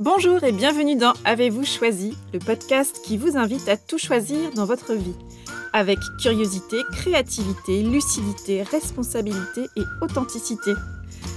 Bonjour 0.00 0.42
et 0.44 0.52
bienvenue 0.52 0.96
dans 0.96 1.12
Avez-vous 1.26 1.66
choisi, 1.66 2.16
le 2.32 2.38
podcast 2.38 3.02
qui 3.04 3.18
vous 3.18 3.36
invite 3.36 3.68
à 3.68 3.76
tout 3.76 3.98
choisir 3.98 4.50
dans 4.54 4.64
votre 4.64 4.94
vie. 4.94 5.14
Avec 5.74 5.98
curiosité, 6.22 6.78
créativité, 6.90 7.82
lucidité, 7.82 8.62
responsabilité 8.62 9.66
et 9.76 9.82
authenticité. 10.00 10.72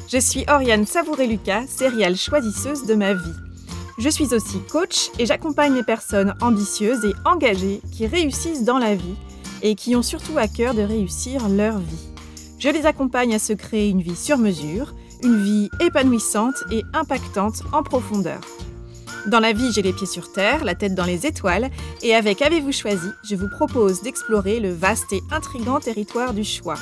Je 0.09 0.17
suis 0.17 0.45
Oriane 0.47 0.85
Savouré-Lucas, 0.85 1.67
céréale 1.67 2.15
choisisseuse 2.15 2.85
de 2.85 2.95
ma 2.95 3.13
vie. 3.13 3.35
Je 3.97 4.07
suis 4.07 4.33
aussi 4.33 4.59
coach 4.71 5.09
et 5.19 5.25
j'accompagne 5.25 5.75
les 5.75 5.83
personnes 5.83 6.33
ambitieuses 6.39 7.03
et 7.03 7.15
engagées 7.25 7.81
qui 7.91 8.07
réussissent 8.07 8.63
dans 8.63 8.79
la 8.79 8.95
vie 8.95 9.15
et 9.61 9.75
qui 9.75 9.93
ont 9.97 10.01
surtout 10.01 10.37
à 10.37 10.47
cœur 10.47 10.73
de 10.73 10.83
réussir 10.83 11.49
leur 11.49 11.79
vie. 11.79 12.07
Je 12.59 12.69
les 12.69 12.85
accompagne 12.85 13.35
à 13.35 13.39
se 13.39 13.51
créer 13.51 13.89
une 13.89 14.01
vie 14.01 14.15
sur 14.15 14.37
mesure, 14.37 14.93
une 15.23 15.41
vie 15.41 15.69
épanouissante 15.79 16.63
et 16.71 16.83
impactante 16.93 17.63
en 17.71 17.81
profondeur. 17.83 18.41
Dans 19.25 19.39
la 19.39 19.53
vie, 19.53 19.71
j'ai 19.71 19.81
les 19.81 19.93
pieds 19.93 20.05
sur 20.05 20.33
terre, 20.33 20.65
la 20.65 20.75
tête 20.75 20.95
dans 20.95 21.05
les 21.05 21.25
étoiles, 21.25 21.69
et 22.01 22.13
avec 22.13 22.41
Avez-vous 22.41 22.73
choisi, 22.73 23.07
je 23.23 23.35
vous 23.35 23.47
propose 23.47 24.01
d'explorer 24.01 24.59
le 24.59 24.73
vaste 24.73 25.13
et 25.13 25.21
intrigant 25.31 25.79
territoire 25.79 26.33
du 26.33 26.43
choix. 26.43 26.77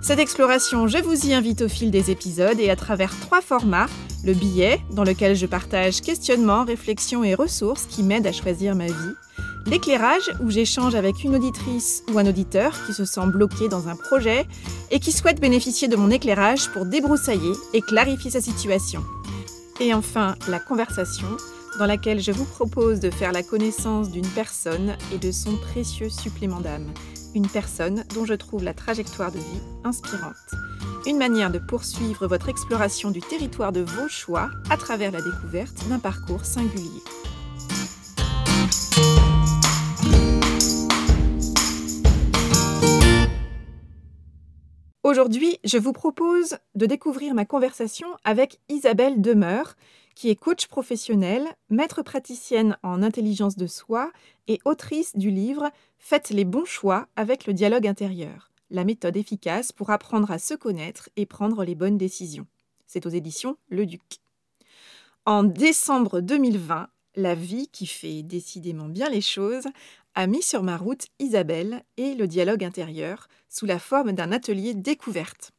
Cette 0.00 0.18
exploration, 0.18 0.86
je 0.86 0.98
vous 0.98 1.26
y 1.26 1.34
invite 1.34 1.62
au 1.62 1.68
fil 1.68 1.90
des 1.90 2.10
épisodes 2.10 2.58
et 2.60 2.70
à 2.70 2.76
travers 2.76 3.18
trois 3.20 3.42
formats. 3.42 3.86
Le 4.24 4.32
billet, 4.32 4.80
dans 4.92 5.04
lequel 5.04 5.36
je 5.36 5.46
partage 5.46 6.00
questionnements, 6.00 6.64
réflexions 6.64 7.24
et 7.24 7.34
ressources 7.34 7.86
qui 7.86 8.02
m'aident 8.02 8.26
à 8.26 8.32
choisir 8.32 8.74
ma 8.74 8.86
vie. 8.86 9.14
L'éclairage, 9.66 10.30
où 10.40 10.50
j'échange 10.50 10.94
avec 10.94 11.24
une 11.24 11.34
auditrice 11.34 12.04
ou 12.12 12.18
un 12.18 12.26
auditeur 12.26 12.72
qui 12.86 12.92
se 12.92 13.04
sent 13.04 13.26
bloqué 13.26 13.68
dans 13.68 13.88
un 13.88 13.96
projet 13.96 14.46
et 14.92 15.00
qui 15.00 15.10
souhaite 15.10 15.40
bénéficier 15.40 15.88
de 15.88 15.96
mon 15.96 16.10
éclairage 16.10 16.70
pour 16.70 16.86
débroussailler 16.86 17.52
et 17.72 17.80
clarifier 17.80 18.30
sa 18.30 18.40
situation. 18.40 19.02
Et 19.80 19.92
enfin, 19.92 20.36
la 20.46 20.60
conversation, 20.60 21.26
dans 21.80 21.86
laquelle 21.86 22.20
je 22.20 22.30
vous 22.30 22.44
propose 22.44 23.00
de 23.00 23.10
faire 23.10 23.32
la 23.32 23.42
connaissance 23.42 24.10
d'une 24.10 24.26
personne 24.28 24.96
et 25.12 25.18
de 25.18 25.32
son 25.32 25.56
précieux 25.56 26.10
supplément 26.10 26.60
d'âme. 26.60 26.92
Une 27.34 27.48
personne 27.48 28.04
dont 28.14 28.24
je 28.24 28.34
trouve 28.34 28.62
la 28.62 28.72
trajectoire 28.72 29.32
de 29.32 29.38
vie 29.38 29.60
inspirante. 29.84 30.36
Une 31.06 31.18
manière 31.18 31.50
de 31.50 31.58
poursuivre 31.58 32.28
votre 32.28 32.48
exploration 32.48 33.10
du 33.10 33.20
territoire 33.20 33.72
de 33.72 33.80
vos 33.80 34.08
choix 34.08 34.48
à 34.70 34.76
travers 34.76 35.10
la 35.10 35.20
découverte 35.20 35.88
d'un 35.88 35.98
parcours 35.98 36.44
singulier. 36.44 37.02
Aujourd'hui, 45.06 45.60
je 45.62 45.78
vous 45.78 45.92
propose 45.92 46.58
de 46.74 46.84
découvrir 46.84 47.32
ma 47.32 47.44
conversation 47.44 48.08
avec 48.24 48.58
Isabelle 48.68 49.20
Demeure, 49.22 49.76
qui 50.16 50.30
est 50.30 50.34
coach 50.34 50.66
professionnelle, 50.66 51.46
maître 51.70 52.02
praticienne 52.02 52.76
en 52.82 53.04
intelligence 53.04 53.54
de 53.56 53.68
soi 53.68 54.10
et 54.48 54.58
autrice 54.64 55.14
du 55.14 55.30
livre 55.30 55.70
Faites 56.00 56.30
les 56.30 56.44
bons 56.44 56.64
choix 56.64 57.06
avec 57.14 57.46
le 57.46 57.52
dialogue 57.52 57.86
intérieur, 57.86 58.50
la 58.68 58.82
méthode 58.82 59.16
efficace 59.16 59.70
pour 59.70 59.90
apprendre 59.90 60.32
à 60.32 60.40
se 60.40 60.54
connaître 60.54 61.08
et 61.14 61.24
prendre 61.24 61.64
les 61.64 61.76
bonnes 61.76 61.98
décisions. 61.98 62.48
C'est 62.88 63.06
aux 63.06 63.10
éditions 63.10 63.56
Le 63.68 63.86
Duc. 63.86 64.18
En 65.24 65.44
décembre 65.44 66.18
2020, 66.18 66.88
la 67.16 67.34
vie, 67.34 67.68
qui 67.68 67.86
fait 67.86 68.22
décidément 68.22 68.88
bien 68.88 69.08
les 69.08 69.20
choses, 69.20 69.66
a 70.14 70.26
mis 70.26 70.42
sur 70.42 70.62
ma 70.62 70.76
route 70.76 71.06
Isabelle 71.18 71.82
et 71.96 72.14
le 72.14 72.26
dialogue 72.26 72.64
intérieur 72.64 73.28
sous 73.48 73.66
la 73.66 73.78
forme 73.78 74.12
d'un 74.12 74.32
atelier 74.32 74.74
découverte. 74.74 75.52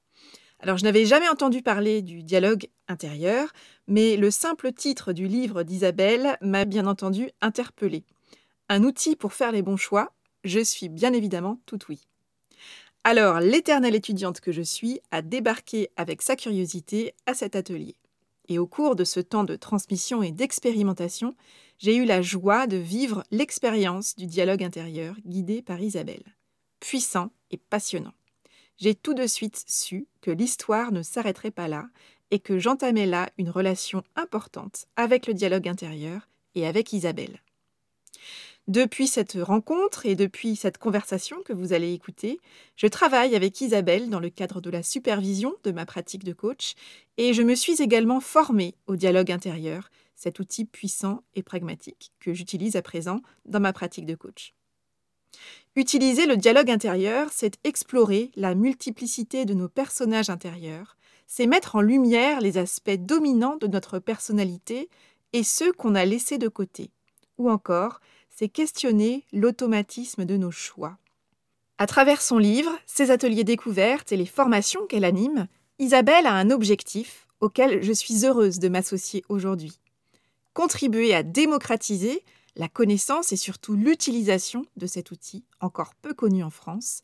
Alors, 0.59 0.77
je 0.77 0.83
n'avais 0.83 1.05
jamais 1.05 1.29
entendu 1.29 1.61
parler 1.61 2.01
du 2.01 2.23
dialogue 2.23 2.67
intérieur, 2.87 3.49
mais 3.87 4.17
le 4.17 4.31
simple 4.31 4.71
titre 4.73 5.13
du 5.13 5.27
livre 5.27 5.61
d'Isabelle 5.63 6.37
m'a 6.41 6.65
bien 6.65 6.87
entendu 6.87 7.29
interpellé. 7.41 8.03
Un 8.69 8.83
outil 8.83 9.15
pour 9.15 9.33
faire 9.33 9.51
les 9.51 9.61
bons 9.61 9.77
choix, 9.77 10.13
je 10.43 10.59
suis 10.59 10.89
bien 10.89 11.13
évidemment 11.13 11.59
tout 11.67 11.79
oui. 11.89 12.07
Alors, 13.03 13.39
l'éternelle 13.39 13.95
étudiante 13.95 14.41
que 14.41 14.51
je 14.51 14.63
suis 14.63 14.99
a 15.11 15.21
débarqué 15.21 15.89
avec 15.95 16.21
sa 16.21 16.35
curiosité 16.35 17.13
à 17.25 17.33
cet 17.33 17.55
atelier. 17.55 17.95
Et 18.49 18.59
au 18.59 18.67
cours 18.67 18.95
de 18.95 19.03
ce 19.03 19.19
temps 19.19 19.43
de 19.43 19.55
transmission 19.55 20.23
et 20.23 20.31
d'expérimentation, 20.31 21.35
j'ai 21.79 21.95
eu 21.95 22.05
la 22.05 22.21
joie 22.21 22.67
de 22.67 22.77
vivre 22.77 23.23
l'expérience 23.31 24.15
du 24.15 24.25
dialogue 24.25 24.63
intérieur 24.63 25.15
guidé 25.25 25.61
par 25.61 25.79
Isabelle. 25.81 26.23
Puissant 26.79 27.31
et 27.51 27.57
passionnant 27.57 28.13
j'ai 28.77 28.95
tout 28.95 29.13
de 29.13 29.27
suite 29.27 29.63
su 29.67 30.07
que 30.21 30.31
l'histoire 30.31 30.91
ne 30.91 31.01
s'arrêterait 31.01 31.51
pas 31.51 31.67
là 31.67 31.87
et 32.31 32.39
que 32.39 32.59
j'entamais 32.59 33.05
là 33.05 33.29
une 33.37 33.49
relation 33.49 34.03
importante 34.15 34.87
avec 34.95 35.27
le 35.27 35.33
dialogue 35.33 35.67
intérieur 35.67 36.29
et 36.55 36.67
avec 36.67 36.93
Isabelle. 36.93 37.41
Depuis 38.67 39.07
cette 39.07 39.37
rencontre 39.41 40.05
et 40.05 40.15
depuis 40.15 40.57
cette 40.57 40.77
conversation 40.77 41.41
que 41.43 41.53
vous 41.53 41.71
allez 41.71 41.93
écouter, 41.93 42.37
je 42.75 42.87
travaille 42.87 43.33
avec 43.33 43.61
Isabelle 43.61 44.09
dans 44.09 44.19
le 44.19 44.29
cadre 44.29 44.59
de 44.59 44.69
la 44.69 44.83
supervision 44.83 45.55
de 45.63 45.71
ma 45.71 45.85
pratique 45.85 46.25
de 46.25 46.33
coach 46.33 46.73
et 47.15 47.33
je 47.33 47.43
me 47.43 47.55
suis 47.55 47.81
également 47.81 48.19
formée 48.19 48.75
au 48.87 48.97
dialogue 48.97 49.31
intérieur, 49.31 49.89
cet 50.15 50.39
outil 50.39 50.65
puissant 50.65 51.23
et 51.33 51.43
pragmatique 51.43 52.11
que 52.19 52.33
j'utilise 52.33 52.75
à 52.75 52.81
présent 52.81 53.21
dans 53.45 53.61
ma 53.61 53.71
pratique 53.71 54.05
de 54.05 54.15
coach. 54.15 54.53
Utiliser 55.77 56.25
le 56.25 56.35
dialogue 56.35 56.69
intérieur, 56.69 57.29
c'est 57.31 57.57
explorer 57.63 58.31
la 58.35 58.53
multiplicité 58.53 59.45
de 59.45 59.53
nos 59.53 59.69
personnages 59.69 60.29
intérieurs, 60.29 60.97
c'est 61.25 61.47
mettre 61.47 61.77
en 61.77 61.81
lumière 61.81 62.41
les 62.41 62.57
aspects 62.57 62.89
dominants 62.99 63.55
de 63.55 63.67
notre 63.67 63.99
personnalité 63.99 64.89
et 65.31 65.43
ceux 65.43 65.71
qu'on 65.71 65.95
a 65.95 66.03
laissés 66.03 66.37
de 66.37 66.49
côté, 66.49 66.91
ou 67.37 67.49
encore 67.49 68.01
c'est 68.37 68.49
questionner 68.49 69.25
l'automatisme 69.33 70.23
de 70.23 70.37
nos 70.37 70.51
choix. 70.51 70.99
À 71.79 71.87
travers 71.87 72.21
son 72.21 72.37
livre, 72.37 72.71
ses 72.85 73.09
ateliers 73.09 73.43
découvertes 73.43 74.11
et 74.11 74.17
les 74.17 74.27
formations 74.27 74.85
qu'elle 74.85 75.05
anime, 75.05 75.47
Isabelle 75.79 76.27
a 76.27 76.33
un 76.33 76.51
objectif 76.51 77.27
auquel 77.39 77.81
je 77.81 77.91
suis 77.91 78.25
heureuse 78.25 78.59
de 78.59 78.69
m'associer 78.69 79.23
aujourd'hui. 79.27 79.79
Contribuer 80.53 81.15
à 81.15 81.23
démocratiser 81.23 82.23
la 82.55 82.67
connaissance 82.67 83.31
et 83.31 83.37
surtout 83.37 83.73
l'utilisation 83.73 84.65
de 84.75 84.85
cet 84.85 85.09
outil, 85.09 85.43
encore 85.59 85.95
peu 85.95 86.13
connu 86.13 86.43
en 86.43 86.51
France, 86.51 87.01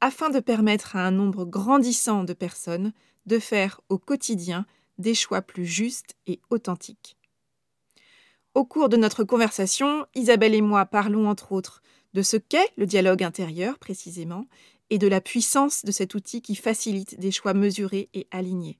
afin 0.00 0.30
de 0.30 0.38
permettre 0.38 0.94
à 0.94 1.04
un 1.04 1.10
nombre 1.10 1.44
grandissant 1.44 2.22
de 2.22 2.32
personnes 2.32 2.92
de 3.26 3.40
faire 3.40 3.80
au 3.88 3.98
quotidien 3.98 4.66
des 4.98 5.14
choix 5.14 5.42
plus 5.42 5.66
justes 5.66 6.14
et 6.28 6.40
authentiques. 6.50 7.15
Au 8.56 8.64
cours 8.64 8.88
de 8.88 8.96
notre 8.96 9.22
conversation, 9.22 10.06
Isabelle 10.14 10.54
et 10.54 10.62
moi 10.62 10.86
parlons 10.86 11.28
entre 11.28 11.52
autres 11.52 11.82
de 12.14 12.22
ce 12.22 12.38
qu'est 12.38 12.72
le 12.78 12.86
dialogue 12.86 13.22
intérieur 13.22 13.78
précisément 13.78 14.46
et 14.88 14.96
de 14.96 15.06
la 15.06 15.20
puissance 15.20 15.84
de 15.84 15.92
cet 15.92 16.14
outil 16.14 16.40
qui 16.40 16.56
facilite 16.56 17.20
des 17.20 17.30
choix 17.30 17.52
mesurés 17.52 18.08
et 18.14 18.26
alignés. 18.30 18.78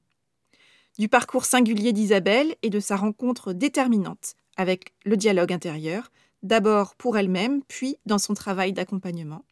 Du 0.98 1.10
parcours 1.10 1.44
singulier 1.44 1.92
d'Isabelle 1.92 2.56
et 2.62 2.70
de 2.70 2.81
sa 2.81 2.97
rencontre 2.97 3.53
déterminante 3.53 4.37
avec 4.56 4.94
le 5.04 5.19
dialogue 5.19 5.53
intérieur, 5.53 6.10
d'abord 6.43 6.94
pour 6.94 7.19
elle-même, 7.19 7.62
puis 7.69 7.98
dans 8.06 8.16
son 8.16 8.32
travail 8.32 8.72
d'accompagnement, 8.72 9.44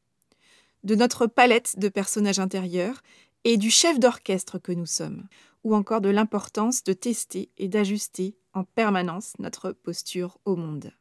de 0.85 0.95
notre 0.95 1.27
palette 1.27 1.79
de 1.79 1.91
personnages 1.91 2.39
intérieurs 2.39 3.03
et 3.45 3.59
du 3.59 3.71
chef 3.71 4.01
d'orchestre 4.01 4.59
que 4.59 4.73
nous 4.73 4.87
sommes, 4.87 5.29
ou 5.65 5.75
encore 5.75 6.01
de 6.01 6.11
l'importance 6.11 6.85
de 6.85 6.93
tester 6.93 7.51
et 7.57 7.69
d'ajuster 7.69 8.37
en 8.53 8.65
permanence 8.65 9.33
notre 9.39 9.73
posture 9.73 10.39
au 10.45 10.57
monde. 10.57 10.93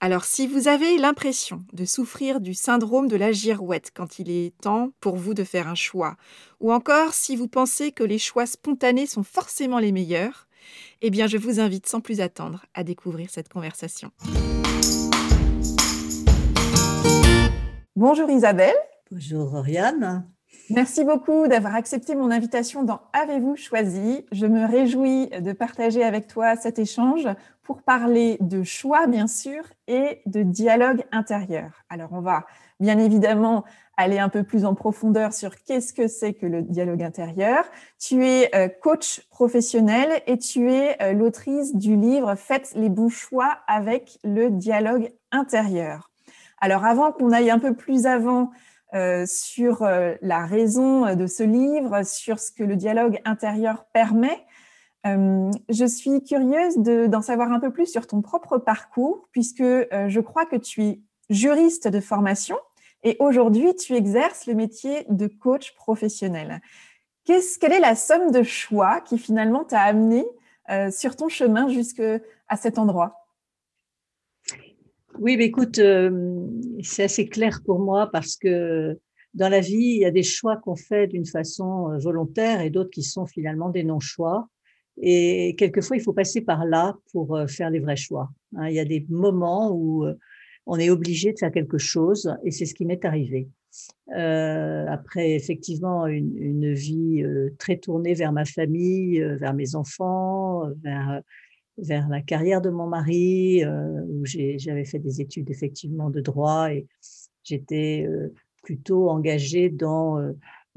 Alors 0.00 0.24
si 0.24 0.46
vous 0.46 0.68
avez 0.68 0.98
l'impression 0.98 1.64
de 1.72 1.84
souffrir 1.84 2.40
du 2.40 2.54
syndrome 2.54 3.08
de 3.08 3.16
la 3.16 3.32
girouette 3.32 3.90
quand 3.94 4.18
il 4.18 4.30
est 4.30 4.56
temps 4.60 4.90
pour 5.00 5.16
vous 5.16 5.34
de 5.34 5.44
faire 5.44 5.68
un 5.68 5.74
choix, 5.74 6.16
ou 6.60 6.72
encore 6.72 7.14
si 7.14 7.36
vous 7.36 7.48
pensez 7.48 7.92
que 7.92 8.04
les 8.04 8.18
choix 8.18 8.46
spontanés 8.46 9.06
sont 9.06 9.24
forcément 9.24 9.78
les 9.78 9.92
meilleurs, 9.92 10.46
eh 11.00 11.10
bien, 11.10 11.26
je 11.26 11.38
vous 11.38 11.60
invite 11.60 11.86
sans 11.86 12.00
plus 12.00 12.20
attendre 12.20 12.66
à 12.74 12.84
découvrir 12.84 13.30
cette 13.30 13.48
conversation. 13.48 14.10
Bonjour 17.94 18.28
Isabelle. 18.30 18.74
Bonjour 19.10 19.54
Oriane. 19.54 20.28
Merci 20.70 21.04
beaucoup 21.04 21.46
d'avoir 21.46 21.76
accepté 21.76 22.16
mon 22.16 22.32
invitation 22.32 22.82
dans 22.82 23.00
Avez-vous 23.12 23.54
choisi 23.54 24.26
Je 24.32 24.46
me 24.46 24.66
réjouis 24.66 25.28
de 25.28 25.52
partager 25.52 26.02
avec 26.02 26.26
toi 26.26 26.56
cet 26.56 26.80
échange 26.80 27.28
pour 27.62 27.82
parler 27.82 28.36
de 28.40 28.64
choix, 28.64 29.06
bien 29.06 29.28
sûr, 29.28 29.62
et 29.86 30.22
de 30.26 30.42
dialogue 30.42 31.04
intérieur. 31.12 31.84
Alors, 31.88 32.08
on 32.12 32.20
va 32.20 32.46
bien 32.80 32.98
évidemment 32.98 33.64
aller 33.96 34.18
un 34.18 34.28
peu 34.28 34.42
plus 34.42 34.64
en 34.64 34.74
profondeur 34.74 35.32
sur 35.32 35.54
qu'est-ce 35.62 35.92
que 35.92 36.08
c'est 36.08 36.34
que 36.34 36.46
le 36.46 36.62
dialogue 36.62 37.02
intérieur. 37.02 37.64
Tu 38.00 38.26
es 38.26 38.50
euh, 38.56 38.68
coach 38.68 39.20
professionnel 39.30 40.20
et 40.26 40.36
tu 40.36 40.72
es 40.72 41.00
euh, 41.00 41.12
l'autrice 41.12 41.76
du 41.76 41.94
livre 41.94 42.34
Faites 42.34 42.72
les 42.74 42.88
bons 42.88 43.08
choix 43.08 43.58
avec 43.68 44.18
le 44.24 44.50
dialogue 44.50 45.12
intérieur. 45.30 46.10
Alors 46.60 46.84
avant 46.84 47.12
qu'on 47.12 47.30
aille 47.32 47.50
un 47.50 47.58
peu 47.58 47.74
plus 47.74 48.06
avant 48.06 48.50
sur 48.92 49.82
la 50.22 50.46
raison 50.46 51.14
de 51.14 51.26
ce 51.26 51.42
livre, 51.42 52.02
sur 52.04 52.38
ce 52.38 52.50
que 52.50 52.64
le 52.64 52.76
dialogue 52.76 53.20
intérieur 53.24 53.84
permet, 53.92 54.46
Euh, 55.06 55.50
je 55.68 55.84
suis 55.84 56.22
curieuse 56.24 56.78
d'en 56.78 57.22
savoir 57.22 57.52
un 57.52 57.60
peu 57.60 57.70
plus 57.72 57.86
sur 57.86 58.06
ton 58.06 58.22
propre 58.22 58.58
parcours, 58.58 59.28
puisque 59.30 59.60
euh, 59.60 60.08
je 60.08 60.20
crois 60.20 60.46
que 60.46 60.56
tu 60.56 60.82
es 60.82 61.00
juriste 61.30 61.88
de 61.88 62.00
formation 62.00 62.56
et 63.02 63.16
aujourd'hui 63.20 63.74
tu 63.76 63.94
exerces 63.94 64.46
le 64.46 64.54
métier 64.54 65.04
de 65.08 65.26
coach 65.26 65.74
professionnel. 65.74 66.60
quelle 67.24 67.72
est 67.72 67.80
la 67.80 67.94
somme 67.94 68.30
de 68.30 68.42
choix 68.42 69.00
qui 69.00 69.18
finalement 69.18 69.64
t'a 69.64 69.80
amené 69.80 70.24
euh, 70.70 70.90
sur 70.90 71.14
ton 71.14 71.28
chemin 71.28 71.68
jusqu'à 71.68 72.20
cet 72.56 72.78
endroit? 72.78 73.25
Oui, 75.18 75.36
mais 75.36 75.46
écoute, 75.46 75.80
c'est 76.82 77.04
assez 77.04 77.26
clair 77.26 77.60
pour 77.64 77.78
moi 77.78 78.10
parce 78.12 78.36
que 78.36 78.98
dans 79.34 79.48
la 79.48 79.60
vie, 79.60 79.74
il 79.74 79.98
y 79.98 80.04
a 80.04 80.10
des 80.10 80.22
choix 80.22 80.56
qu'on 80.56 80.76
fait 80.76 81.06
d'une 81.06 81.26
façon 81.26 81.98
volontaire 81.98 82.60
et 82.60 82.70
d'autres 82.70 82.90
qui 82.90 83.02
sont 83.02 83.26
finalement 83.26 83.68
des 83.70 83.84
non-choix. 83.84 84.48
Et 85.00 85.54
quelquefois, 85.58 85.96
il 85.96 86.02
faut 86.02 86.12
passer 86.12 86.40
par 86.40 86.64
là 86.64 86.96
pour 87.12 87.36
euh, 87.36 87.46
faire 87.46 87.70
les 87.70 87.80
vrais 87.80 87.96
choix. 87.96 88.30
Hein. 88.56 88.68
Il 88.68 88.74
y 88.74 88.80
a 88.80 88.84
des 88.84 89.04
moments 89.08 89.70
où 89.70 90.04
euh, 90.06 90.14
on 90.64 90.78
est 90.78 90.90
obligé 90.90 91.32
de 91.32 91.38
faire 91.38 91.52
quelque 91.52 91.78
chose, 91.78 92.34
et 92.44 92.50
c'est 92.50 92.64
ce 92.64 92.74
qui 92.74 92.86
m'est 92.86 93.04
arrivé. 93.04 93.48
Euh, 94.16 94.86
après 94.88 95.32
effectivement 95.32 96.06
une, 96.06 96.72
vie 96.72 97.22
euh, 97.22 97.50
très 97.58 97.76
tournée 97.76 98.14
vers 98.14 98.32
ma 98.32 98.46
famille, 98.46 99.20
vers 99.20 99.52
mes 99.52 99.74
enfants, 99.74 100.62
vers, 100.82 101.20
vers 101.78 102.08
la 102.08 102.22
carrière 102.22 102.60
de 102.60 102.70
mon 102.70 102.86
mari, 102.86 103.64
où 103.64 104.24
j'avais 104.24 104.84
fait 104.84 104.98
des 104.98 105.20
études 105.20 105.50
effectivement 105.50 106.10
de 106.10 106.20
droit 106.20 106.72
et 106.72 106.86
j'étais 107.44 108.08
plutôt 108.62 109.10
engagée 109.10 109.68
dans 109.68 110.18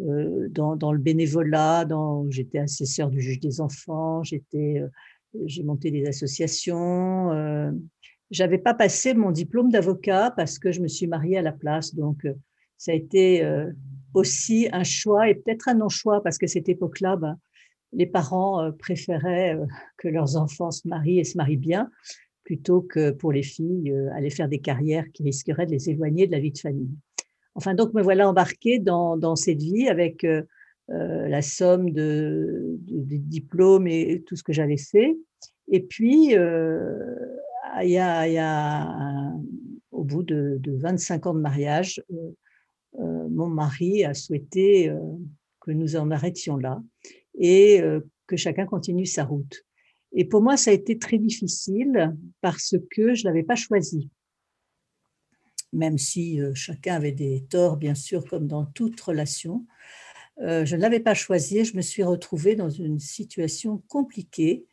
euh, 0.01 0.47
dans, 0.49 0.77
dans, 0.77 0.93
le 0.93 0.99
bénévolat, 0.99 1.83
dans, 1.83 2.29
j'étais 2.29 2.59
assesseur 2.59 3.09
du 3.09 3.21
juge 3.21 3.39
des 3.39 3.59
enfants, 3.59 4.23
j'étais, 4.23 4.79
euh, 4.79 4.87
j'ai 5.45 5.63
monté 5.63 5.91
des 5.91 6.05
associations. 6.07 7.33
Euh, 7.33 7.71
j'avais 8.31 8.59
pas 8.59 8.73
passé 8.73 9.13
mon 9.13 9.31
diplôme 9.31 9.69
d'avocat 9.69 10.31
parce 10.37 10.57
que 10.57 10.71
je 10.71 10.81
me 10.81 10.87
suis 10.87 11.07
mariée 11.07 11.37
à 11.37 11.41
la 11.41 11.51
place, 11.51 11.95
donc 11.95 12.27
ça 12.77 12.91
a 12.91 12.95
été 12.95 13.43
aussi 14.13 14.69
un 14.71 14.83
choix 14.83 15.29
et 15.29 15.35
peut-être 15.35 15.67
un 15.67 15.73
non-choix 15.73 16.21
parce 16.21 16.37
que 16.37 16.45
cette 16.45 16.69
époque-là, 16.69 17.15
ben, 17.15 17.39
les 17.93 18.05
parents 18.05 18.71
préféraient 18.77 19.57
que 19.97 20.07
leurs 20.07 20.35
enfants 20.35 20.71
se 20.71 20.87
marient 20.87 21.19
et 21.19 21.23
se 21.23 21.37
marient 21.37 21.57
bien 21.57 21.89
plutôt 22.43 22.81
que 22.81 23.11
pour 23.11 23.31
les 23.31 23.43
filles 23.43 23.93
aller 24.13 24.29
faire 24.29 24.49
des 24.49 24.59
carrières 24.59 25.05
qui 25.13 25.23
risqueraient 25.23 25.65
de 25.65 25.71
les 25.71 25.89
éloigner 25.89 26.27
de 26.27 26.31
la 26.31 26.39
vie 26.39 26.51
de 26.51 26.57
famille. 26.57 26.89
Enfin, 27.59 27.73
donc 27.73 27.93
me 27.93 28.01
voilà 28.01 28.29
embarquée 28.29 28.79
dans, 28.79 29.35
cette 29.35 29.61
vie 29.61 29.89
avec 29.89 30.23
euh, 30.23 30.43
euh, 30.91 31.27
la 31.27 31.41
somme 31.41 31.91
de, 31.91 32.77
de, 32.87 33.17
diplômes 33.17 33.85
et 33.85 34.23
tout 34.25 34.37
ce 34.37 34.43
que 34.43 34.53
j'avais 34.53 34.77
fait. 34.77 35.17
Et 35.67 35.81
puis, 35.81 36.37
euh, 36.37 37.15
il 37.83 37.89
y 37.89 37.97
a, 37.97 38.27
il 38.29 38.33
y 38.33 38.37
a 38.37 39.33
au 39.91 40.05
bout 40.05 40.23
de, 40.23 40.59
25 40.65 41.27
ans 41.27 41.33
de 41.33 41.41
mariage, 41.41 42.01
mon 42.97 43.47
mari 43.47 44.05
a 44.05 44.13
souhaité 44.13 44.91
que 45.59 45.71
nous 45.71 45.97
en 45.97 46.11
arrêtions 46.11 46.55
là 46.55 46.81
et 47.39 47.81
que 48.27 48.37
chacun 48.37 48.65
continue 48.65 49.05
sa 49.05 49.23
route. 49.23 49.65
Et 50.11 50.25
pour 50.25 50.41
moi, 50.41 50.57
ça 50.57 50.71
a 50.71 50.73
été 50.73 50.99
très 50.99 51.17
difficile 51.17 52.15
parce 52.41 52.75
que 52.91 53.15
je 53.15 53.23
l'avais 53.25 53.43
pas 53.43 53.55
choisi 53.55 54.09
même 55.73 55.97
si 55.97 56.41
euh, 56.41 56.53
chacun 56.53 56.95
avait 56.95 57.11
des 57.11 57.45
torts, 57.49 57.77
bien 57.77 57.95
sûr, 57.95 58.25
comme 58.25 58.47
dans 58.47 58.65
toute 58.65 58.99
relation. 58.99 59.65
Euh, 60.41 60.65
je 60.65 60.75
ne 60.75 60.81
l'avais 60.81 60.99
pas 60.99 61.13
choisi, 61.13 61.65
je 61.65 61.75
me 61.75 61.81
suis 61.81 62.03
retrouvée 62.03 62.55
dans 62.55 62.69
une 62.69 62.99
situation 62.99 63.83
compliquée. 63.87 64.65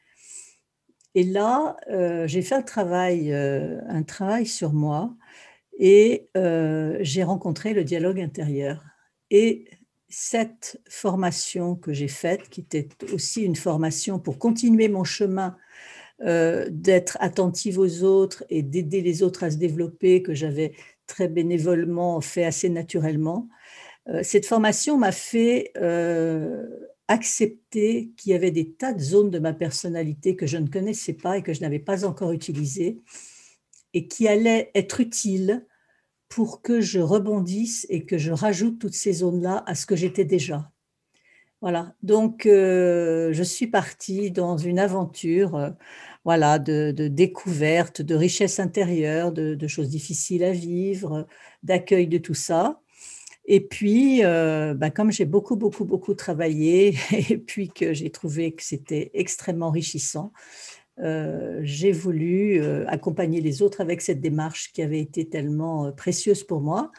Et 1.15 1.25
là, 1.25 1.77
euh, 1.91 2.27
j'ai 2.27 2.43
fait 2.43 2.55
un 2.55 2.63
travail, 2.63 3.33
un 3.33 4.03
travail 4.03 4.47
sur 4.47 4.73
moi 4.73 5.17
et 5.79 6.29
j'ai 7.01 7.23
rencontré 7.23 7.73
le 7.75 7.85
dialogue 7.85 8.21
intérieur. 8.21 8.85
Et 9.31 9.67
cette 10.09 10.81
formation 10.89 11.75
que 11.75 11.93
j'ai 11.93 12.09
faite, 12.09 12.49
qui 12.49 12.61
était 12.61 12.89
aussi 13.13 13.43
une 13.43 13.57
formation 13.57 14.19
pour 14.19 14.39
continuer 14.39 14.89
mon 14.89 15.05
chemin 15.05 15.57
euh, 16.23 16.67
d'être 16.71 17.19
attentive 17.21 17.79
aux 17.79 18.03
autres 18.03 18.45
et 18.49 18.63
d'aider 18.63 19.01
les 19.01 19.23
autres 19.23 19.45
à 19.45 19.51
se 19.51 19.57
développer, 19.57 20.23
que 20.23 20.35
j'avais 20.35 20.73
très 21.07 21.29
bénévolement 21.29 22.21
fait 22.21 22.45
assez 22.45 22.69
naturellement. 22.69 23.49
Euh, 24.09 24.23
cette 24.23 24.47
formation 24.47 24.97
m'a 24.97 25.13
fait 25.13 25.73
euh, 25.77 26.65
accepter 27.09 28.13
qu'il 28.17 28.33
y 28.33 28.35
avait 28.35 28.51
des 28.51 28.73
tas 28.73 28.93
de 28.93 29.01
zones 29.01 29.31
de 29.31 29.39
ma 29.39 29.53
personnalité 29.53 30.37
que 30.37 30.47
je 30.47 30.59
ne 30.59 30.69
connaissais 30.69 31.13
pas 31.13 31.39
et 31.39 31.43
que 31.43 31.53
je 31.53 31.61
n'avais 31.61 31.81
pas 31.81 32.05
encore 32.05 32.33
utilisées 32.33 33.01
et 33.93 34.09
qui 34.09 34.29
allaient 34.29 34.71
être 34.75 35.01
utiles 35.01 35.67
pour 36.29 36.63
que 36.63 36.81
je 36.81 37.01
rebondisse 37.01 37.87
et 37.89 38.05
que 38.05 38.19
je 38.19 38.33
rajoute 38.33 38.79
toutes 38.79 38.95
ces 38.95 39.13
zones-là 39.13 39.63
à 39.67 39.75
ce 39.75 39.87
que 39.87 39.97
j'étais 39.97 40.25
déjà. 40.25 40.71
Voilà, 41.63 41.95
donc 42.03 42.43
je 42.45 43.43
suis 43.43 43.67
partie 43.67 44.31
dans 44.31 44.59
une 44.59 44.79
aventure 44.79 45.75
voilà, 46.27 46.59
de, 46.59 46.91
découverte, 46.91 48.03
de 48.03 48.17
richesse 48.17 48.59
intérieure, 48.59 49.31
de, 49.31 49.69
choses 49.69 49.89
difficiles 49.89 50.43
à 50.43 50.51
vivre, 50.51 51.29
d'accueil 51.63 52.09
de 52.09 52.19
tout 52.19 52.35
ça. 52.35 52.81
Et 53.45 53.61
puis, 53.61 54.25
euh, 54.25 54.75
bah, 54.75 54.91
comme 54.91 55.13
j'ai 55.13 55.25
beaucoup, 55.25 55.55
beaucoup, 55.55 55.85
beaucoup 55.85 56.15
travaillé 56.15 56.97
et 57.31 57.39
puis 57.39 57.69
que 57.69 57.95
j'ai 57.95 58.11
trouvé 58.11 58.51
que 58.51 58.65
c'était 58.65 59.13
extrêmement 59.15 59.69
enrichissant, 59.69 60.33
euh, 60.99 61.61
j'ai 61.63 61.93
voulu 61.93 62.61
euh, 62.61 62.87
accompagner 62.89 63.41
les 63.41 63.63
autres 63.63 63.81
avec 63.81 64.01
cette 64.01 64.21
démarche 64.21 64.73
qui 64.73 64.83
avait 64.83 65.01
été 65.01 65.29
tellement 65.29 65.93
précieuse 65.93 66.43
pour 66.45 66.61
moi. 66.61 66.91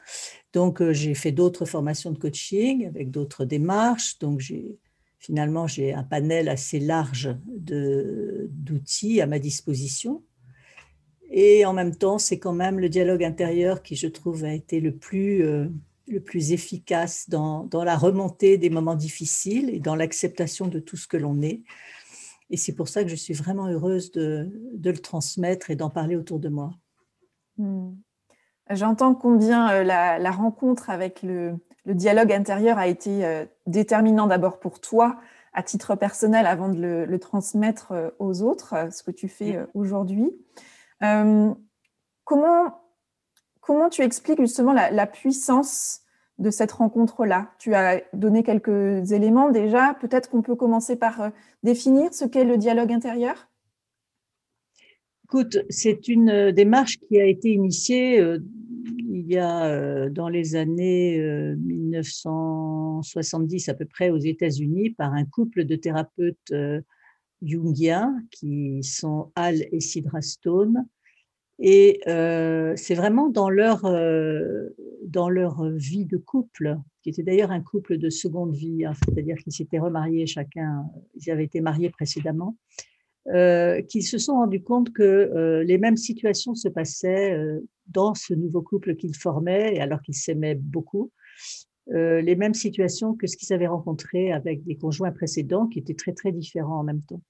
Donc, 0.53 0.83
j'ai 0.91 1.13
fait 1.13 1.31
d'autres 1.31 1.65
formations 1.65 2.11
de 2.11 2.17
coaching 2.17 2.87
avec 2.87 3.11
d'autres 3.11 3.45
démarches. 3.45 4.19
Donc, 4.19 4.41
finalement, 5.19 5.67
j'ai 5.67 5.93
un 5.93 6.03
panel 6.03 6.49
assez 6.49 6.79
large 6.79 7.35
d'outils 7.47 9.21
à 9.21 9.27
ma 9.27 9.39
disposition. 9.39 10.23
Et 11.29 11.65
en 11.65 11.73
même 11.73 11.95
temps, 11.95 12.17
c'est 12.17 12.39
quand 12.39 12.53
même 12.53 12.79
le 12.79 12.89
dialogue 12.89 13.23
intérieur 13.23 13.83
qui, 13.83 13.95
je 13.95 14.07
trouve, 14.07 14.45
a 14.45 14.53
été 14.53 14.79
le 14.79 14.95
plus, 14.95 15.43
euh, 15.43 15.67
efficace 16.07 17.29
dans, 17.29 17.67
la 17.73 17.97
remontée 17.97 18.57
des 18.57 18.69
moments 18.69 18.95
difficiles 18.95 19.69
et 19.69 19.79
dans 19.79 19.95
l'acceptation 19.95 20.67
de 20.67 20.79
tout 20.79 20.95
ce 20.95 21.07
que 21.07 21.17
l'on 21.17 21.41
est. 21.41 21.63
Et 22.49 22.57
c'est 22.57 22.73
pour 22.73 22.87
ça 22.87 23.03
que 23.03 23.09
je 23.09 23.15
suis 23.15 23.33
vraiment 23.33 23.67
heureuse 23.67 24.11
de, 24.11 24.49
de 24.73 24.89
le 24.89 24.97
transmettre 24.97 25.69
et 25.69 25.75
d'en 25.75 25.89
parler 25.89 26.15
autour 26.15 26.39
de 26.39 26.49
moi. 26.49 26.71
Hmm. 27.57 27.93
J'entends 28.69 29.15
combien 29.15 29.71
euh, 29.71 29.83
la, 29.83 30.19
la, 30.19 30.31
rencontre 30.31 30.89
avec 30.89 31.23
le, 31.23 31.55
le 31.85 31.95
dialogue 31.95 32.33
intérieur 32.33 32.77
a 32.77 32.87
été 32.87 33.25
euh, 33.25 33.45
déterminant 33.65 34.27
d'abord 34.27 34.59
pour 34.59 34.81
toi 34.81 35.17
à 35.53 35.63
titre 35.63 35.95
personnel 35.95 36.45
avant 36.45 36.69
de 36.69 37.05
le, 37.07 37.19
transmettre 37.19 37.91
euh, 37.93 38.09
aux 38.19 38.41
autres, 38.41 38.75
ce 38.91 39.03
que 39.03 39.11
tu 39.11 39.27
fais 39.27 39.57
aujourd'hui. 39.73 40.31
comment, 40.99 42.81
comment 43.61 43.89
tu 43.89 44.01
expliques 44.01 44.41
justement 44.41 44.73
la, 44.73 45.07
puissance 45.07 46.01
de 46.39 46.49
cette 46.49 46.71
rencontre-là 46.71 47.51
Tu 47.59 47.73
as 47.73 48.01
donné 48.13 48.43
quelques 48.43 49.11
éléments 49.11 49.49
déjà. 49.49 49.95
Peut-être 49.95 50.29
qu'on 50.29 50.41
peut 50.41 50.55
commencer 50.55 50.95
par 50.95 51.31
définir 51.63 52.13
ce 52.13 52.25
qu'est 52.25 52.45
le 52.45 52.57
dialogue 52.57 52.91
intérieur 52.91 53.49
Écoute, 55.25 55.57
c'est 55.69 56.07
une 56.07 56.51
démarche 56.51 56.99
qui 56.99 57.19
a 57.19 57.25
été 57.25 57.49
initiée 57.49 58.39
il 59.09 59.33
y 59.33 59.37
a 59.37 59.65
euh, 59.65 60.09
dans 60.09 60.29
les 60.29 60.55
années 60.55 61.19
1970 61.57 63.67
euh, 63.67 63.71
à 63.71 63.75
peu 63.75 63.85
près 63.85 64.09
aux 64.09 64.17
États-Unis 64.17 64.91
par 64.91 65.13
un 65.13 65.25
couple 65.25 65.65
de 65.65 65.75
thérapeutes 65.75 66.51
euh, 66.51 66.81
jungiens 67.41 68.15
qui 68.31 68.83
sont 68.83 69.31
Al 69.35 69.63
et 69.71 69.79
Sidra 69.79 70.21
Stone. 70.21 70.85
Et 71.59 72.01
c'est 72.05 72.95
vraiment 72.95 73.29
dans 73.29 73.49
leur, 73.49 73.81
dans 75.05 75.29
leur 75.29 75.69
vie 75.71 76.05
de 76.05 76.17
couple, 76.17 76.77
qui 77.01 77.09
était 77.09 77.23
d'ailleurs 77.23 77.51
un 77.51 77.61
couple 77.61 77.97
de 77.97 78.09
seconde 78.09 78.55
vie, 78.55 78.85
hein, 78.85 78.93
c'est-à-dire 78.93 79.37
qu'ils 79.37 79.53
s'étaient 79.53 79.79
remariés 79.79 80.27
chacun, 80.27 80.85
ils 81.15 81.31
avaient 81.31 81.45
été 81.45 81.61
mariés 81.61 81.89
précédemment, 81.89 82.55
euh, 83.33 83.81
qu'ils 83.81 84.03
se 84.03 84.17
sont 84.17 84.35
rendus 84.35 84.63
compte 84.63 84.93
que 84.93 85.03
euh, 85.03 85.61
les 85.63 85.77
mêmes 85.77 85.97
situations 85.97 86.55
se 86.55 86.69
passaient 86.69 87.33
euh, 87.33 87.59
dans 87.87 88.13
ce 88.13 88.33
nouveau 88.33 88.61
couple 88.61 88.95
qu'ils 88.95 89.17
formaient, 89.17 89.79
alors 89.79 90.01
qu'ils 90.01 90.15
s'aimaient 90.15 90.55
beaucoup, 90.55 91.11
les 91.89 92.35
mêmes 92.35 92.53
situations 92.53 93.15
que 93.15 93.27
ce 93.27 93.37
qu'ils 93.37 93.53
avaient 93.53 93.67
rencontré 93.67 94.33
avec 94.33 94.61
des 94.65 94.75
conjoints 94.75 95.13
précédents 95.13 95.67
qui 95.67 95.79
étaient 95.79 95.93
très 95.93 96.11
très 96.11 96.33
différents 96.33 96.81
en 96.81 96.83
même 96.83 97.01
temps. 97.01 97.21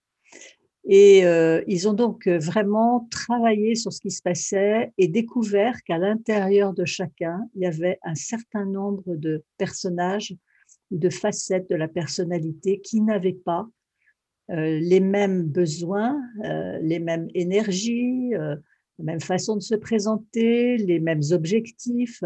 Et 0.89 1.23
ils 1.67 1.89
ont 1.89 1.93
donc 1.93 2.27
vraiment 2.27 3.07
travaillé 3.11 3.75
sur 3.75 3.91
ce 3.91 3.99
qui 3.99 4.11
se 4.11 4.21
passait 4.21 4.93
et 4.97 5.09
découvert 5.09 5.83
qu'à 5.83 5.97
l'intérieur 5.97 6.73
de 6.73 6.85
chacun, 6.85 7.41
il 7.55 7.63
y 7.63 7.65
avait 7.65 7.99
un 8.03 8.15
certain 8.15 8.65
nombre 8.65 9.17
de 9.17 9.43
personnages 9.57 10.33
ou 10.91 10.97
de 10.97 11.09
facettes 11.09 11.69
de 11.69 11.75
la 11.75 11.89
personnalité 11.89 12.79
qui 12.79 13.01
n'avaient 13.01 13.33
pas 13.33 13.67
les 14.47 15.01
mêmes 15.01 15.43
besoins, 15.43 16.21
les 16.81 16.99
mêmes 16.99 17.27
énergies, 17.33 18.29
la 18.31 18.57
même 18.99 19.19
façon 19.19 19.57
de 19.57 19.61
se 19.61 19.75
présenter, 19.75 20.77
les 20.77 21.01
mêmes 21.01 21.23
objectifs, 21.31 22.23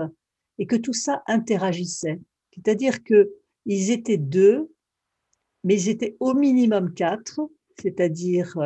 et 0.60 0.68
que 0.68 0.76
tout 0.76 0.94
ça 0.94 1.24
interagissait. 1.26 2.20
C'est-à-dire 2.54 3.00
qu'ils 3.04 3.90
étaient 3.90 4.20
deux, 4.20 4.72
mais 5.64 5.82
ils 5.82 5.90
étaient 5.90 6.16
au 6.20 6.36
minimum 6.36 6.94
quatre, 6.94 7.42
c'est-à-dire 7.82 8.58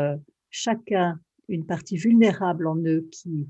chacun 0.49 1.19
une 1.47 1.65
partie 1.65 1.97
vulnérable 1.97 2.67
en 2.67 2.77
eux 2.77 3.07
qui 3.11 3.47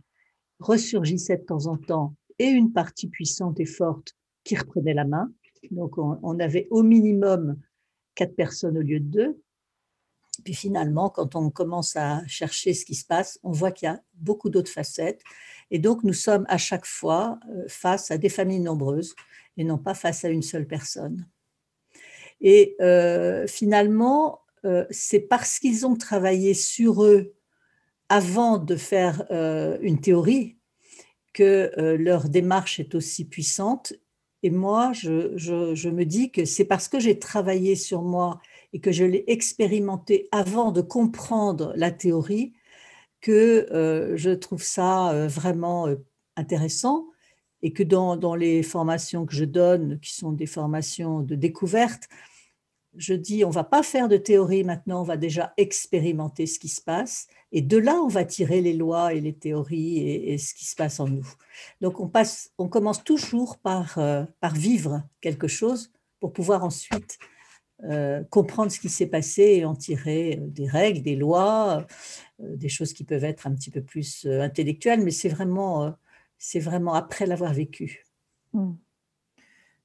ressurgissait 0.60 1.38
de 1.38 1.44
temps 1.44 1.68
en 1.68 1.78
temps 1.78 2.16
et 2.40 2.48
une 2.48 2.74
partie 2.74 3.08
puissante 3.08 3.60
et 3.60 3.66
forte 3.66 4.16
qui 4.44 4.56
reprenait 4.56 4.94
la 4.94 5.06
main. 5.06 5.32
Donc 5.72 5.98
on, 5.98 6.40
avait 6.40 6.68
au 6.70 6.84
minimum 6.84 7.60
quatre 8.14 8.36
personnes 8.36 8.78
au 8.78 8.82
lieu 8.82 9.00
de 9.00 9.06
deux. 9.06 9.42
Puis 10.44 10.54
finalement, 10.54 11.10
quand 11.10 11.36
on 11.36 11.50
commence 11.50 11.96
à 11.96 12.26
chercher 12.28 12.74
ce 12.74 12.86
qui 12.86 12.94
se 12.94 13.06
passe, 13.06 13.40
on 13.44 13.52
voit 13.52 13.72
qu'il 13.72 13.88
y 13.88 13.90
a 13.90 14.02
beaucoup 14.14 14.50
d'autres 14.50 14.72
facettes. 14.72 15.22
Et 15.72 15.80
donc 15.80 16.04
nous 16.04 16.14
sommes 16.14 16.46
à 16.50 16.58
chaque 16.58 16.86
fois 16.86 17.40
euh, 17.50 17.64
face 17.68 18.12
à 18.12 18.18
des 18.18 18.30
familles 18.30 18.60
nombreuses 18.60 19.16
et 19.58 19.64
non 19.64 19.78
pas 19.78 19.94
face 19.94 20.26
à 20.26 20.30
une 20.30 20.42
seule 20.42 20.68
personne. 20.68 21.26
Et 22.42 22.76
euh, 22.82 23.48
finalement, 23.48 24.42
euh, 24.66 24.86
c'est 24.90 25.20
parce 25.20 25.60
qu'ils 25.60 25.86
ont 25.86 25.96
travaillé 25.96 26.54
sur 26.54 27.04
eux 27.04 27.34
avant 28.10 28.58
de 28.58 28.76
faire 28.76 29.26
euh, 29.32 29.78
une 29.82 30.00
théorie 30.00 30.58
que 31.34 31.72
euh, 31.78 31.98
leur 31.98 32.30
démarche 32.30 32.80
est 32.80 32.96
aussi 32.96 33.26
puissante. 33.26 33.94
Et 34.44 34.50
moi, 34.50 34.92
je, 34.94 35.90
me 35.90 36.04
dis 36.04 36.32
que 36.32 36.46
c'est 36.46 36.66
parce 36.66 36.88
que 36.88 37.00
j'ai 37.00 37.20
travaillé 37.20 37.76
sur 37.76 38.02
moi 38.04 38.40
et 38.74 38.80
que 38.80 38.92
je 38.92 39.04
l'ai 39.04 39.24
expérimenté 39.28 40.28
avant 40.32 40.72
de 40.72 40.82
comprendre 40.82 41.74
la 41.76 41.92
théorie 41.92 42.54
que 43.22 44.14
je 44.16 44.30
trouve 44.30 44.62
ça 44.62 45.28
vraiment 45.28 45.88
intéressant 46.36 47.08
et 47.64 47.74
que 47.74 47.82
dans, 47.82 48.36
les 48.36 48.62
formations 48.62 49.26
que 49.26 49.34
je 49.34 49.46
donne, 49.46 50.00
qui 50.00 50.14
sont 50.14 50.32
des 50.32 50.46
formations 50.46 51.22
de 51.22 51.34
découverte, 51.34 52.08
je 52.98 53.14
dis, 53.14 53.44
on 53.44 53.50
va 53.50 53.64
pas 53.64 53.84
faire 53.84 54.08
de 54.08 54.18
théorie 54.18 54.64
maintenant, 54.64 55.02
on 55.02 55.06
va 55.06 55.18
déjà 55.18 55.54
expérimenter 55.58 56.46
ce 56.48 56.60
qui 56.60 56.70
se 56.70 56.82
passe, 56.82 57.28
et 57.52 57.62
de 57.62 57.78
là, 57.78 57.96
on 57.96 58.08
va 58.08 58.26
tirer 58.26 58.62
les 58.62 58.74
lois 58.74 59.14
et 59.14 59.22
les 59.22 59.34
théories 59.34 60.00
et, 60.00 60.38
ce 60.38 60.54
qui 60.54 60.66
se 60.66 60.76
passe 60.76 61.00
en 61.00 61.08
nous. 61.08 61.28
Donc, 61.82 62.00
on, 62.00 62.08
passe, 62.08 62.52
on 62.58 62.68
commence 62.68 63.04
toujours 63.04 63.58
par, 63.60 63.98
euh, 63.98 64.24
vivre 64.54 65.04
quelque 65.22 65.48
chose 65.48 65.92
pour 66.20 66.34
pouvoir 66.34 66.64
ensuite 66.64 67.18
euh, 67.84 68.24
comprendre 68.30 68.72
ce 68.72 68.80
qui 68.80 68.90
s'est 68.90 69.08
passé 69.08 69.42
et 69.42 69.66
en 69.66 69.76
tirer 69.76 70.38
euh, 70.38 70.48
des 70.48 70.68
règles, 70.68 71.02
des 71.02 71.16
lois, 71.16 71.86
des 72.40 72.70
choses 72.70 72.94
qui 72.94 73.04
peuvent 73.04 73.24
être 73.24 73.48
un 73.48 73.56
petit 73.56 73.72
peu 73.72 73.82
plus 73.82 74.26
intellectuelles, 74.26 75.02
mais 75.02 75.12
c'est 75.12 75.30
vraiment, 75.30 75.94
vraiment 76.56 76.94
après 76.94 77.26
l'avoir 77.26 77.54
vécu. 77.54 78.04
Mmh. 78.54 78.74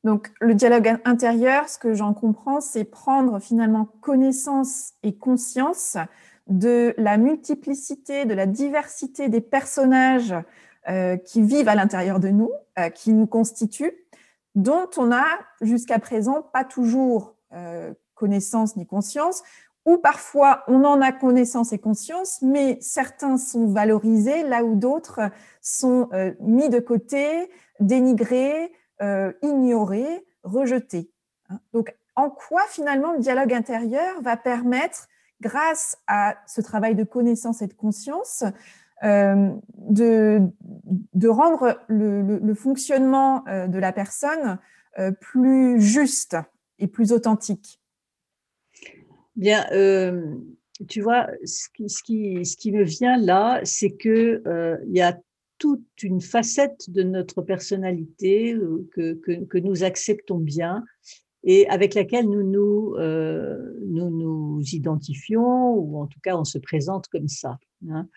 Donc, 0.03 0.33
le 0.41 0.55
dialogue 0.55 0.97
intérieur, 1.05 1.69
ce 1.69 1.79
que 1.79 1.95
j'en 1.95 2.15
comprends, 2.15 2.61
c'est 2.61 2.85
prendre 2.85 3.39
finalement 3.39 3.87
connaissance 4.01 4.95
et 5.03 5.15
conscience 5.15 5.99
de 6.47 6.95
la 6.97 7.19
multiplicité, 7.19 8.25
de 8.25 8.35
la 8.35 8.47
diversité 8.47 9.29
des 9.29 9.41
personnages 9.41 10.35
euh, 10.89 11.17
qui 11.19 11.43
vivent 11.43 11.69
à 11.69 11.75
l'intérieur 11.75 12.19
de 12.19 12.29
nous, 12.29 12.51
euh, 12.79 12.89
qui 12.89 13.13
nous 13.13 13.27
constituent, 13.27 13.93
dont 14.55 14.89
on 14.97 15.07
n'a 15.07 15.27
jusqu'à 15.61 15.99
présent 15.99 16.43
pas 16.43 16.65
toujours 16.65 17.35
euh, 17.53 17.93
connaissance 18.15 18.77
ni 18.77 18.87
conscience, 18.87 19.43
ou 19.85 19.99
parfois 19.99 20.65
on 20.67 20.85
en 20.85 21.03
a 21.03 21.13
connaissance 21.13 21.75
et 21.75 21.79
conscience, 21.79 22.41
mais 22.41 22.79
certains 22.81 23.37
sont 23.37 23.67
valorisés 23.67 24.43
là 24.43 24.65
où 24.65 24.75
d'autres 24.75 25.21
sont 25.61 26.09
mis 26.41 26.69
de 26.69 26.81
côté, 26.81 27.51
dénigrés, 27.81 28.73
euh, 29.03 29.33
ignorer, 29.43 30.27
rejeter. 30.43 31.11
Hein. 31.49 31.61
Donc, 31.73 31.95
en 32.17 32.29
quoi 32.29 32.63
finalement 32.69 33.13
le 33.13 33.21
dialogue 33.21 33.53
intérieur 33.53 34.21
va 34.23 34.37
permettre, 34.37 35.09
grâce 35.41 35.97
à 36.07 36.37
ce 36.47 36.61
travail 36.61 36.95
de 36.95 37.05
connaissance 37.05 37.63
et 37.63 37.67
de 37.67 37.73
conscience, 37.73 38.45
euh, 39.03 39.51
de, 39.79 40.43
de, 41.15 41.29
rendre 41.29 41.81
le, 41.89 42.55
fonctionnement 42.55 43.47
euh, 43.49 43.69
de 43.69 43.79
la 43.79 43.93
personne 43.93 44.59
plus 45.21 45.81
juste 45.81 46.37
et 46.79 46.87
plus 46.87 47.13
authentique? 47.13 47.81
Bien, 49.35 49.65
tu 50.89 51.01
vois, 51.01 51.29
ce 51.45 51.69
qui, 51.75 51.89
ce, 51.89 52.03
qui, 52.03 52.45
ce 52.45 52.57
qui, 52.57 52.73
me 52.73 52.83
vient 52.83 53.17
là, 53.17 53.61
c'est 53.65 53.97
qu'il 53.97 54.43
il 54.45 54.93
y 54.95 55.01
a 55.01 55.19
toute 55.61 56.03
une 56.03 56.23
facette 56.23 56.91
de 56.91 57.05
notre 57.05 57.43
personnalité 57.43 58.55
euh, 58.55 58.89
que, 58.93 59.13
que, 59.13 59.59
nous 59.59 59.85
acceptons 59.85 60.39
bien 60.39 60.83
et 61.45 61.69
avec 61.69 61.95
laquelle 61.95 62.29
nous 62.29 62.43
nous, 62.43 62.95
euh, 62.97 63.79
nous 63.87 64.11
nous 64.11 64.63
identifions, 64.73 65.75
ou 65.75 66.01
en 66.01 66.07
tout 66.07 66.19
cas 66.23 66.37
on 66.37 66.45
se 66.45 66.59
présente 66.59 67.07
comme 67.09 67.29
ça. 67.29 67.59
Hein. 67.89 68.09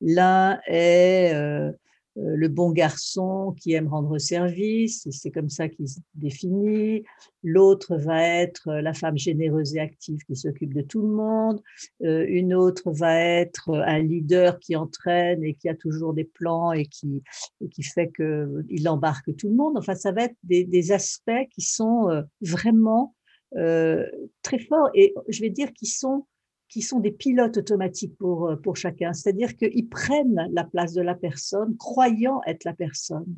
L'un 0.00 0.60
est 0.66 1.32
euh, 1.34 1.72
le 2.20 2.48
bon 2.48 2.70
garçon 2.70 3.54
qui 3.60 3.72
aime 3.72 3.88
rendre 3.88 4.18
service, 4.18 5.06
c'est 5.10 5.30
comme 5.30 5.48
ça 5.48 5.68
qu'il 5.68 5.88
se 5.88 6.00
définit. 6.14 7.04
L'autre 7.44 7.96
va 7.96 8.22
être 8.24 8.72
la 8.72 8.92
femme 8.92 9.16
généreuse 9.16 9.76
et 9.76 9.80
active 9.80 10.18
qui 10.26 10.34
s'occupe 10.34 10.74
de 10.74 10.82
tout 10.82 11.02
le 11.02 11.08
monde. 11.14 11.62
Euh, 12.02 12.24
une 12.28 12.54
autre 12.54 12.90
va 12.90 13.18
être 13.20 13.70
un 13.70 14.00
leader 14.00 14.58
qui 14.58 14.74
entraîne 14.74 15.44
et 15.44 15.54
qui 15.54 15.68
a 15.68 15.74
toujours 15.74 16.14
des 16.14 16.24
plans 16.24 16.72
et 16.72 16.86
qui, 16.86 17.22
qui 17.70 17.82
fait 17.82 18.10
qu'il 18.12 18.88
embarque 18.88 19.36
tout 19.36 19.48
le 19.48 19.54
monde. 19.54 19.76
Enfin, 19.76 19.94
ça 19.94 20.12
va 20.12 20.24
être 20.24 20.36
des, 20.42 20.92
aspects 20.92 21.48
qui 21.50 21.62
sont 21.62 22.08
euh, 22.08 22.22
vraiment 22.40 23.14
très 23.54 24.58
forts 24.68 24.90
et 24.94 25.14
je 25.28 25.40
vais 25.40 25.50
dire 25.50 25.72
qui 25.72 25.86
sont 25.86 26.26
qui 26.68 26.82
sont 26.82 27.00
des 27.00 27.12
pilotes 27.12 27.56
automatiques 27.56 28.16
pour, 28.18 28.48
euh, 28.48 28.56
pour 28.56 28.76
chacun. 28.76 29.12
C'est-à-dire 29.12 29.56
qu'ils 29.56 29.88
prennent 29.88 30.48
la 30.52 30.64
place 30.64 30.92
de 30.92 31.02
la 31.02 31.14
personne, 31.14 31.76
croyant 31.76 32.40
être 32.46 32.64
la 32.64 32.74
personne. 32.74 33.36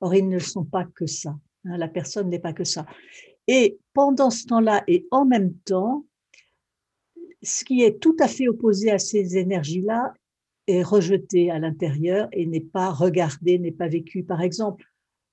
Or, 0.00 0.14
ils 0.14 0.28
ne 0.28 0.38
sont 0.38 0.64
pas 0.64 0.84
que 0.84 1.06
ça. 1.06 1.36
Hein, 1.64 1.78
la 1.78 1.88
personne 1.88 2.28
n'est 2.28 2.38
pas 2.38 2.52
que 2.52 2.64
ça. 2.64 2.86
Et 3.46 3.78
pendant 3.94 4.30
ce 4.30 4.46
temps-là 4.46 4.84
et 4.88 5.06
en 5.10 5.24
même 5.24 5.54
temps, 5.54 6.04
ce 7.42 7.64
qui 7.64 7.82
est 7.82 8.00
tout 8.00 8.16
à 8.20 8.28
fait 8.28 8.48
opposé 8.48 8.90
à 8.90 8.98
ces 8.98 9.38
énergies-là 9.38 10.12
est 10.66 10.82
rejeté 10.82 11.50
à 11.50 11.58
l'intérieur 11.58 12.28
et 12.32 12.44
n'est 12.44 12.60
pas 12.60 12.90
regardé, 12.90 13.58
n'est 13.58 13.70
pas 13.70 13.88
vécu. 13.88 14.24
Par 14.24 14.42
exemple, 14.42 14.84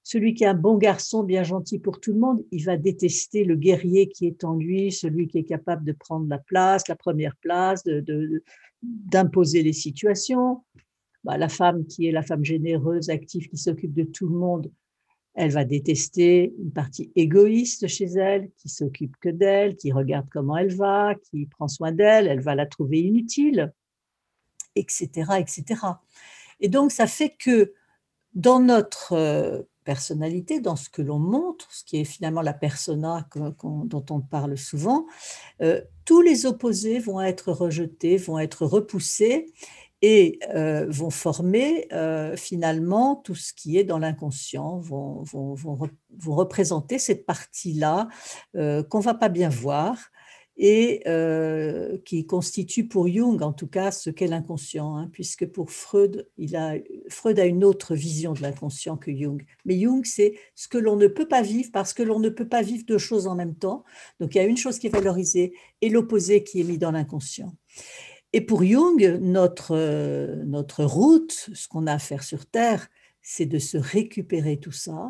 celui 0.04 0.34
qui 0.34 0.44
est 0.44 0.48
un 0.48 0.54
bon 0.54 0.78
garçon, 0.78 1.24
bien 1.24 1.44
gentil 1.44 1.80
pour 1.80 2.00
tout 2.02 2.12
le 2.12 2.20
monde, 2.20 2.44
il 2.52 2.66
va 2.66 2.76
détester 2.76 3.46
le 3.46 3.56
guerrier 3.56 4.10
qui 4.10 4.28
est 4.28 4.44
en 4.44 4.56
lui, 4.56 4.92
celui 4.92 5.28
qui 5.28 5.38
est 5.38 5.46
capable 5.46 5.86
de 5.86 5.94
prendre 5.94 6.28
la 6.28 6.40
place, 6.40 6.88
la 6.90 6.98
première 6.98 7.38
place, 7.38 7.84
d'imposer 8.82 9.64
les 9.64 9.74
situations. 9.74 10.64
Bah, 11.24 11.38
la 11.38 11.48
femme 11.48 11.86
qui 11.86 12.06
est 12.06 12.12
la 12.12 12.22
femme 12.22 12.44
généreuse, 12.44 13.10
active, 13.10 13.48
qui 13.48 13.58
s'occupe 13.58 13.94
de 13.94 14.04
tout 14.04 14.28
le 14.28 14.38
monde, 14.38 14.70
elle 15.36 15.52
va 15.52 15.64
détester 15.64 16.54
une 16.60 16.74
partie 16.74 17.12
égoïste 17.16 17.88
chez 17.88 18.06
elle, 18.06 18.52
qui 18.58 18.68
s'occupe 18.68 19.16
que 19.22 19.30
d'elle, 19.30 19.78
qui 19.78 19.94
regarde 19.94 20.28
comment 20.30 20.58
elle 20.58 20.76
va, 20.76 21.16
qui 21.16 21.46
prend 21.46 21.70
soin 21.70 21.94
d'elle, 21.94 22.28
elle 22.28 22.42
va 22.42 22.56
la 22.56 22.66
trouver 22.66 23.00
inutile, 23.00 23.74
etc., 24.76 25.08
etc. 25.40 25.64
Et 26.60 26.68
donc, 26.68 26.92
ça 26.92 27.08
fait 27.08 27.34
que 27.40 27.74
dans 28.34 28.60
notre 28.60 29.14
euh, 29.14 29.62
personnalité, 29.84 30.60
dans 30.60 30.76
ce 30.76 30.90
que 30.90 31.02
l'on 31.02 31.20
montre, 31.20 31.68
ce 31.72 31.84
qui 31.84 31.98
est 31.98 32.06
finalement 32.06 32.42
la 32.42 32.54
persona 32.54 33.28
dont 33.64 34.06
on 34.10 34.22
parle 34.22 34.58
souvent, 34.58 35.06
euh, 35.62 35.82
tous 36.06 36.22
les 36.22 36.46
opposés 36.46 37.00
vont 37.00 37.22
être 37.22 37.52
rejetés, 37.52 38.18
vont 38.18 38.40
être 38.40 38.66
repoussés 38.66 39.54
et 40.02 40.40
euh, 40.54 40.86
vont 40.90 41.10
former 41.10 41.88
euh, 41.94 42.36
finalement 42.36 43.16
tout 43.16 43.36
ce 43.36 43.54
qui 43.54 43.78
est 43.78 43.84
dans 43.84 44.00
l'inconscient, 44.00 44.80
vont, 44.80 45.24
vont, 45.24 45.54
vont, 45.54 45.78
représenter 46.36 47.00
cette 47.00 47.26
partie-là 47.26 48.10
qu'on 48.54 49.00
va 49.00 49.14
pas 49.14 49.30
bien 49.30 49.50
voir 49.50 49.98
et 50.56 51.02
euh, 51.08 51.98
qui 52.06 52.26
constitue 52.26 52.88
pour 52.88 53.08
Jung 53.08 53.42
en 53.42 53.54
tout 53.54 53.68
cas 53.68 53.92
ce 53.92 54.10
qu'est 54.10 54.28
l'inconscient, 54.28 54.98
hein, 54.98 55.10
puisque 55.12 55.48
pour 55.48 55.72
Freud, 55.72 56.30
il 56.38 56.56
a, 56.56 56.76
Freud 57.10 57.40
a 57.40 57.46
une 57.46 57.64
autre 57.64 57.96
vision 57.96 58.34
de 58.34 58.42
l'inconscient 58.42 58.98
que 58.98 59.12
Jung. 59.12 59.44
Mais 59.66 59.80
Jung, 59.80 60.06
c'est 60.06 60.36
ce 60.54 60.68
que 60.68 60.78
l'on 60.78 60.96
ne 60.96 61.08
peut 61.08 61.28
pas 61.28 61.42
vivre 61.42 61.70
parce 61.74 61.94
que 61.94 62.04
l'on 62.04 62.20
ne 62.20 62.30
peut 62.30 62.48
pas 62.48 62.62
vivre 62.62 62.86
deux 62.86 63.00
choses 63.00 63.26
en 63.26 63.36
même 63.36 63.56
temps. 63.56 63.84
Donc 64.20 64.36
il 64.36 64.38
y 64.38 64.42
a 64.42 64.46
une 64.46 64.58
chose 64.58 64.78
qui 64.78 64.88
est 64.88 64.92
valorisée 64.92 65.54
et 65.82 65.90
l'opposé 65.90 66.44
qui 66.44 66.62
est 66.62 66.66
mis 66.66 66.78
dans 66.78 66.92
l'inconscient. 66.92 67.56
Et 68.32 68.42
pour 68.42 68.64
Jung, 68.64 69.20
notre, 69.22 69.76
notre 70.46 70.84
route, 70.84 71.50
ce 71.54 71.68
qu'on 71.68 71.88
a 71.88 71.94
à 71.94 72.00
faire 72.00 72.24
sur 72.24 72.46
Terre, 72.46 72.90
c'est 73.22 73.46
de 73.46 73.60
se 73.60 73.78
récupérer 73.78 74.58
tout 74.58 74.72
ça 74.72 75.10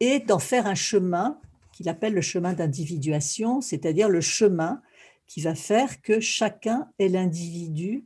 et 0.00 0.20
d'en 0.20 0.38
faire 0.38 0.66
un 0.66 0.74
chemin 0.74 1.40
appelle 1.88 2.14
le 2.14 2.20
chemin 2.20 2.52
d'individuation, 2.52 3.60
c'est-à-dire 3.60 4.08
le 4.08 4.20
chemin 4.20 4.82
qui 5.26 5.40
va 5.40 5.54
faire 5.54 6.02
que 6.02 6.20
chacun 6.20 6.90
est 6.98 7.08
l'individu 7.08 8.04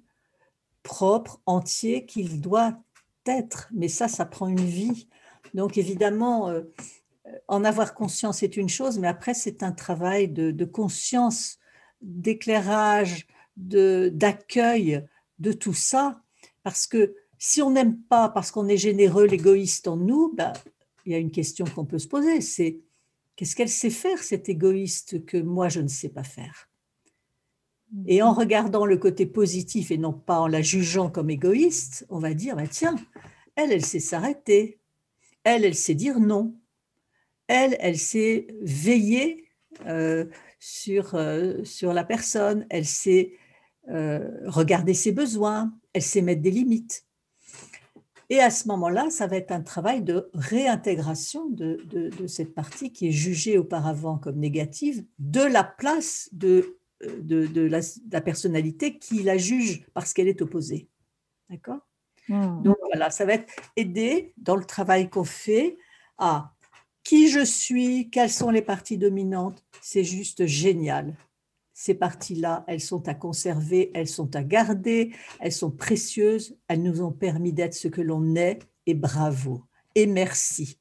propre, 0.82 1.40
entier 1.46 2.04
qu'il 2.06 2.40
doit 2.40 2.78
être. 3.26 3.68
Mais 3.72 3.88
ça, 3.88 4.08
ça 4.08 4.26
prend 4.26 4.48
une 4.48 4.64
vie. 4.64 5.08
Donc 5.54 5.78
évidemment, 5.78 6.50
euh, 6.50 6.62
en 7.48 7.64
avoir 7.64 7.94
conscience 7.94 8.42
est 8.42 8.56
une 8.56 8.68
chose, 8.68 8.98
mais 8.98 9.08
après, 9.08 9.34
c'est 9.34 9.62
un 9.62 9.72
travail 9.72 10.28
de, 10.28 10.64
conscience, 10.64 11.58
d'éclairage, 12.02 13.26
d'accueil 13.56 15.04
de, 15.38 15.52
tout 15.52 15.74
ça. 15.74 16.20
Parce 16.62 16.86
que 16.86 17.14
si 17.38 17.62
on 17.62 17.70
n'aime 17.70 17.98
pas, 17.98 18.28
parce 18.28 18.50
qu'on 18.50 18.68
est 18.68 18.76
généreux, 18.76 19.26
l'égoïste 19.26 19.88
en 19.88 19.96
nous, 19.96 20.32
ben, 20.34 20.52
il 21.06 21.12
y 21.12 21.14
a 21.14 21.18
une 21.18 21.30
question 21.30 21.64
qu'on 21.64 21.84
peut 21.84 21.98
se 21.98 22.08
poser, 22.08 22.40
c'est 22.40 22.80
qu'est-ce 23.36 23.56
qu'elle 23.56 23.68
sait 23.68 23.90
faire, 23.90 24.22
cette 24.22 24.48
égoïste, 24.48 25.24
que 25.24 25.36
moi, 25.36 25.68
je 25.68 25.80
ne 25.80 25.88
sais 25.88 26.08
pas 26.08 26.24
faire? 26.24 26.68
Et 28.06 28.22
en 28.22 28.32
regardant 28.32 28.86
le 28.86 28.96
côté 28.96 29.26
positif 29.26 29.90
et 29.90 29.98
non 29.98 30.12
pas 30.12 30.40
en 30.40 30.48
la 30.48 30.62
jugeant 30.62 31.10
comme 31.10 31.30
égoïste, 31.30 32.06
on 32.08 32.18
va 32.18 32.34
dire, 32.34 32.56
ben, 32.56 32.66
tiens, 32.68 32.96
elle, 33.56 33.72
elle 33.72 33.84
sait 33.84 34.00
s'arrêter. 34.00 34.80
Elle, 35.44 35.64
elle 35.64 35.74
sait 35.74 35.94
dire 35.94 36.18
non. 36.18 36.56
Elle, 37.46 37.76
elle 37.78 37.98
sait 37.98 38.46
veiller 38.62 39.44
euh, 39.86 40.26
sur, 40.58 41.14
euh, 41.14 41.62
sur 41.64 41.92
la 41.92 42.04
personne, 42.04 42.66
elle 42.70 42.86
sait 42.86 43.34
euh, 43.90 44.30
regarder 44.46 44.94
ses 44.94 45.12
besoins, 45.12 45.74
elle 45.92 46.02
sait 46.02 46.22
mettre 46.22 46.40
des 46.40 46.50
limites. 46.50 47.03
Et 48.30 48.40
à 48.40 48.50
ce 48.50 48.68
moment-là, 48.68 49.10
ça 49.10 49.26
va 49.26 49.36
être 49.36 49.52
un 49.52 49.60
travail 49.60 50.02
de 50.02 50.30
réintégration 50.34 51.48
de, 51.48 52.10
cette 52.26 52.54
partie 52.54 52.92
qui 52.92 53.08
est 53.08 53.12
jugée 53.12 53.58
auparavant 53.58 54.18
comme 54.18 54.38
négative, 54.38 55.04
de 55.18 55.42
la 55.42 55.64
place 55.64 56.28
de, 56.32 56.78
de, 57.00 57.60
la, 57.60 58.20
personnalité 58.20 58.98
qui 58.98 59.22
la 59.22 59.36
juge 59.36 59.86
parce 59.94 60.12
qu'elle 60.12 60.28
est 60.28 60.42
opposée. 60.42 60.88
D'accord? 61.50 61.80
Mmh. 62.28 62.62
Donc 62.62 62.76
voilà, 62.90 63.10
ça 63.10 63.26
va 63.26 63.34
être 63.34 63.52
aider 63.76 64.32
dans 64.38 64.56
le 64.56 64.64
travail 64.64 65.10
qu'on 65.10 65.24
fait 65.24 65.76
à 66.16 66.54
qui 67.02 67.28
je 67.28 67.44
suis, 67.44 68.08
quelles 68.10 68.30
sont 68.30 68.50
les 68.50 68.62
parties 68.62 68.96
dominantes, 68.96 69.62
c'est 69.82 70.04
juste 70.04 70.46
génial. 70.46 71.14
Ces 71.84 71.92
parties-là, 71.92 72.64
elles 72.66 72.80
sont 72.80 73.08
à 73.08 73.14
conserver, 73.14 73.90
elles 73.92 74.08
sont 74.08 74.34
à 74.36 74.42
garder, 74.42 75.12
elles 75.38 75.52
sont 75.52 75.70
précieuses, 75.70 76.56
elles 76.66 76.82
nous 76.82 77.02
ont 77.02 77.12
permis 77.12 77.52
d'être 77.52 77.74
ce 77.74 77.88
que 77.88 78.00
l'on 78.00 78.36
est, 78.36 78.66
et 78.86 78.94
bravo, 78.94 79.64
et 79.94 80.06
merci. 80.06 80.80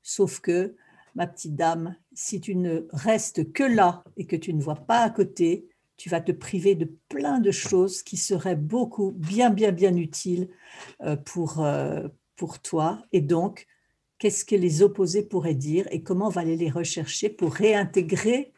Sauf 0.00 0.38
que, 0.38 0.76
ma 1.16 1.26
petite 1.26 1.56
dame, 1.56 1.96
si 2.12 2.40
tu 2.40 2.54
ne 2.54 2.86
restes 2.92 3.52
que 3.52 3.64
là 3.64 4.04
et 4.16 4.24
que 4.24 4.36
tu 4.36 4.54
ne 4.54 4.62
vois 4.62 4.76
pas 4.76 5.00
à 5.00 5.10
côté, 5.10 5.66
tu 5.96 6.08
vas 6.08 6.20
te 6.20 6.30
priver 6.30 6.76
de 6.76 6.96
plein 7.08 7.40
de 7.40 7.50
choses 7.50 8.04
qui 8.04 8.16
seraient 8.16 8.54
beaucoup, 8.54 9.10
bien, 9.16 9.50
bien, 9.50 9.72
bien 9.72 9.96
utiles 9.96 10.48
euh, 11.02 11.16
pour, 11.16 11.64
euh, 11.64 12.06
pour 12.36 12.60
toi. 12.60 13.02
Et 13.10 13.20
donc, 13.20 13.66
qu'est-ce 14.18 14.44
que 14.44 14.54
les 14.54 14.80
opposés 14.80 15.24
pourraient 15.24 15.56
dire 15.56 15.88
et 15.90 16.04
comment 16.04 16.28
on 16.28 16.30
va 16.30 16.42
aller 16.42 16.56
les 16.56 16.70
rechercher 16.70 17.30
pour 17.30 17.52
réintégrer 17.52 18.52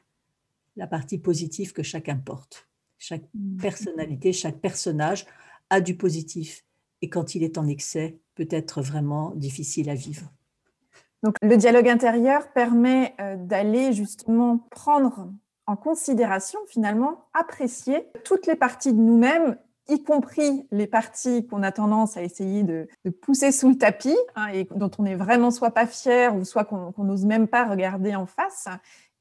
la 0.81 0.87
partie 0.87 1.19
positive 1.19 1.75
que 1.75 1.83
chacun 1.83 2.17
porte. 2.17 2.67
Chaque 2.99 3.25
personnalité, 3.61 4.33
chaque 4.33 4.61
personnage 4.61 5.27
a 5.69 5.83
du 5.83 5.95
positif 5.95 6.65
et 7.03 7.11
quand 7.11 7.35
il 7.35 7.43
est 7.43 7.59
en 7.59 7.67
excès, 7.67 8.19
peut 8.35 8.49
être 8.51 8.81
vraiment 8.81 9.33
difficile 9.37 9.91
à 9.91 9.95
vivre. 9.95 10.33
Donc 11.23 11.37
le 11.43 11.57
dialogue 11.59 11.89
intérieur 11.89 12.51
permet 12.53 13.15
euh, 13.21 13.37
d'aller 13.37 13.93
justement 13.93 14.59
prendre 14.71 15.31
en 15.67 15.77
considération, 15.77 16.59
finalement, 16.67 17.27
apprécier 17.35 18.07
toutes 18.25 18.47
les 18.47 18.57
parties 18.57 18.95
de 18.95 18.99
nous-mêmes 18.99 19.57
y 19.89 20.03
compris 20.03 20.67
les 20.71 20.87
parties 20.87 21.47
qu'on 21.47 21.63
a 21.63 21.73
tendance 21.73 22.17
à 22.17 22.23
essayer 22.23 22.63
de, 22.63 22.89
pousser 23.21 23.53
sous 23.53 23.69
le 23.69 23.77
tapis 23.77 24.17
hein, 24.37 24.47
et 24.53 24.67
dont 24.75 24.91
on 24.99 25.03
n'est 25.03 25.17
vraiment 25.17 25.51
soit 25.51 25.73
pas 25.73 25.87
fier 25.87 26.35
ou 26.35 26.45
soit 26.45 26.65
qu'on 26.65 27.05
n'ose 27.05 27.25
même 27.25 27.49
pas 27.49 27.65
regarder 27.67 28.15
en 28.15 28.27
face. 28.27 28.69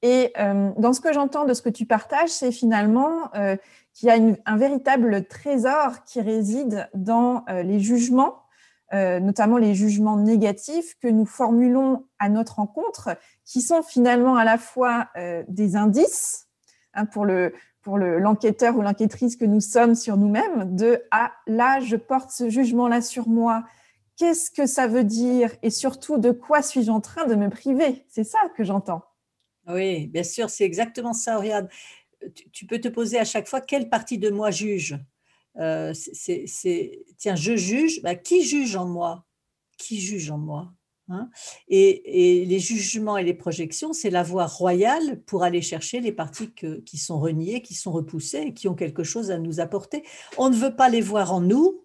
Et 0.01 0.31
euh, 0.39 0.71
dans 0.77 0.93
ce 0.93 1.01
que 1.01 1.11
j'entends 1.11 1.45
de 1.45 1.53
ce 1.53 1.61
que 1.61 1.69
tu 1.69 1.85
partages, 1.85 2.29
c'est 2.29 2.51
finalement 2.51 3.33
euh, 3.35 3.57
qu'il 3.93 4.07
y 4.07 4.11
a 4.11 4.17
un 4.45 4.57
véritable 4.57 5.25
trésor 5.25 6.03
qui 6.05 6.21
réside 6.21 6.89
dans 6.93 7.43
euh, 7.49 7.63
les 7.63 7.79
jugements, 7.79 8.43
notamment 8.91 9.57
les 9.57 9.75
jugements 9.75 10.17
négatifs 10.17 10.97
que 10.99 11.07
nous 11.07 11.27
formulons 11.27 12.07
à 12.17 12.27
notre 12.27 12.55
rencontre, 12.55 13.09
qui 13.45 13.61
sont 13.61 13.83
finalement 13.83 14.35
à 14.35 14.43
la 14.43 14.57
fois 14.57 15.09
des 15.47 15.75
indices 15.75 16.47
hein, 16.95 17.05
pour 17.05 17.23
le, 17.23 17.53
pour 17.81 17.99
l'enquêteur 17.99 18.75
ou 18.77 18.81
l'enquêtrice 18.81 19.35
que 19.35 19.45
nous 19.45 19.61
sommes 19.61 19.93
sur 19.93 20.17
nous-mêmes, 20.17 20.75
de 20.75 21.03
ah 21.11 21.31
là, 21.45 21.79
je 21.81 21.97
porte 21.97 22.31
ce 22.31 22.49
jugement-là 22.49 23.01
sur 23.01 23.27
moi. 23.27 23.63
Qu'est-ce 24.17 24.49
que 24.49 24.65
ça 24.65 24.87
veut 24.87 25.03
dire? 25.03 25.51
Et 25.61 25.69
surtout, 25.69 26.17
de 26.17 26.31
quoi 26.31 26.63
suis-je 26.63 26.89
en 26.89 26.99
train 26.99 27.27
de 27.27 27.35
me 27.35 27.49
priver? 27.49 28.05
C'est 28.09 28.23
ça 28.23 28.39
que 28.57 28.63
j'entends. 28.63 29.03
Oui, 29.69 30.07
bien 30.07 30.23
sûr, 30.23 30.49
c'est 30.49 30.65
exactement 30.65 31.13
ça, 31.13 31.37
Regarde, 31.37 31.69
Tu, 32.51 32.65
peux 32.65 32.79
te 32.79 32.87
poser 32.87 33.19
à 33.19 33.25
chaque 33.25 33.47
fois 33.47 33.61
quelle 33.61 33.89
partie 33.89 34.17
de 34.17 34.29
moi 34.29 34.51
juge? 34.51 34.97
Euh, 35.57 35.93
tiens, 37.17 37.35
je 37.35 37.55
juge. 37.55 38.01
Bah, 38.01 38.15
qui 38.15 38.43
juge 38.43 38.75
en 38.75 38.85
moi? 38.85 39.25
Qui 39.77 39.99
juge 39.99 40.31
en 40.31 40.37
moi 40.37 40.73
Hein? 41.09 41.29
et, 41.67 42.45
les 42.45 42.59
jugements 42.59 43.17
et 43.17 43.23
les 43.23 43.33
projections, 43.33 43.93
c'est 43.93 44.11
la 44.11 44.21
voie 44.21 44.45
royale 44.45 45.21
pour 45.23 45.43
aller 45.43 45.61
chercher 45.61 46.01
les 46.01 46.11
parties 46.11 46.53
qui 46.53 46.97
sont 46.97 47.19
reniées, 47.19 47.63
qui 47.63 47.73
sont 47.73 47.91
repoussées 47.91 48.53
qui 48.53 48.67
ont 48.67 48.75
quelque 48.75 49.03
chose 49.03 49.31
à 49.31 49.39
nous 49.39 49.59
apporter. 49.59 50.03
On 50.37 50.49
ne 50.49 50.55
veut 50.55 50.75
pas 50.75 50.87
les 50.87 51.01
voir 51.01 51.33
en 51.33 51.41
nous, 51.41 51.83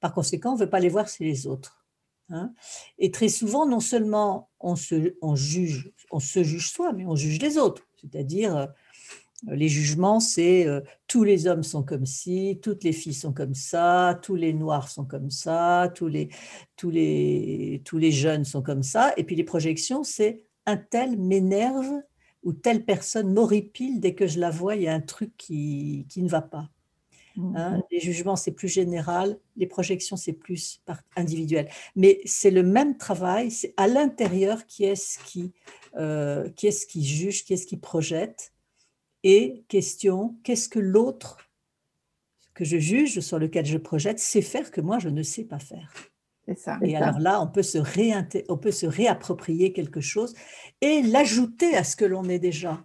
par 0.00 0.12
conséquent, 0.12 0.50
on 0.50 0.56
ne 0.56 0.60
veut 0.60 0.70
pas 0.70 0.80
les 0.80 0.90
voir 0.90 1.08
chez 1.08 1.24
les 1.24 1.46
autres. 1.46 1.76
Hein? 2.30 2.52
et 2.98 3.10
très 3.10 3.30
souvent, 3.30 3.64
non 3.64 3.80
seulement 3.80 4.47
on 4.60 4.76
se, 4.76 5.14
on 5.22 5.36
juge, 5.36 5.92
on 6.10 6.20
se 6.20 6.42
juge 6.42 6.70
soi, 6.70 6.92
mais 6.92 7.06
on 7.06 7.16
juge 7.16 7.40
les 7.40 7.58
autres. 7.58 7.86
C'est-à-dire, 8.00 8.56
euh, 8.56 8.66
les 9.46 9.68
jugements, 9.68 10.20
c'est 10.20 10.66
euh, 10.66 10.80
tous 11.06 11.22
les 11.24 11.46
hommes 11.46 11.62
sont 11.62 11.82
comme 11.82 12.06
ci, 12.06 12.58
toutes 12.62 12.82
les 12.82 12.92
filles 12.92 13.14
sont 13.14 13.32
comme 13.32 13.54
ça, 13.54 14.18
tous 14.22 14.34
les 14.34 14.52
noirs 14.52 14.88
sont 14.88 15.04
comme 15.04 15.30
ça, 15.30 15.92
tous 15.94 16.08
les, 16.08 16.28
tous 16.76 16.90
les, 16.90 17.82
tous 17.84 17.98
les 17.98 18.10
jeunes 18.10 18.44
sont 18.44 18.62
comme 18.62 18.82
ça. 18.82 19.12
Et 19.16 19.24
puis 19.24 19.36
les 19.36 19.44
projections, 19.44 20.02
c'est 20.02 20.44
un 20.66 20.76
tel 20.76 21.16
m'énerve 21.16 22.02
ou 22.42 22.52
telle 22.52 22.84
personne 22.84 23.32
m'horripile 23.32 24.00
dès 24.00 24.14
que 24.14 24.26
je 24.26 24.40
la 24.40 24.50
vois, 24.50 24.76
il 24.76 24.82
y 24.82 24.88
a 24.88 24.94
un 24.94 25.00
truc 25.00 25.32
qui, 25.36 26.06
qui 26.08 26.22
ne 26.22 26.28
va 26.28 26.42
pas. 26.42 26.68
Hein. 27.38 27.78
Mmh. 27.78 27.82
les 27.92 28.00
jugements, 28.00 28.36
c'est 28.36 28.52
plus 28.52 28.68
général, 28.68 29.38
les 29.56 29.66
projections, 29.66 30.16
c'est 30.16 30.32
plus 30.32 30.82
individuel. 31.16 31.68
Mais 31.94 32.20
c'est 32.24 32.50
le 32.50 32.62
même 32.62 32.96
travail, 32.96 33.50
c'est 33.50 33.74
à 33.76 33.86
l'intérieur 33.86 34.66
qui 34.66 34.84
est-ce 34.84 35.18
qui, 35.20 35.52
euh, 35.96 36.48
qui, 36.50 36.66
est 36.66 36.86
qui 36.86 37.04
juge, 37.04 37.44
qui 37.44 37.54
est-ce 37.54 37.66
qui 37.66 37.76
projette 37.76 38.52
et 39.22 39.64
question, 39.68 40.36
qu'est-ce 40.42 40.68
que 40.68 40.78
l'autre 40.78 41.38
que 42.54 42.64
je 42.64 42.78
juge, 42.78 43.20
sur 43.20 43.38
lequel 43.38 43.66
je 43.66 43.78
projette, 43.78 44.18
sait 44.18 44.42
faire 44.42 44.70
que 44.70 44.80
moi, 44.80 44.98
je 44.98 45.08
ne 45.08 45.22
sais 45.22 45.44
pas 45.44 45.60
faire 45.60 45.92
ça, 46.56 46.78
et 46.82 46.96
alors 46.96 47.18
là, 47.18 47.42
on 47.42 47.46
peut, 47.46 47.62
se 47.62 47.78
on 48.48 48.56
peut 48.56 48.70
se 48.70 48.86
réapproprier 48.86 49.72
quelque 49.72 50.00
chose 50.00 50.34
et 50.80 51.02
l'ajouter 51.02 51.76
à 51.76 51.84
ce 51.84 51.94
que 51.94 52.04
l'on 52.04 52.24
est 52.24 52.38
déjà. 52.38 52.82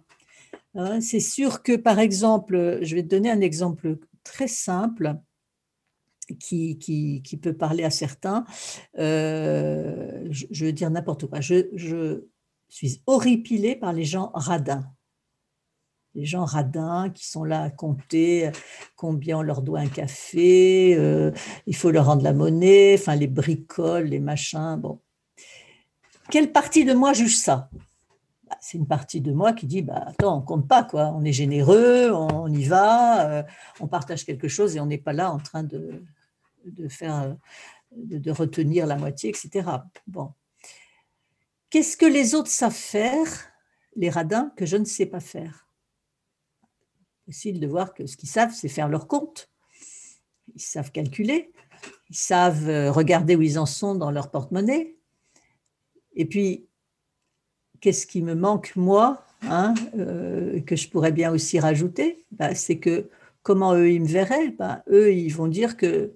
Hein, 0.74 1.00
c'est 1.00 1.20
sûr 1.20 1.62
que, 1.62 1.76
par 1.76 1.98
exemple, 1.98 2.80
je 2.82 2.94
vais 2.94 3.02
te 3.02 3.08
donner 3.08 3.30
un 3.30 3.40
exemple 3.40 3.96
très 4.24 4.48
simple 4.48 5.16
qui, 6.40 7.38
peut 7.42 7.52
parler 7.52 7.84
à 7.84 7.90
certains. 7.90 8.44
Euh, 8.98 10.26
je, 10.30 10.64
veux 10.64 10.72
dire 10.72 10.90
n'importe 10.90 11.26
quoi. 11.26 11.40
Je, 11.40 12.24
suis 12.68 13.02
horripilée 13.06 13.76
par 13.76 13.92
les 13.92 14.04
gens 14.04 14.32
radins 14.34 14.90
les 16.16 16.24
gens 16.24 16.44
radins 16.44 17.10
qui 17.10 17.26
sont 17.26 17.44
là 17.44 17.62
à 17.62 17.70
compter 17.70 18.50
combien 18.94 19.38
on 19.38 19.42
leur 19.42 19.62
doit 19.62 19.80
un 19.80 19.88
café, 19.88 20.94
euh, 20.96 21.32
il 21.66 21.74
faut 21.74 21.90
leur 21.90 22.06
rendre 22.06 22.22
la 22.22 22.32
monnaie, 22.32 22.96
enfin 22.96 23.16
les 23.16 23.26
bricoles, 23.26 24.06
les 24.06 24.20
machins. 24.20 24.76
Bon. 24.76 25.00
Quelle 26.30 26.52
partie 26.52 26.84
de 26.84 26.94
moi 26.94 27.12
juge 27.12 27.36
ça? 27.36 27.68
C'est 28.60 28.78
une 28.78 28.86
partie 28.86 29.20
de 29.20 29.32
moi 29.32 29.52
qui 29.52 29.66
dit 29.66 29.82
bah, 29.82 30.04
attends, 30.06 30.38
on 30.38 30.42
compte 30.42 30.68
pas, 30.68 30.84
quoi. 30.84 31.12
on 31.14 31.24
est 31.24 31.32
généreux, 31.32 32.10
on, 32.12 32.48
y 32.48 32.64
va, 32.64 33.28
euh, 33.28 33.42
on 33.80 33.86
partage 33.86 34.24
quelque 34.24 34.48
chose 34.48 34.76
et 34.76 34.80
on 34.80 34.86
n'est 34.86 34.98
pas 34.98 35.12
là 35.12 35.30
en 35.30 35.38
train 35.38 35.62
de, 35.62 36.02
de 36.64 36.88
faire, 36.88 37.36
de, 37.96 38.18
de 38.18 38.30
retenir 38.30 38.86
la 38.86 38.96
moitié, 38.96 39.30
etc. 39.30 39.68
Bon. 40.06 40.32
Qu'est-ce 41.70 41.96
que 41.96 42.06
les 42.06 42.34
autres 42.34 42.50
savent 42.50 42.72
faire, 42.72 43.26
les 43.96 44.08
radins, 44.08 44.52
que 44.56 44.64
je 44.64 44.76
ne 44.76 44.84
sais 44.84 45.06
pas 45.06 45.20
faire? 45.20 45.66
Facile 47.26 47.58
de 47.58 47.66
voir 47.66 47.94
que 47.94 48.06
ce 48.06 48.16
qu'ils 48.16 48.28
savent, 48.28 48.52
c'est 48.52 48.68
faire 48.68 48.88
leur 48.88 49.08
compte. 49.08 49.50
Ils 50.54 50.60
savent 50.60 50.92
calculer, 50.92 51.52
ils 52.10 52.16
savent 52.16 52.68
euh, 52.68 52.92
regarder 52.92 53.34
où 53.34 53.42
ils 53.42 53.58
en 53.58 53.66
sont 53.66 53.94
dans 53.94 54.10
leur 54.10 54.30
porte-monnaie. 54.30 54.96
Et 56.14 56.26
puis, 56.26 56.68
qu'est-ce 57.84 58.06
qui 58.06 58.22
me 58.22 58.34
manque, 58.34 58.72
moi, 58.76 59.22
hein, 59.42 59.74
euh, 59.98 60.58
que 60.62 60.74
je 60.74 60.88
pourrais 60.88 61.12
bien 61.12 61.30
aussi 61.30 61.60
rajouter, 61.60 62.24
bah, 62.32 62.54
c'est 62.54 62.78
que 62.78 63.10
comment 63.42 63.74
eux, 63.74 63.90
ils 63.90 64.00
me 64.00 64.06
verraient 64.06 64.54
bah, 64.58 64.82
Eux, 64.90 65.12
ils 65.12 65.28
vont 65.28 65.48
dire 65.48 65.76
que 65.76 66.10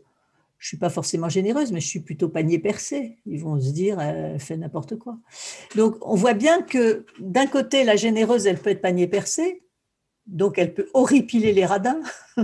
je 0.56 0.66
suis 0.66 0.78
pas 0.78 0.88
forcément 0.88 1.28
généreuse, 1.28 1.70
mais 1.70 1.80
je 1.80 1.86
suis 1.86 2.00
plutôt 2.00 2.30
panier 2.30 2.58
percé. 2.58 3.18
Ils 3.26 3.38
vont 3.38 3.60
se 3.60 3.70
dire, 3.70 4.00
elle 4.00 4.40
fait 4.40 4.56
n'importe 4.56 4.96
quoi. 4.96 5.18
Donc, 5.76 5.96
on 6.00 6.14
voit 6.14 6.32
bien 6.32 6.62
que 6.62 7.04
d'un 7.20 7.46
côté, 7.46 7.84
la 7.84 7.96
généreuse, 7.96 8.46
elle 8.46 8.56
peut 8.56 8.70
être 8.70 8.80
panier 8.80 9.06
percé, 9.06 9.60
donc 10.28 10.58
elle 10.58 10.74
peut 10.74 10.88
horripiler 10.94 11.52
les 11.52 11.66
radins. 11.66 12.00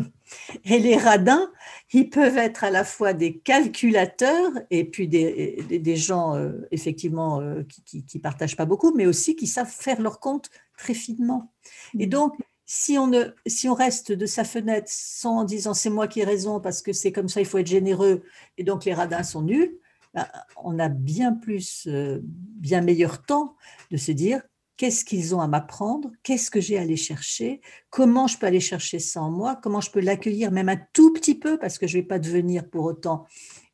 Et 0.64 0.78
les 0.78 0.96
radins, 0.96 1.50
ils 1.92 2.10
peuvent 2.10 2.38
être 2.38 2.64
à 2.64 2.70
la 2.70 2.82
fois 2.82 3.12
des 3.12 3.38
calculateurs 3.38 4.50
et 4.70 4.84
puis 4.84 5.06
des, 5.06 5.62
des, 5.68 5.96
gens, 5.96 6.34
euh, 6.34 6.66
effectivement, 6.72 7.40
euh, 7.40 7.62
qui 7.84 8.04
ne 8.14 8.20
partagent 8.20 8.56
pas 8.56 8.64
beaucoup, 8.64 8.92
mais 8.96 9.06
aussi 9.06 9.36
qui 9.36 9.46
savent 9.46 9.70
faire 9.70 10.00
leur 10.00 10.18
compte 10.18 10.50
très 10.76 10.94
finement. 10.94 11.52
Et 11.98 12.06
mmh. 12.06 12.10
donc, 12.10 12.34
si 12.66 12.98
on, 12.98 13.06
ne, 13.06 13.24
si 13.46 13.68
on 13.68 13.74
reste 13.74 14.10
de 14.10 14.26
sa 14.26 14.42
fenêtre 14.44 14.88
sans 14.90 15.40
en 15.40 15.44
disant 15.44 15.74
c'est 15.74 15.90
moi 15.90 16.08
qui 16.08 16.20
ai 16.20 16.24
raison 16.24 16.60
parce 16.60 16.82
que 16.82 16.92
c'est 16.92 17.12
comme 17.12 17.28
ça, 17.28 17.40
il 17.40 17.46
faut 17.46 17.58
être 17.58 17.66
généreux 17.66 18.22
et 18.56 18.64
donc 18.64 18.84
les 18.86 18.94
radins 18.94 19.22
sont 19.22 19.42
nuls, 19.42 19.78
ben, 20.14 20.26
on 20.56 20.78
a 20.78 20.88
bien 20.88 21.32
plus, 21.32 21.86
euh, 21.86 22.20
bien 22.22 22.80
meilleur 22.80 23.22
temps 23.24 23.56
de 23.90 23.96
se 23.96 24.12
dire 24.12 24.42
qu'est-ce 24.84 25.06
qu'ils 25.06 25.34
ont 25.34 25.40
à 25.40 25.48
m'apprendre, 25.48 26.10
qu'est-ce 26.22 26.50
que 26.50 26.60
j'ai 26.60 26.76
à 26.76 26.82
aller 26.82 26.98
chercher, 26.98 27.62
comment 27.88 28.26
je 28.26 28.36
peux 28.36 28.44
aller 28.44 28.60
chercher 28.60 28.98
ça 28.98 29.22
en 29.22 29.30
moi, 29.30 29.56
comment 29.56 29.80
je 29.80 29.90
peux 29.90 30.00
l'accueillir 30.00 30.50
même 30.50 30.68
un 30.68 30.78
tout 30.92 31.10
petit 31.14 31.34
peu 31.34 31.58
parce 31.58 31.78
que 31.78 31.86
je 31.86 31.96
ne 31.96 32.02
vais 32.02 32.06
pas 32.06 32.18
devenir 32.18 32.68
pour 32.68 32.84
autant 32.84 33.24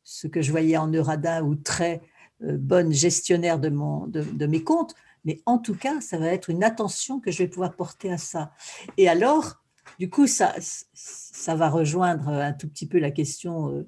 ce 0.05 0.27
que 0.27 0.41
je 0.41 0.51
voyais 0.51 0.77
en 0.77 0.87
Eurada 0.87 1.43
ou 1.43 1.55
très 1.55 2.01
euh, 2.43 2.55
bonne 2.57 2.93
gestionnaire 2.93 3.59
de, 3.59 3.67
mon, 3.67 4.07
de 4.07 4.45
mes 4.45 4.63
comptes, 4.63 4.95
mais 5.25 5.41
en 5.45 5.57
tout 5.57 5.75
cas, 5.75 5.99
ça 5.99 6.17
va 6.17 6.27
être 6.27 6.49
une 6.49 6.63
attention 6.63 7.19
que 7.19 7.29
je 7.29 7.39
vais 7.39 7.49
pouvoir 7.49 7.75
porter 7.75 8.09
à 8.09 8.17
ça. 8.17 8.53
Et 8.95 9.09
alors, 9.09 9.61
du 9.99 10.09
coup, 10.09 10.27
ça, 10.27 10.55
ça 10.93 11.55
va 11.55 11.69
rejoindre 11.69 12.29
un 12.29 12.53
tout 12.53 12.69
petit 12.69 12.87
peu 12.87 12.99
la 12.99 13.11
question 13.11 13.69
euh, 13.69 13.85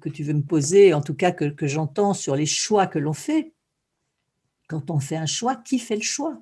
que, 0.00 0.08
tu 0.08 0.24
veux 0.24 0.34
me 0.34 0.42
poser, 0.42 0.94
en 0.94 1.00
tout 1.00 1.14
cas 1.14 1.30
que, 1.30 1.44
que 1.44 1.68
j'entends 1.68 2.12
sur 2.12 2.34
les 2.34 2.46
choix 2.46 2.88
que 2.88 2.98
l'on 2.98 3.12
fait. 3.12 3.52
Quand 4.68 4.90
on 4.90 5.00
fait 5.00 5.16
un 5.16 5.26
choix, 5.26 5.56
qui 5.56 5.78
fait 5.78 5.96
le 5.96 6.02
choix? 6.02 6.38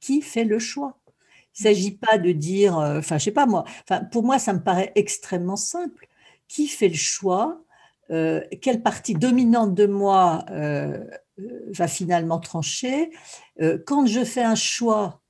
Qui 0.00 0.22
fait 0.22 0.44
le 0.44 0.58
choix? 0.58 0.98
Il 1.56 1.62
ne 1.62 1.74
s'agit 1.74 1.92
pas 1.92 2.18
de 2.18 2.32
dire, 2.32 2.78
euh, 2.78 2.98
enfin, 2.98 3.18
je 3.18 3.24
sais 3.24 3.30
pas 3.30 3.46
moi, 3.46 3.64
pour 4.10 4.24
moi, 4.24 4.38
ça 4.38 4.52
me 4.52 4.62
paraît 4.62 4.92
extrêmement 4.96 5.56
simple. 5.56 6.08
Qui 6.48 6.66
fait 6.66 6.88
le 6.88 6.96
choix 6.96 7.62
euh, 8.10 8.40
Quelle 8.60 8.82
partie 8.82 9.14
dominante 9.14 9.74
de 9.74 9.86
moi 9.86 10.44
euh, 10.50 11.04
va 11.38 11.86
finalement 11.86 12.40
trancher? 12.40 13.10
Quand 13.86 14.06
je 14.06 14.24
fais 14.24 14.42
un 14.42 14.56
choix 14.56 15.20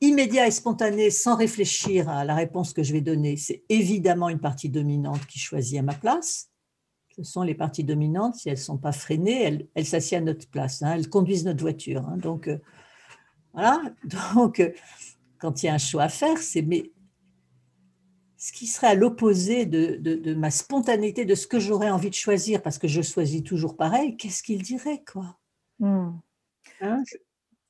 immédiat 0.00 0.46
et 0.46 0.50
spontané 0.50 1.10
sans 1.10 1.36
réfléchir 1.36 2.08
à 2.08 2.24
la 2.24 2.34
réponse 2.34 2.72
que 2.72 2.82
je 2.82 2.92
vais 2.92 3.00
donner, 3.00 3.36
c'est 3.36 3.62
évidemment 3.68 4.28
une 4.28 4.40
partie 4.40 4.70
dominante 4.70 5.26
qui 5.26 5.38
choisit 5.38 5.78
à 5.78 5.82
ma 5.82 5.94
place. 5.94 6.49
Ce 7.22 7.32
sont 7.32 7.42
les 7.42 7.54
parties 7.54 7.84
dominantes, 7.84 8.34
si 8.34 8.48
elles 8.48 8.56
ne 8.56 8.60
sont 8.60 8.78
pas 8.78 8.92
freinées, 8.92 9.42
elles, 9.42 9.66
elles 9.74 9.86
s'assiedent 9.86 10.22
à 10.22 10.32
notre 10.32 10.48
place, 10.48 10.82
hein. 10.82 10.94
elles 10.94 11.08
conduisent 11.08 11.44
notre 11.44 11.60
voiture. 11.60 12.06
Hein. 12.08 12.16
donc, 12.16 12.48
voilà. 13.52 13.80
Donc, 14.34 14.62
quand 15.38 15.62
il 15.62 15.66
y 15.66 15.68
a 15.68 15.74
un 15.74 15.78
choix 15.78 16.04
à 16.04 16.08
faire, 16.08 16.38
c'est 16.38 16.62
mais 16.62 16.92
ce 18.40 18.52
qui 18.52 18.66
serait 18.66 18.88
à 18.88 18.94
l'opposé 18.94 19.66
de, 19.66 20.34
ma 20.34 20.50
spontanéité, 20.50 21.26
de 21.26 21.34
ce 21.34 21.46
que 21.46 21.58
j'aurais 21.58 21.90
envie 21.90 22.08
de 22.08 22.14
choisir, 22.14 22.62
parce 22.62 22.78
que 22.78 22.88
je 22.88 23.02
choisis 23.02 23.42
toujours 23.42 23.76
pareil, 23.76 24.16
qu'est-ce 24.16 24.42
qu'il 24.42 24.62
dirait 24.62 25.02
quoi? 25.10 25.38
Hmm. 25.78 26.12
hein? 26.80 27.02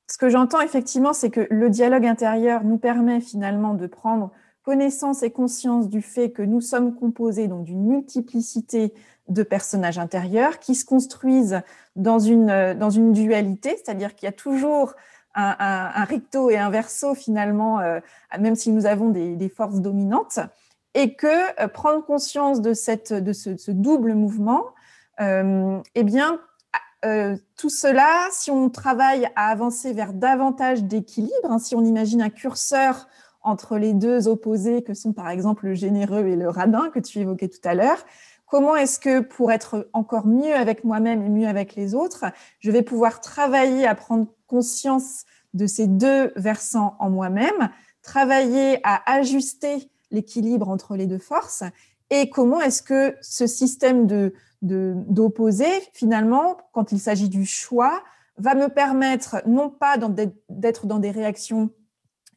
Ce 0.07 0.17
que 0.17 0.29
j'entends 0.29 0.61
effectivement, 0.61 1.13
c'est 1.13 1.29
que 1.29 1.47
le 1.49 1.69
dialogue 1.69 2.05
intérieur 2.05 2.63
nous 2.63 2.77
permet 2.77 3.19
finalement 3.19 3.73
de 3.73 3.87
prendre 3.87 4.31
connaissance 4.63 5.23
et 5.23 5.31
conscience 5.31 5.89
du 5.89 6.01
fait 6.01 6.31
que 6.31 6.41
nous 6.41 6.61
sommes 6.61 6.95
composés 6.95 7.47
donc 7.47 7.65
d'une 7.65 7.85
multiplicité 7.85 8.93
de 9.31 9.43
personnages 9.43 9.97
intérieurs 9.97 10.59
qui 10.59 10.75
se 10.75 10.85
construisent 10.85 11.61
dans 11.95 12.19
une, 12.19 12.73
dans 12.73 12.89
une 12.89 13.13
dualité, 13.13 13.77
c'est-à-dire 13.77 14.15
qu'il 14.15 14.27
y 14.27 14.29
a 14.29 14.33
toujours 14.33 14.93
un, 15.35 16.03
recto 16.05 16.49
et 16.49 16.57
un 16.57 16.69
verso 16.69 17.15
finalement, 17.15 17.79
euh, 17.79 17.99
même 18.39 18.55
si 18.55 18.71
nous 18.71 18.85
avons 18.85 19.09
des, 19.09 19.49
forces 19.49 19.79
dominantes, 19.79 20.39
et 20.93 21.15
que 21.15 21.61
euh, 21.61 21.67
prendre 21.67 22.03
conscience 22.05 22.61
de, 22.61 22.73
cette, 22.73 23.13
de 23.13 23.33
ce, 23.33 23.71
double 23.71 24.13
mouvement, 24.13 24.65
euh, 25.19 25.79
eh 25.95 26.03
bien, 26.03 26.39
tout 27.57 27.69
cela, 27.69 28.27
si 28.31 28.51
on 28.51 28.69
travaille 28.69 29.27
à 29.35 29.47
avancer 29.47 29.91
vers 29.91 30.13
davantage 30.13 30.83
d'équilibre, 30.83 31.33
hein, 31.49 31.57
si 31.57 31.75
on 31.75 31.83
imagine 31.83 32.21
un 32.21 32.29
curseur 32.29 33.07
entre 33.41 33.77
les 33.77 33.93
deux 33.93 34.27
opposés 34.27 34.83
que 34.83 34.93
sont 34.93 35.11
par 35.11 35.29
exemple 35.29 35.65
le 35.65 35.73
généreux 35.73 36.27
et 36.27 36.35
le 36.35 36.47
radin 36.47 36.91
que 36.93 36.99
tu 36.99 37.17
évoquais 37.17 37.47
tout 37.47 37.67
à 37.67 37.73
l'heure, 37.73 38.05
comment 38.51 38.75
est-ce 38.75 38.99
que 38.99 39.21
pour 39.21 39.53
être 39.53 39.89
encore 39.93 40.27
mieux 40.27 40.53
avec 40.53 40.83
moi-même 40.83 41.23
et 41.23 41.29
mieux 41.29 41.47
avec 41.47 41.75
les 41.75 41.95
autres, 41.95 42.25
je 42.59 42.69
vais 42.69 42.81
pouvoir 42.81 43.21
travailler 43.21 43.87
à 43.87 43.95
prendre 43.95 44.27
conscience 44.45 45.23
de 45.53 45.65
ces 45.65 45.87
deux 45.87 46.33
versants 46.35 46.97
en 46.99 47.09
moi-même, 47.09 47.69
travailler 48.01 48.79
à 48.83 49.01
ajuster 49.09 49.89
l'équilibre 50.11 50.67
entre 50.67 50.97
les 50.97 51.07
deux 51.07 51.17
forces 51.17 51.63
et 52.09 52.29
comment 52.29 52.59
est-ce 52.59 52.83
que 52.83 53.15
ce 53.21 53.47
système 53.47 54.05
de 54.05 54.33
d'opposer, 54.61 55.71
finalement, 55.91 56.55
quand 56.71 56.91
il 56.91 56.99
s'agit 56.99 57.29
du 57.29 57.47
choix, 57.47 58.03
va 58.37 58.53
me 58.53 58.67
permettre 58.67 59.41
non 59.47 59.71
pas 59.71 59.97
d'être 60.49 60.85
dans 60.85 60.99
des 60.99 61.09
réactions 61.09 61.71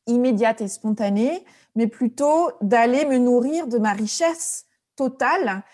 immédiates 0.07 0.63
et 0.63 0.69
spontanées, 0.69 1.45
mais 1.75 1.87
plutôt 1.87 2.51
d'aller 2.63 3.05
me 3.05 3.19
nourrir 3.19 3.67
de 3.67 3.77
ma 3.77 3.93
richesse 3.93 4.65
totale 4.97 5.65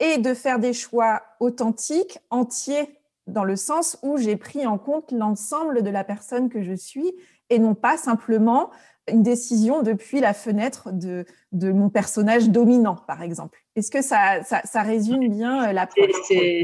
et 0.00 0.18
de 0.18 0.34
faire 0.34 0.58
des 0.58 0.72
choix 0.72 1.22
authentiques, 1.38 2.18
entiers 2.30 2.98
dans 3.26 3.44
le 3.44 3.56
sens 3.56 3.98
où 4.02 4.16
j'ai 4.16 4.36
pris 4.36 4.66
en 4.66 4.78
compte 4.78 5.12
l'ensemble 5.12 5.82
de 5.82 5.90
la 5.90 6.04
personne 6.04 6.48
que 6.48 6.62
je 6.62 6.74
suis 6.74 7.12
et 7.48 7.58
non 7.58 7.74
pas 7.74 7.96
simplement 7.96 8.70
une 9.08 9.22
décision 9.22 9.82
depuis 9.82 10.20
la 10.20 10.34
fenêtre 10.34 10.92
de, 10.92 11.24
de 11.52 11.72
mon 11.72 11.90
personnage 11.90 12.48
dominant, 12.48 12.96
par 13.06 13.22
exemple. 13.22 13.58
Est-ce 13.74 13.90
que 13.90 14.02
ça, 14.02 14.42
ça, 14.42 14.82
résume 14.82 15.28
bien 15.28 15.68
euh, 15.68 15.72
l'approche? 15.72 16.10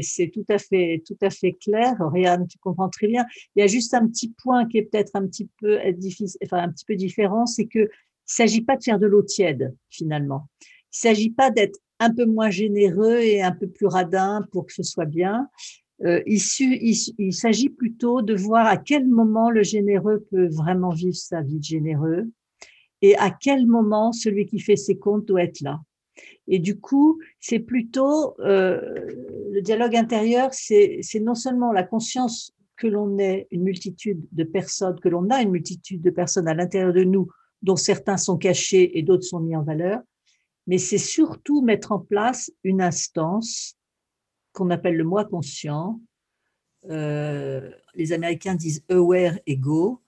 C'est 0.01 0.31
tout 0.33 0.45
à 0.49 0.57
fait 0.57 1.03
tout 1.05 1.17
à 1.21 1.29
fait 1.29 1.53
clair, 1.53 1.95
Oriane, 1.99 2.47
tu 2.47 2.57
comprends 2.59 2.89
très 2.89 3.07
bien. 3.07 3.25
Il 3.55 3.61
y 3.61 3.63
a 3.63 3.67
juste 3.67 3.93
un 3.93 4.07
petit 4.07 4.33
point 4.43 4.65
qui 4.65 4.77
est 4.77 4.83
peut-être 4.83 5.15
un 5.15 5.27
petit 5.27 5.49
peu 5.59 5.79
difficile, 5.93 6.39
enfin 6.45 6.59
un 6.59 6.69
petit 6.69 6.85
peu 6.85 6.95
différent, 6.95 7.45
c'est 7.45 7.65
que 7.65 7.79
il 7.79 8.33
s'agit 8.33 8.61
pas 8.61 8.75
de 8.75 8.83
faire 8.83 8.99
de 8.99 9.07
l'eau 9.07 9.23
tiède 9.23 9.75
finalement. 9.89 10.47
Il 10.61 10.99
s'agit 10.99 11.29
pas 11.29 11.49
d'être 11.49 11.79
un 11.99 12.13
peu 12.13 12.25
moins 12.25 12.49
généreux 12.49 13.19
et 13.19 13.41
un 13.41 13.51
peu 13.51 13.67
plus 13.67 13.87
radin 13.87 14.45
pour 14.51 14.65
que 14.65 14.73
ce 14.73 14.83
soit 14.83 15.05
bien. 15.05 15.49
Euh, 16.05 16.21
il, 16.27 17.33
s'agit 17.33 17.69
plutôt 17.69 18.21
de 18.21 18.35
voir 18.35 18.67
à 18.67 18.77
quel 18.77 19.07
moment 19.07 19.49
le 19.49 19.63
généreux 19.63 20.27
peut 20.29 20.47
vraiment 20.47 20.91
vivre 20.91 21.15
sa 21.15 21.41
vie 21.41 21.57
de 21.57 21.63
généreux 21.63 22.29
et 23.01 23.17
à 23.17 23.31
quel 23.31 23.65
moment 23.65 24.11
celui 24.11 24.45
qui 24.45 24.59
fait 24.59 24.75
ses 24.75 24.97
comptes 24.97 25.25
doit 25.25 25.43
être 25.43 25.61
là. 25.61 25.81
Et 26.47 26.59
du 26.59 26.79
coup, 26.79 27.19
c'est 27.39 27.59
plutôt 27.59 28.39
euh, 28.39 28.79
le 29.51 29.61
dialogue 29.61 29.95
intérieur, 29.95 30.49
c'est 30.53 31.01
non 31.19 31.35
seulement 31.35 31.71
la 31.71 31.83
conscience 31.83 32.53
que 32.75 32.87
l'on 32.87 33.17
est 33.17 33.47
une 33.49 33.63
multitude 33.63 34.21
de 34.31 34.43
personnes, 34.43 34.99
que 34.99 35.09
l'on 35.09 35.29
a 35.31 35.41
une 35.41 35.49
multitude 35.49 36.01
de 36.01 36.09
personnes 36.11 36.47
à 36.47 36.53
l'intérieur 36.53 36.93
de 36.93 37.03
nous, 37.03 37.27
dont 37.63 37.75
certains 37.75 38.17
sont 38.17 38.37
cachés 38.37 38.97
et 38.97 39.01
d'autres 39.01 39.23
sont 39.23 39.39
mis 39.39 39.55
en 39.55 39.63
valeur, 39.63 39.99
mais 40.67 40.77
c'est 40.77 40.97
surtout 40.97 41.61
mettre 41.61 41.93
en 41.93 41.99
place 41.99 42.51
une 42.63 42.81
instance 42.81 43.77
qu'on 44.51 44.69
appelle 44.69 44.97
le 44.97 45.05
moi 45.05 45.23
conscient. 45.25 45.99
Euh, 46.89 47.71
les 47.95 48.11
Américains 48.11 48.55
disent 48.55 48.83
aware 48.89 49.39
ego. 49.47 50.01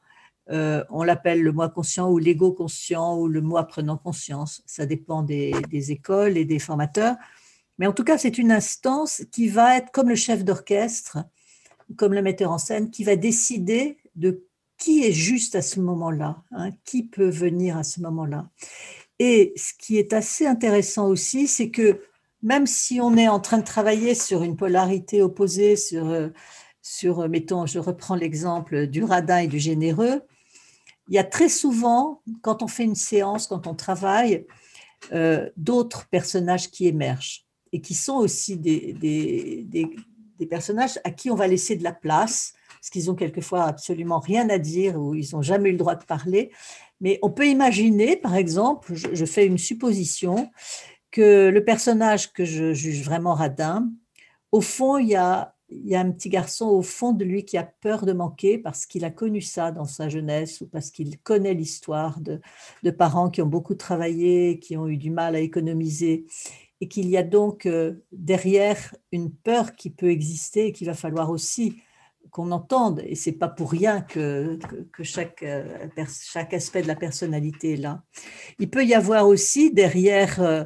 Euh, 0.50 0.84
on 0.90 1.04
l'appelle 1.04 1.42
le 1.42 1.52
moi 1.52 1.70
conscient 1.70 2.10
ou 2.10 2.18
l'ego 2.18 2.52
conscient 2.52 3.18
ou 3.18 3.28
le 3.28 3.42
moi 3.42 3.64
prenant 3.66 3.98
conscience. 3.98 4.62
Ça 4.66 4.86
dépend 4.86 5.24
des, 5.24 5.54
écoles 5.92 6.38
et 6.38 6.46
des 6.46 6.60
formateurs. 6.60 7.16
Mais 7.78 7.88
en 7.88 7.94
tout 7.94 8.04
cas, 8.04 8.18
c'est 8.18 8.38
une 8.38 8.52
instance 8.52 9.24
qui 9.32 9.48
va 9.48 9.78
être 9.78 9.92
comme 9.92 10.10
le 10.10 10.16
chef 10.16 10.44
d'orchestre, 10.44 11.20
comme 11.96 12.14
le 12.14 12.22
metteur 12.22 12.52
en 12.52 12.58
scène, 12.58 12.92
qui 12.92 13.04
va 13.04 13.16
décider 13.16 13.98
de 14.16 14.44
qui 14.78 15.04
est 15.04 15.12
juste 15.12 15.56
à 15.56 15.62
ce 15.62 15.80
moment-là, 15.82 16.42
hein, 16.52 16.72
qui 16.86 17.04
peut 17.04 17.30
venir 17.30 17.78
à 17.78 17.84
ce 17.84 18.02
moment-là. 18.02 18.50
Et 19.20 19.54
ce 19.58 19.74
qui 19.78 19.98
est 19.98 20.14
assez 20.14 20.46
intéressant 20.46 21.08
aussi, 21.08 21.48
c'est 21.48 21.70
que 21.70 22.02
même 22.42 22.66
si 22.66 23.02
on 23.02 23.18
est 23.18 23.28
en 23.28 23.40
train 23.40 23.58
de 23.58 23.64
travailler 23.66 24.16
sur 24.16 24.44
une 24.44 24.56
polarité 24.56 25.22
opposée, 25.22 25.76
sur, 25.76 26.10
euh, 26.10 26.30
sur 26.82 27.20
euh, 27.22 27.28
mettons, 27.28 27.66
je 27.66 27.80
reprends 27.80 28.16
l'exemple 28.16 28.88
du 28.88 29.04
radin 29.04 29.40
et 29.40 29.48
du 29.48 29.60
généreux, 29.60 30.22
il 31.10 31.16
y 31.16 31.18
a 31.18 31.24
très 31.24 31.50
souvent, 31.50 32.22
quand 32.42 32.64
on 32.64 32.68
fait 32.68 32.84
une 32.84 32.96
séance, 32.96 33.48
quand 33.48 33.68
on 33.68 33.76
travaille, 33.76 34.46
euh, 35.12 35.50
d'autres 35.58 36.08
personnages 36.08 36.70
qui 36.70 36.88
émergent 36.88 37.46
et 37.74 37.82
qui 37.82 37.94
sont 37.94 38.16
aussi 38.16 38.58
des, 38.58 38.94
des, 38.94 39.66
des 40.40 40.46
personnages 40.46 41.00
à 41.04 41.12
qui 41.12 41.30
on 41.30 41.36
va 41.36 41.48
laisser 41.48 41.76
de 41.76 41.84
la 41.84 41.92
place, 41.92 42.54
parce 42.80 42.90
qu'ils 42.90 43.12
ont 43.12 43.16
quelquefois 43.16 43.66
absolument 43.66 44.20
rien 44.20 44.50
à 44.50 44.58
dire 44.58 44.96
ou 44.96 45.14
ils 45.14 45.30
n'ont 45.34 45.42
jamais 45.42 45.70
eu 45.70 45.74
le 45.74 45.78
droit 45.78 45.96
de 45.96 46.06
parler. 46.06 46.52
Mais 47.02 47.20
on 47.22 47.30
peut 47.30 47.48
imaginer, 47.48 48.16
par 48.16 48.36
exemple, 48.36 48.94
je, 48.94 49.26
fais 49.26 49.46
une 49.46 49.58
supposition, 49.58 50.50
que 51.12 51.50
le 51.50 51.64
personnage 51.64 52.34
que 52.34 52.46
je 52.46 52.74
juge 52.74 53.04
vraiment 53.04 53.34
radin, 53.34 53.90
au 54.52 54.62
fond, 54.62 54.98
il 54.98 55.08
y 55.08 55.16
a, 55.16 55.56
un 55.94 56.12
petit 56.12 56.30
garçon 56.30 56.68
au 56.68 56.82
fond 56.82 57.14
de 57.14 57.24
lui 57.24 57.46
qui 57.46 57.58
a 57.58 57.64
peur 57.64 58.06
de 58.06 58.14
manquer 58.14 58.58
parce 58.58 58.86
qu'il 58.88 59.06
a 59.06 59.12
connu 59.12 59.40
ça 59.42 59.72
dans 59.72 59.86
sa 59.86 60.10
jeunesse 60.10 60.62
ou 60.62 60.68
parce 60.68 60.90
qu'il 60.90 61.20
connaît 61.20 61.54
l'histoire 61.54 62.20
de, 62.20 62.42
de, 62.84 62.92
parents 62.92 63.30
qui 63.30 63.42
ont 63.44 63.48
beaucoup 63.48 63.76
travaillé, 63.76 64.58
qui 64.60 64.78
ont 64.78 64.88
eu 64.88 64.98
du 64.98 65.12
mal 65.12 65.36
à 65.36 65.40
économiser 65.40 66.26
et 66.82 66.88
qu'il 66.88 67.08
y 67.10 67.18
a 67.18 67.24
donc 67.24 67.66
euh, 67.66 67.94
derrière 68.12 68.96
une 69.12 69.32
peur 69.32 69.76
qui 69.76 69.90
peut 69.90 70.10
exister 70.10 70.68
et 70.68 70.72
qu'il 70.72 70.88
va 70.88 70.94
falloir 70.94 71.30
aussi 71.30 71.82
qu'on 72.32 72.52
entende. 72.52 73.04
Et 73.06 73.16
c'est 73.16 73.34
pas 73.34 73.48
pour 73.48 73.72
rien 73.72 74.02
que, 74.02 74.60
euh, 75.00 75.04
chaque 75.04 76.54
aspect 76.54 76.82
de 76.82 76.88
la 76.88 76.96
personnalité 76.96 77.74
est 77.74 77.78
là. 77.78 78.04
Il 78.60 78.70
peut 78.70 78.86
y 78.86 78.94
avoir 78.94 79.28
aussi 79.28 79.72
derrière 79.72 80.40
euh, 80.40 80.66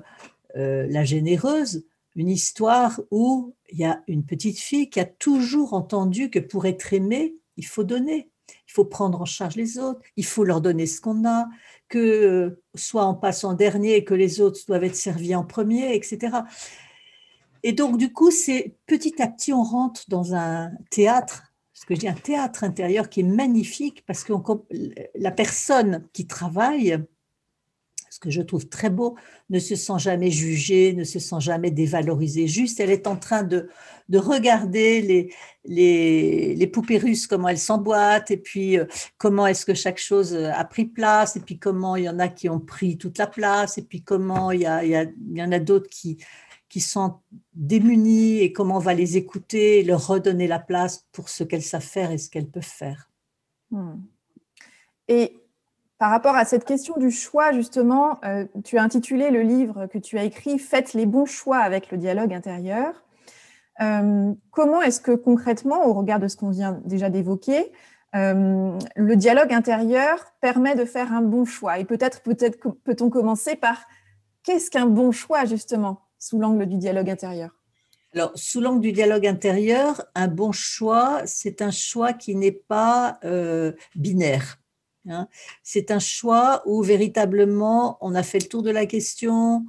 la 0.55 1.03
généreuse 1.03 1.85
une 2.15 2.29
histoire 2.29 3.01
où 3.11 3.55
il 3.71 3.79
y 3.79 3.85
a 3.85 4.03
une 4.07 4.25
petite 4.25 4.59
fille 4.59 4.89
qui 4.89 4.99
a 4.99 5.05
toujours 5.05 5.73
entendu 5.73 6.29
que 6.29 6.39
pour 6.39 6.65
être 6.65 6.93
aimée, 6.93 7.35
il 7.57 7.65
faut 7.65 7.83
donner, 7.83 8.29
il 8.67 8.71
faut 8.71 8.85
prendre 8.85 9.21
en 9.21 9.25
charge 9.25 9.55
les 9.55 9.79
autres, 9.79 9.99
il 10.15 10.25
faut 10.25 10.43
leur 10.43 10.61
donner 10.61 10.85
ce 10.85 11.01
qu'on 11.01 11.27
a, 11.27 11.47
que 11.89 12.59
soit 12.75 13.05
en 13.05 13.15
passant 13.15 13.53
dernier, 13.53 14.03
que 14.03 14.13
les 14.13 14.41
autres 14.41 14.59
doivent 14.67 14.83
être 14.83 14.95
servis 14.95 15.35
en 15.35 15.43
premier, 15.43 15.95
etc. 15.95 16.37
Et 17.63 17.71
donc, 17.71 17.97
du 17.97 18.11
coup, 18.11 18.29
c'est 18.29 18.75
petit 18.85 19.21
à 19.21 19.27
petit, 19.27 19.53
on 19.53 19.63
rentre 19.63 20.03
dans 20.09 20.35
un 20.35 20.71
théâtre, 20.91 21.52
ce 21.83 21.85
que 21.85 21.95
je 21.95 21.99
dis 21.99 22.07
un 22.07 22.13
théâtre 22.13 22.63
intérieur 22.63 23.09
qui 23.09 23.19
est 23.19 23.23
magnifique 23.23 24.05
parce 24.07 24.23
que 24.23 24.31
la 25.15 25.31
personne 25.31 26.07
qui 26.13 26.25
travaille, 26.27 26.97
ce 28.09 28.21
que 28.21 28.29
je 28.29 28.41
trouve 28.41 28.69
très 28.69 28.89
beau, 28.89 29.17
ne 29.49 29.59
se 29.59 29.75
sent 29.75 29.97
jamais 29.97 30.31
jugée, 30.31 30.93
ne 30.93 31.03
se 31.03 31.19
sent 31.19 31.41
jamais 31.41 31.71
dévalorisée. 31.71 32.47
Juste, 32.47 32.79
elle 32.79 32.89
est 32.89 33.05
en 33.05 33.17
train 33.17 33.43
de, 33.43 33.67
de 34.07 34.17
regarder 34.17 35.01
les, 35.01 35.33
les, 35.65 36.55
les, 36.55 36.67
poupées 36.67 36.99
russes, 36.99 37.27
comment 37.27 37.49
elles 37.49 37.57
s'emboîtent, 37.57 38.31
et 38.31 38.37
puis 38.37 38.79
euh, 38.79 38.85
comment 39.17 39.45
est-ce 39.45 39.65
que 39.65 39.73
chaque 39.73 39.99
chose 39.99 40.33
a 40.33 40.63
pris 40.63 40.85
place, 40.85 41.35
et 41.35 41.41
puis 41.41 41.59
comment 41.59 41.97
il 41.97 42.05
y 42.05 42.09
en 42.09 42.19
a 42.19 42.29
qui 42.29 42.47
ont 42.47 42.61
pris 42.61 42.97
toute 42.97 43.17
la 43.17 43.27
place, 43.27 43.77
et 43.77 43.81
puis 43.81 44.03
comment 44.03 44.51
il 44.51 44.61
y, 44.61 44.65
a, 44.65 44.85
il 44.85 45.11
y 45.33 45.43
en 45.43 45.51
a 45.51 45.59
d'autres 45.59 45.89
qui, 45.89 46.17
qui 46.73 46.81
sont 46.81 47.19
démunies, 47.53 48.39
et 48.39 48.51
comment 48.51 48.77
on 48.77 48.79
va 48.79 48.95
les 48.95 49.15
écouter, 49.15 49.83
leur 49.83 50.07
redonner 50.07 50.47
la 50.47 50.57
place 50.57 51.05
pour 51.11 51.29
ce 51.29 51.43
qu'elles 51.43 51.61
savent 51.61 51.83
faire 51.83 52.09
et 52.09 52.17
ce 52.17 52.31
qu'elles 52.31 52.49
peuvent 52.49 52.63
faire. 52.63 53.11
Hmm. 53.69 53.97
Et 55.07 55.37
par 55.99 56.09
rapport 56.09 56.35
à 56.35 56.45
cette 56.45 56.65
question 56.65 56.95
du 56.97 57.11
choix, 57.11 57.51
justement, 57.51 58.17
euh, 58.25 58.45
tu 58.63 58.79
as 58.79 58.81
intitulé 58.81 59.29
le 59.29 59.43
livre 59.43 59.85
que 59.85 59.99
tu 59.99 60.17
as 60.17 60.23
écrit 60.23 60.57
Faites 60.57 60.95
les 60.95 61.05
bons 61.05 61.27
choix 61.27 61.59
avec 61.59 61.91
le 61.91 61.99
dialogue 61.99 62.33
intérieur. 62.33 63.03
Euh, 63.79 64.33
comment 64.49 64.81
est-ce 64.81 64.99
que 64.99 65.11
concrètement, 65.11 65.85
au 65.85 65.93
regard 65.93 66.19
de 66.19 66.27
ce 66.27 66.37
qu'on 66.37 66.49
vient 66.49 66.81
déjà 66.85 67.11
d'évoquer, 67.11 67.71
euh, 68.15 68.75
le 68.95 69.15
dialogue 69.15 69.53
intérieur 69.53 70.25
permet 70.41 70.73
de 70.73 70.85
faire 70.85 71.13
un 71.13 71.21
bon 71.21 71.45
choix? 71.45 71.77
Et 71.77 71.85
peut-être 71.85 72.23
peut-être 72.23 72.57
peut-on 72.83 73.11
commencer 73.11 73.55
par 73.55 73.85
qu'est-ce 74.41 74.71
qu'un 74.71 74.87
bon 74.87 75.11
choix 75.11 75.45
justement? 75.45 75.99
Sous 76.23 76.39
l'angle 76.39 76.65
du 76.65 76.77
dialogue 76.77 77.09
intérieur 77.09 77.51
alors, 78.15 78.31
sous 78.35 78.61
l'angle 78.61 78.81
du 78.81 78.91
dialogue 78.91 79.25
intérieur, 79.25 80.05
un 80.13 80.27
bon 80.27 80.51
choix, 80.51 81.23
c'est 81.25 81.63
un 81.63 81.71
choix 81.71 82.13
qui 82.13 82.35
n'est 82.35 82.51
pas 82.51 83.19
binaire. 83.95 84.59
Hein. 85.09 85.27
C'est 85.63 85.89
un 85.89 85.97
choix 85.97 86.61
où 86.67 86.83
véritablement 86.83 87.97
on 88.01 88.13
a 88.13 88.21
fait 88.21 88.37
le 88.37 88.47
tour 88.47 88.61
de 88.61 88.69
la 88.69 88.85
question, 88.85 89.65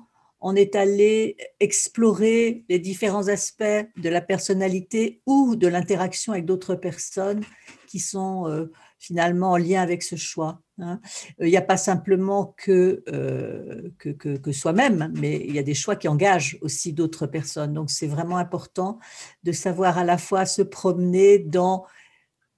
on 0.46 0.54
est 0.54 0.76
allé 0.76 1.38
explorer 1.58 2.66
les 2.68 2.78
différents 2.78 3.28
aspects 3.28 3.86
de 3.96 4.08
la 4.10 4.20
personnalité 4.20 5.22
ou 5.24 5.56
de 5.56 5.66
l'interaction 5.66 6.34
avec 6.34 6.44
d'autres 6.44 6.74
personnes 6.74 7.42
qui 7.86 7.98
sont 7.98 8.46
euh, 8.46 8.70
finalement 9.04 9.52
en 9.52 9.56
lien 9.56 9.82
avec 9.82 10.02
ce 10.02 10.16
choix. 10.16 10.60
Hein. 10.78 11.00
Il 11.40 11.48
n'y 11.48 11.56
a 11.56 11.62
pas 11.62 11.76
simplement 11.76 12.54
que, 12.56 13.02
euh, 13.08 13.90
que, 13.98 14.10
que 14.10 14.52
soi-même, 14.52 15.12
mais 15.14 15.44
il 15.46 15.54
y 15.54 15.58
a 15.58 15.62
des 15.62 15.74
choix 15.74 15.96
qui 15.96 16.08
engagent 16.08 16.58
aussi 16.62 16.92
d'autres 16.92 17.26
personnes. 17.26 17.74
Donc 17.74 17.90
c'est 17.90 18.06
vraiment 18.06 18.38
important 18.38 18.98
de 19.42 19.52
savoir 19.52 19.98
à 19.98 20.04
la 20.04 20.18
fois 20.18 20.46
se 20.46 20.62
promener 20.62 21.38
dans, 21.38 21.84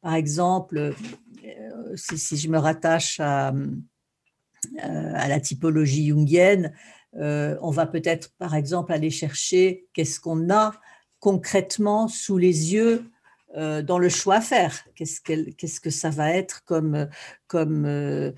par 0.00 0.14
exemple, 0.14 0.78
euh, 0.78 1.96
si, 1.96 2.36
je 2.36 2.48
me 2.48 2.58
rattache 2.58 3.20
à, 3.20 3.52
euh, 3.52 5.12
à 5.14 5.28
la 5.28 5.40
typologie 5.40 6.08
jungienne, 6.08 6.72
euh, 7.18 7.56
on 7.62 7.70
va 7.70 7.86
peut-être, 7.86 8.30
par 8.38 8.54
exemple, 8.54 8.92
aller 8.92 9.10
chercher 9.10 9.86
qu'est-ce 9.94 10.20
qu'on 10.20 10.50
a 10.50 10.72
concrètement 11.18 12.08
sous 12.08 12.36
les 12.36 12.74
yeux 12.74 13.10
dans 13.56 13.98
le 13.98 14.08
choix 14.10 14.36
à 14.36 14.40
faire. 14.42 14.84
Qu'est-ce, 14.94 15.80
que 15.80 15.90
ça 15.90 16.10
va 16.10 16.30
être 16.30 16.62
comme, 16.64 17.08
comme, 17.46 18.34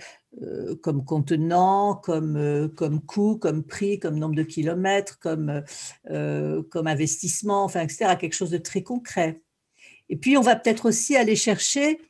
comme 0.81 1.05
contenant, 1.05 1.97
comme, 1.97 3.01
coût, 3.07 3.37
comme 3.37 3.65
prix, 3.65 3.99
comme 3.99 4.19
nombre 4.19 4.37
de 4.37 4.45
kilomètres, 4.45 5.19
comme, 5.19 5.63
investissement, 6.75 7.65
enfin, 7.65 7.81
etc. 7.81 8.17
Quelque 8.19 8.35
chose 8.35 8.51
de 8.51 8.59
très 8.59 8.83
concret. 8.83 9.41
Et 10.09 10.17
puis, 10.17 10.37
on 10.37 10.43
va 10.43 10.57
peut-être 10.57 10.87
aussi 10.87 11.17
aller 11.17 11.37
chercher 11.37 12.01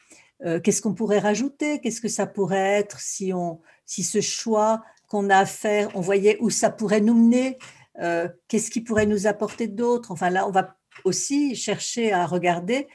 euh, 0.45 0.61
qu'est-ce 0.61 0.83
qu'on 0.83 0.95
pourrait 0.95 1.19
rajouter 1.19 1.81
Qu'est-ce 1.81 2.01
que 2.01 2.09
ça 2.09 2.27
pourrait 2.27 2.79
être 2.79 3.01
si, 3.01 3.33
on, 3.33 3.61
si 3.87 4.05
ce 4.05 4.21
choix 4.21 4.83
qu'on 5.09 5.31
a 5.31 5.39
à 5.39 5.47
faire, 5.47 5.91
on 5.95 6.01
voyait 6.01 6.37
où 6.41 6.51
ça 6.51 6.71
pourrait 6.71 7.01
nous 7.01 7.15
mener 7.15 7.59
euh, 8.01 8.29
Qu'est-ce 8.47 8.71
qui 8.71 8.81
pourrait 8.81 9.07
nous 9.07 9.27
apporter 9.27 9.67
d'autre 9.67 10.13
Enfin 10.13 10.31
là, 10.31 10.47
on 10.47 10.51
va 10.51 10.77
aussi 11.05 11.57
chercher 11.57 12.13
à 12.13 12.27
regarder 12.27 12.89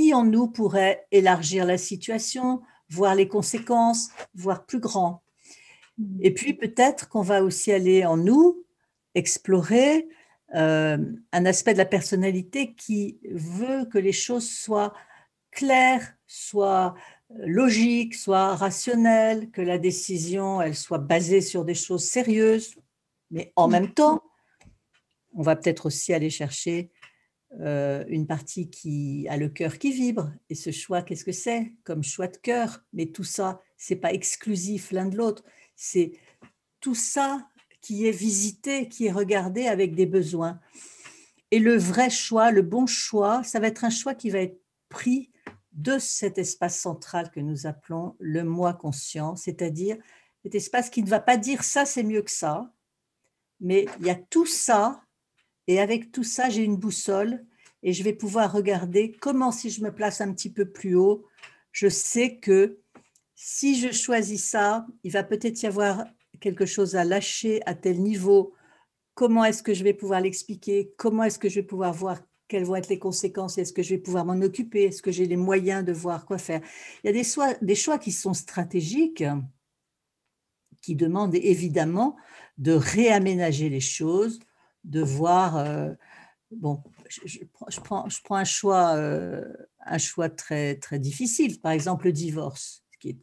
qui 0.00 0.14
en 0.14 0.24
nous 0.24 0.48
pourrait 0.48 1.06
élargir 1.10 1.66
la 1.66 1.76
situation, 1.76 2.62
voir 2.88 3.14
les 3.14 3.28
conséquences, 3.28 4.08
voir 4.34 4.64
plus 4.64 4.80
grand. 4.80 5.22
Mmh. 5.98 6.18
Et 6.22 6.32
puis 6.32 6.54
peut-être 6.54 7.10
qu'on 7.10 7.20
va 7.20 7.44
aussi 7.44 7.70
aller 7.70 8.06
en 8.06 8.16
nous 8.16 8.64
explorer 9.14 10.08
euh, 10.54 10.96
un 11.32 11.44
aspect 11.44 11.74
de 11.74 11.78
la 11.78 11.84
personnalité 11.84 12.72
qui 12.72 13.18
veut 13.30 13.84
que 13.84 13.98
les 13.98 14.14
choses 14.14 14.48
soient 14.48 14.94
claires, 15.50 16.14
soit 16.26 16.94
euh, 17.32 17.44
logique, 17.46 18.14
soit 18.14 18.56
rationnelle, 18.56 19.50
que 19.50 19.60
la 19.60 19.76
décision 19.76 20.62
elle 20.62 20.76
soit 20.76 20.96
basée 20.96 21.42
sur 21.42 21.66
des 21.66 21.74
choses 21.74 22.04
sérieuses, 22.04 22.74
mais 23.30 23.52
en 23.54 23.68
même 23.68 23.92
temps, 23.92 24.22
on 25.34 25.42
va 25.42 25.56
peut-être 25.56 25.84
aussi 25.84 26.14
aller 26.14 26.30
chercher 26.30 26.90
euh, 27.58 28.04
une 28.08 28.26
partie 28.26 28.70
qui 28.70 29.26
a 29.28 29.36
le 29.36 29.48
cœur 29.48 29.78
qui 29.78 29.90
vibre. 29.92 30.32
Et 30.48 30.54
ce 30.54 30.70
choix, 30.70 31.02
qu'est-ce 31.02 31.24
que 31.24 31.32
c'est? 31.32 31.72
Comme 31.84 32.04
choix 32.04 32.28
de 32.28 32.36
cœur. 32.36 32.84
Mais 32.92 33.06
tout 33.06 33.24
ça, 33.24 33.60
c'est 33.76 33.96
pas 33.96 34.12
exclusif 34.12 34.92
l'un 34.92 35.06
de 35.06 35.16
l'autre. 35.16 35.44
C'est 35.74 36.12
tout 36.80 36.94
ça 36.94 37.48
qui 37.80 38.06
est 38.06 38.12
visité, 38.12 38.88
qui 38.88 39.06
est 39.06 39.12
regardé 39.12 39.66
avec 39.66 39.94
des 39.94 40.06
besoins. 40.06 40.60
Et 41.50 41.58
le 41.58 41.76
vrai 41.76 42.10
choix, 42.10 42.52
le 42.52 42.62
bon 42.62 42.86
choix, 42.86 43.42
ça 43.42 43.58
va 43.58 43.66
être 43.66 43.84
un 43.84 43.90
choix 43.90 44.14
qui 44.14 44.30
va 44.30 44.38
être 44.40 44.60
pris 44.88 45.30
de 45.72 45.98
cet 45.98 46.38
espace 46.38 46.78
central 46.78 47.30
que 47.30 47.40
nous 47.40 47.66
appelons 47.66 48.16
le 48.18 48.44
moi 48.44 48.74
conscient, 48.74 49.36
c'est-à-dire 49.36 49.96
cet 50.42 50.54
espace 50.54 50.90
qui 50.90 51.02
ne 51.02 51.08
va 51.08 51.20
pas 51.20 51.36
dire 51.36 51.62
ça 51.62 51.84
c'est 51.84 52.02
mieux 52.02 52.22
que 52.22 52.30
ça, 52.30 52.72
mais 53.60 53.86
il 54.00 54.06
y 54.06 54.10
a 54.10 54.14
tout 54.14 54.46
ça, 54.46 55.02
et 55.70 55.78
avec 55.78 56.10
tout 56.10 56.24
ça 56.24 56.50
j'ai 56.50 56.64
une 56.64 56.76
boussole, 56.76 57.44
et 57.84 57.92
je 57.92 58.02
vais 58.02 58.12
pouvoir 58.12 58.52
regarder 58.52 59.12
comment 59.12 59.52
si 59.52 59.70
je 59.70 59.82
me 59.84 59.94
place 59.94 60.20
un 60.20 60.32
petit 60.32 60.52
peu 60.52 60.64
plus 60.64 60.96
haut, 60.96 61.24
je 61.70 61.88
sais 61.88 62.38
que 62.38 62.80
si 63.36 63.78
je 63.78 63.92
choisis 63.92 64.44
ça, 64.44 64.84
il 65.04 65.12
va 65.12 65.22
peut-être 65.22 65.62
y 65.62 65.66
avoir 65.66 66.04
quelque 66.40 66.66
chose 66.66 66.96
à 66.96 67.04
lâcher 67.04 67.60
à 67.66 67.74
tel 67.74 68.02
niveau. 68.02 68.52
Comment 69.14 69.44
est-ce 69.44 69.62
que 69.62 69.72
je 69.72 69.84
vais 69.84 69.94
pouvoir 69.94 70.20
l'expliquer? 70.20 70.92
Comment 70.96 71.22
est-ce 71.22 71.38
que 71.38 71.48
je 71.48 71.60
vais 71.60 71.66
pouvoir 71.66 71.92
voir 71.94 72.20
quelles 72.48 72.64
vont 72.64 72.74
être 72.74 72.88
les 72.88 72.98
conséquences, 72.98 73.58
est-ce 73.58 73.72
que 73.72 73.84
je 73.84 73.90
vais 73.90 74.00
pouvoir 74.00 74.24
m'en 74.24 74.42
occuper, 74.42 74.82
est-ce 74.82 75.02
que 75.02 75.12
j'ai 75.12 75.26
les 75.26 75.36
moyens 75.36 75.84
de 75.84 75.92
voir 75.92 76.26
quoi 76.26 76.36
faire? 76.36 76.60
Il 77.04 77.06
y 77.06 77.10
a 77.10 77.56
des 77.62 77.74
choix, 77.76 77.98
qui 77.98 78.10
sont 78.10 78.34
stratégiques, 78.34 79.22
qui 80.82 80.96
demandent 80.96 81.36
évidemment 81.36 82.16
de 82.58 82.72
réaménager 82.72 83.68
les 83.68 83.80
choses, 83.80 84.40
de 84.84 85.02
voir, 85.02 85.56
euh, 85.56 85.90
bon, 86.50 86.82
je, 87.08 87.80
prends, 87.80 88.06
un 88.30 88.44
choix, 88.44 88.94
euh, 88.96 89.44
un 89.84 89.98
choix 89.98 90.28
très, 90.28 90.76
très 90.76 90.98
difficile, 90.98 91.60
par 91.60 91.72
exemple 91.72 92.06
le 92.06 92.12
divorce, 92.12 92.84
qui 93.00 93.18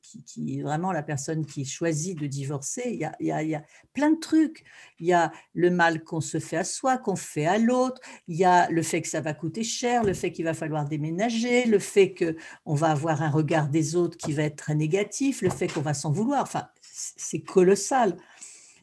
est, 0.57 0.61
vraiment 0.61 0.91
la 0.91 1.03
personne 1.03 1.45
qui 1.45 1.63
choisit 1.63 2.19
de 2.19 2.27
divorcer, 2.27 2.83
il 2.85 2.99
y, 2.99 3.05
a, 3.05 3.15
y 3.19 3.31
a, 3.31 3.43
y 3.43 3.55
a, 3.55 3.63
plein 3.93 4.11
de 4.11 4.19
trucs. 4.19 4.63
Il 4.99 5.05
y 5.05 5.13
a 5.13 5.31
le 5.53 5.69
mal 5.69 6.03
qu'on 6.03 6.21
se 6.21 6.39
fait 6.39 6.57
à 6.57 6.63
soi, 6.63 6.97
qu'on 6.97 7.15
fait 7.15 7.45
à 7.45 7.57
l'autre, 7.57 8.01
il 8.27 8.37
y 8.37 8.45
a 8.45 8.69
le 8.69 8.81
fait 8.81 9.01
que 9.01 9.07
ça 9.07 9.21
va 9.21 9.33
coûter 9.33 9.63
cher, 9.63 10.03
le 10.03 10.13
fait 10.13 10.31
qu'il 10.31 10.45
va 10.45 10.53
falloir 10.53 10.85
déménager, 10.85 11.65
le 11.65 11.79
fait 11.79 12.15
qu'on 12.15 12.73
va 12.73 12.91
avoir 12.91 13.21
un 13.21 13.29
regard 13.29 13.69
des 13.69 13.95
autres 13.95 14.17
qui 14.17 14.33
va 14.33 14.43
être 14.43 14.57
très 14.57 14.75
négatif, 14.75 15.41
le 15.41 15.49
fait 15.49 15.67
qu'on 15.67 15.81
va 15.81 15.93
s'en 15.93 16.11
vouloir. 16.11 16.41
Enfin, 16.41 16.67
c'est 16.81 17.41
colossal. 17.41 18.17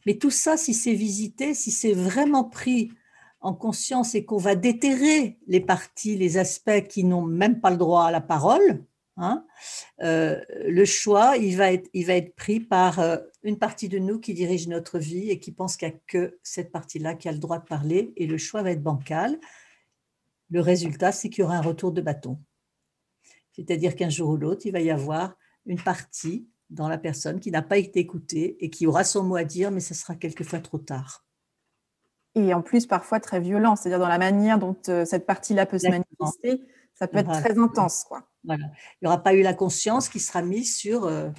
Mais 0.05 0.17
tout 0.17 0.31
ça, 0.31 0.57
si 0.57 0.73
c'est 0.73 0.93
visité, 0.93 1.53
si 1.53 1.71
c'est 1.71 1.93
vraiment 1.93 2.43
pris 2.43 2.91
en 3.41 3.53
conscience 3.53 4.15
et 4.15 4.25
qu'on 4.25 4.37
va 4.37 4.55
déterrer 4.55 5.39
les 5.47 5.59
parties, 5.59 6.17
les 6.17 6.37
aspects 6.37 6.87
qui 6.87 7.03
n'ont 7.03 7.21
même 7.21 7.59
pas 7.59 7.71
le 7.71 7.77
droit 7.77 8.05
à 8.05 8.11
la 8.11 8.21
parole, 8.21 8.83
hein, 9.17 9.45
euh, 10.01 10.41
le 10.65 10.85
choix, 10.85 11.37
il 11.37 11.55
va, 11.55 11.71
être, 11.71 12.35
pris 12.35 12.59
par 12.59 12.99
euh, 12.99 13.17
une 13.43 13.57
partie 13.57 13.89
de 13.89 13.99
nous 13.99 14.19
qui 14.19 14.33
dirige 14.33 14.67
notre 14.67 14.99
vie 14.99 15.29
et 15.29 15.39
qui 15.39 15.51
pense 15.51 15.77
qu'il 15.77 15.87
n'y 15.89 15.93
a 15.93 15.97
que 16.07 16.39
cette 16.43 16.71
partie-là 16.71 17.15
qui 17.15 17.29
a 17.29 17.31
le 17.31 17.37
droit 17.37 17.59
de 17.59 17.65
parler 17.65 18.13
et 18.17 18.25
le 18.27 18.37
choix 18.37 18.63
va 18.63 18.71
être 18.71 18.83
bancal. 18.83 19.39
Le 20.49 20.61
résultat, 20.61 21.11
c'est 21.11 21.29
qu'il 21.29 21.41
y 21.41 21.45
aura 21.45 21.57
un 21.57 21.61
retour 21.61 21.91
de 21.91 22.01
bâton. 22.01 22.39
C'est-à-dire 23.53 23.95
qu'un 23.95 24.09
jour 24.09 24.31
ou 24.31 24.37
l'autre, 24.37 24.65
il 24.65 24.71
va 24.71 24.81
y 24.81 24.91
avoir 24.91 25.35
une 25.65 25.79
partie 25.79 26.47
dans 26.69 26.87
la 26.87 26.97
personne 26.97 27.39
qui 27.39 27.51
n'a 27.51 27.61
pas 27.61 27.77
été 27.77 27.99
écoutée 27.99 28.57
et 28.63 28.69
qui 28.69 28.87
aura 28.87 29.03
son 29.03 29.23
mot 29.23 29.35
à 29.35 29.43
dire, 29.43 29.71
mais 29.71 29.79
ce 29.79 29.93
sera 29.93 30.15
quelquefois 30.15 30.59
trop 30.59 30.79
tard 30.79 31.25
et 32.35 32.53
en 32.53 32.61
plus 32.61 32.85
parfois 32.85 33.19
très 33.19 33.39
violent, 33.39 33.75
c'est-à-dire 33.75 33.99
dans 33.99 34.09
la 34.09 34.17
manière 34.17 34.59
dont 34.59 34.75
euh, 34.89 35.05
cette 35.05 35.25
partie-là 35.25 35.65
peut 35.65 35.79
se 35.79 35.87
manifester, 35.87 36.61
ça 36.93 37.07
peut 37.07 37.17
être 37.17 37.31
très 37.31 37.57
intense. 37.57 38.03
Quoi. 38.03 38.27
Voilà. 38.43 38.65
Il 39.01 39.05
n'y 39.05 39.07
aura 39.07 39.23
pas 39.23 39.33
eu 39.33 39.41
la 39.41 39.53
conscience 39.53 40.09
qui 40.09 40.19
sera 40.19 40.41
mise 40.41 40.75
sur, 40.75 41.05
euh, 41.05 41.29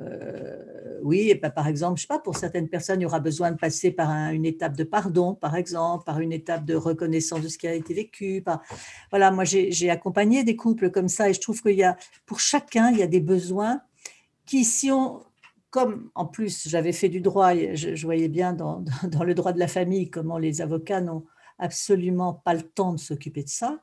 euh, 0.00 0.98
oui, 1.02 1.34
par 1.54 1.68
exemple, 1.68 1.98
je 1.98 2.02
sais 2.02 2.08
pas, 2.08 2.18
pour 2.18 2.36
certaines 2.36 2.68
personnes, 2.68 3.00
il 3.00 3.04
y 3.04 3.06
aura 3.06 3.20
besoin 3.20 3.52
de 3.52 3.56
passer 3.56 3.92
par 3.92 4.10
une 4.32 4.44
étape 4.44 4.76
de 4.76 4.84
pardon, 4.84 5.34
par 5.34 5.54
exemple, 5.54 6.04
par 6.04 6.18
une 6.18 6.32
étape 6.32 6.64
de 6.64 6.74
reconnaissance 6.74 7.42
de 7.42 7.48
ce 7.48 7.56
qui 7.56 7.68
a 7.68 7.74
été 7.74 7.94
vécu. 7.94 8.42
Par, 8.42 8.60
voilà, 9.10 9.30
moi 9.30 9.44
j'ai 9.44 9.90
accompagné 9.90 10.42
des 10.42 10.56
couples 10.56 10.90
comme 10.90 11.08
ça 11.08 11.30
et 11.30 11.34
je 11.34 11.40
trouve 11.40 11.62
qu'il 11.62 11.76
y 11.76 11.84
a, 11.84 11.96
pour 12.26 12.40
chacun, 12.40 12.90
il 12.90 12.98
y 12.98 13.02
a 13.02 13.08
des 13.08 13.20
besoins 13.20 13.82
qui, 14.50 14.64
si 14.64 14.90
on, 14.90 15.22
comme 15.70 16.10
en 16.16 16.26
plus 16.26 16.68
j'avais 16.68 16.92
fait 16.92 17.08
du 17.08 17.20
droit, 17.20 17.54
je, 17.54 18.04
voyais 18.04 18.28
bien 18.28 18.52
dans, 18.52 18.84
dans, 19.08 19.22
le 19.22 19.34
droit 19.34 19.52
de 19.52 19.60
la 19.60 19.68
famille 19.68 20.10
comment 20.10 20.38
les 20.38 20.60
avocats 20.60 21.00
n'ont 21.00 21.24
absolument 21.60 22.34
pas 22.34 22.54
le 22.54 22.62
temps 22.62 22.92
de 22.92 22.98
s'occuper 22.98 23.44
de 23.44 23.48
ça, 23.48 23.80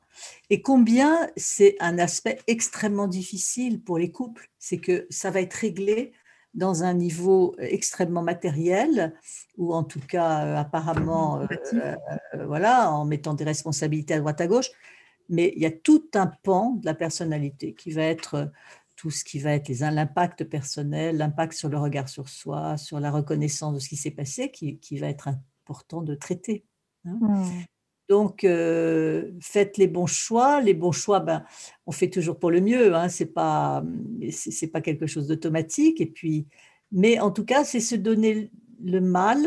et 0.50 0.60
combien 0.60 1.30
c'est 1.36 1.76
un 1.80 1.98
aspect 1.98 2.38
extrêmement 2.48 3.06
difficile 3.06 3.80
pour 3.82 3.96
les 3.96 4.10
couples, 4.10 4.50
c'est 4.58 4.78
que 4.78 5.06
ça 5.08 5.30
va 5.30 5.40
être 5.40 5.54
réglé 5.54 6.12
dans 6.52 6.82
un 6.82 6.92
niveau 6.92 7.54
extrêmement 7.58 8.22
matériel, 8.22 9.14
ou 9.56 9.72
en 9.72 9.84
tout 9.84 10.00
cas 10.00 10.44
euh, 10.44 10.56
apparemment, 10.56 11.40
euh, 11.40 11.46
euh, 11.74 12.46
voilà, 12.46 12.90
en 12.90 13.06
mettant 13.06 13.32
des 13.32 13.44
responsabilités 13.44 14.14
à 14.14 14.18
droite 14.18 14.40
à 14.40 14.48
gauche, 14.48 14.70
mais 15.30 15.52
il 15.56 15.62
y 15.62 15.66
a 15.66 15.70
tout 15.70 16.04
un 16.14 16.26
pan 16.26 16.72
de 16.72 16.84
la 16.84 16.94
personnalité 16.94 17.74
qui 17.74 17.92
va 17.92 18.02
être 18.02 18.50
tout 18.98 19.10
ce 19.10 19.22
qui 19.22 19.38
va 19.38 19.52
être 19.52 19.68
l'impact 19.68 20.42
personnel, 20.42 21.18
l'impact 21.18 21.52
sur 21.52 21.68
le 21.68 21.78
regard 21.78 22.08
sur 22.08 22.28
soi, 22.28 22.76
sur 22.76 22.98
la 22.98 23.12
reconnaissance 23.12 23.74
de 23.74 23.78
ce 23.78 23.88
qui 23.88 23.96
s'est 23.96 24.10
passé, 24.10 24.50
qui, 24.50 24.98
va 24.98 25.06
être 25.06 25.28
important 25.28 26.02
de 26.02 26.16
traiter. 26.16 26.64
Hein. 27.04 27.18
Mmh. 27.20 27.44
Donc, 28.08 28.42
euh, 28.42 29.30
faites 29.40 29.76
les 29.76 29.86
bons 29.86 30.06
choix. 30.06 30.60
Les 30.60 30.74
bons 30.74 30.90
choix, 30.90 31.20
ben, 31.20 31.44
on 31.86 31.92
fait 31.92 32.10
toujours 32.10 32.40
pour 32.40 32.50
le 32.50 32.60
mieux. 32.60 32.92
Hein. 32.92 33.08
C'est 33.08 33.26
pas, 33.26 33.84
c'est 34.32 34.66
pas 34.66 34.80
quelque 34.80 35.06
chose 35.06 35.28
d'automatique. 35.28 36.00
Et 36.00 36.06
puis, 36.06 36.48
mais 36.90 37.20
en 37.20 37.30
tout 37.30 37.44
cas, 37.44 37.64
c'est 37.64 37.80
se 37.80 37.94
donner 37.94 38.50
le 38.82 39.00
mal 39.00 39.46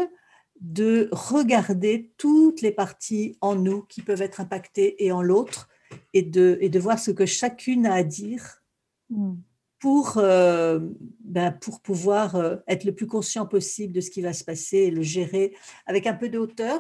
de 0.62 1.10
regarder 1.12 2.12
toutes 2.18 2.62
les 2.62 2.72
parties 2.72 3.36
en 3.42 3.56
nous 3.56 3.82
qui 3.82 4.02
peuvent 4.02 4.22
être 4.22 4.40
impactées 4.40 5.04
et 5.04 5.12
en 5.12 5.22
l'autre, 5.22 5.68
et 6.14 6.22
de, 6.22 6.58
et 6.62 6.70
de 6.70 6.80
voir 6.80 7.00
ce 7.00 7.12
que 7.12 7.26
chacune 7.26 7.86
a 7.86 7.96
à 7.96 8.04
dire. 8.04 8.61
Pour, 9.82 10.14
euh, 10.18 10.80
ben, 11.24 11.52
pour 11.52 11.82
pouvoir 11.82 12.36
euh, 12.36 12.58
être 12.68 12.84
le 12.84 12.94
plus 12.94 13.08
conscient 13.08 13.48
possible 13.48 13.94
de 13.94 14.00
ce 14.00 14.12
qui 14.12 14.22
va 14.22 14.32
se 14.32 14.44
passer 14.44 14.78
et 14.78 14.92
le 14.92 15.02
gérer 15.02 15.56
avec 15.88 16.06
un 16.06 16.14
peu 16.14 16.30
de 16.30 16.38
hauteur, 16.38 16.80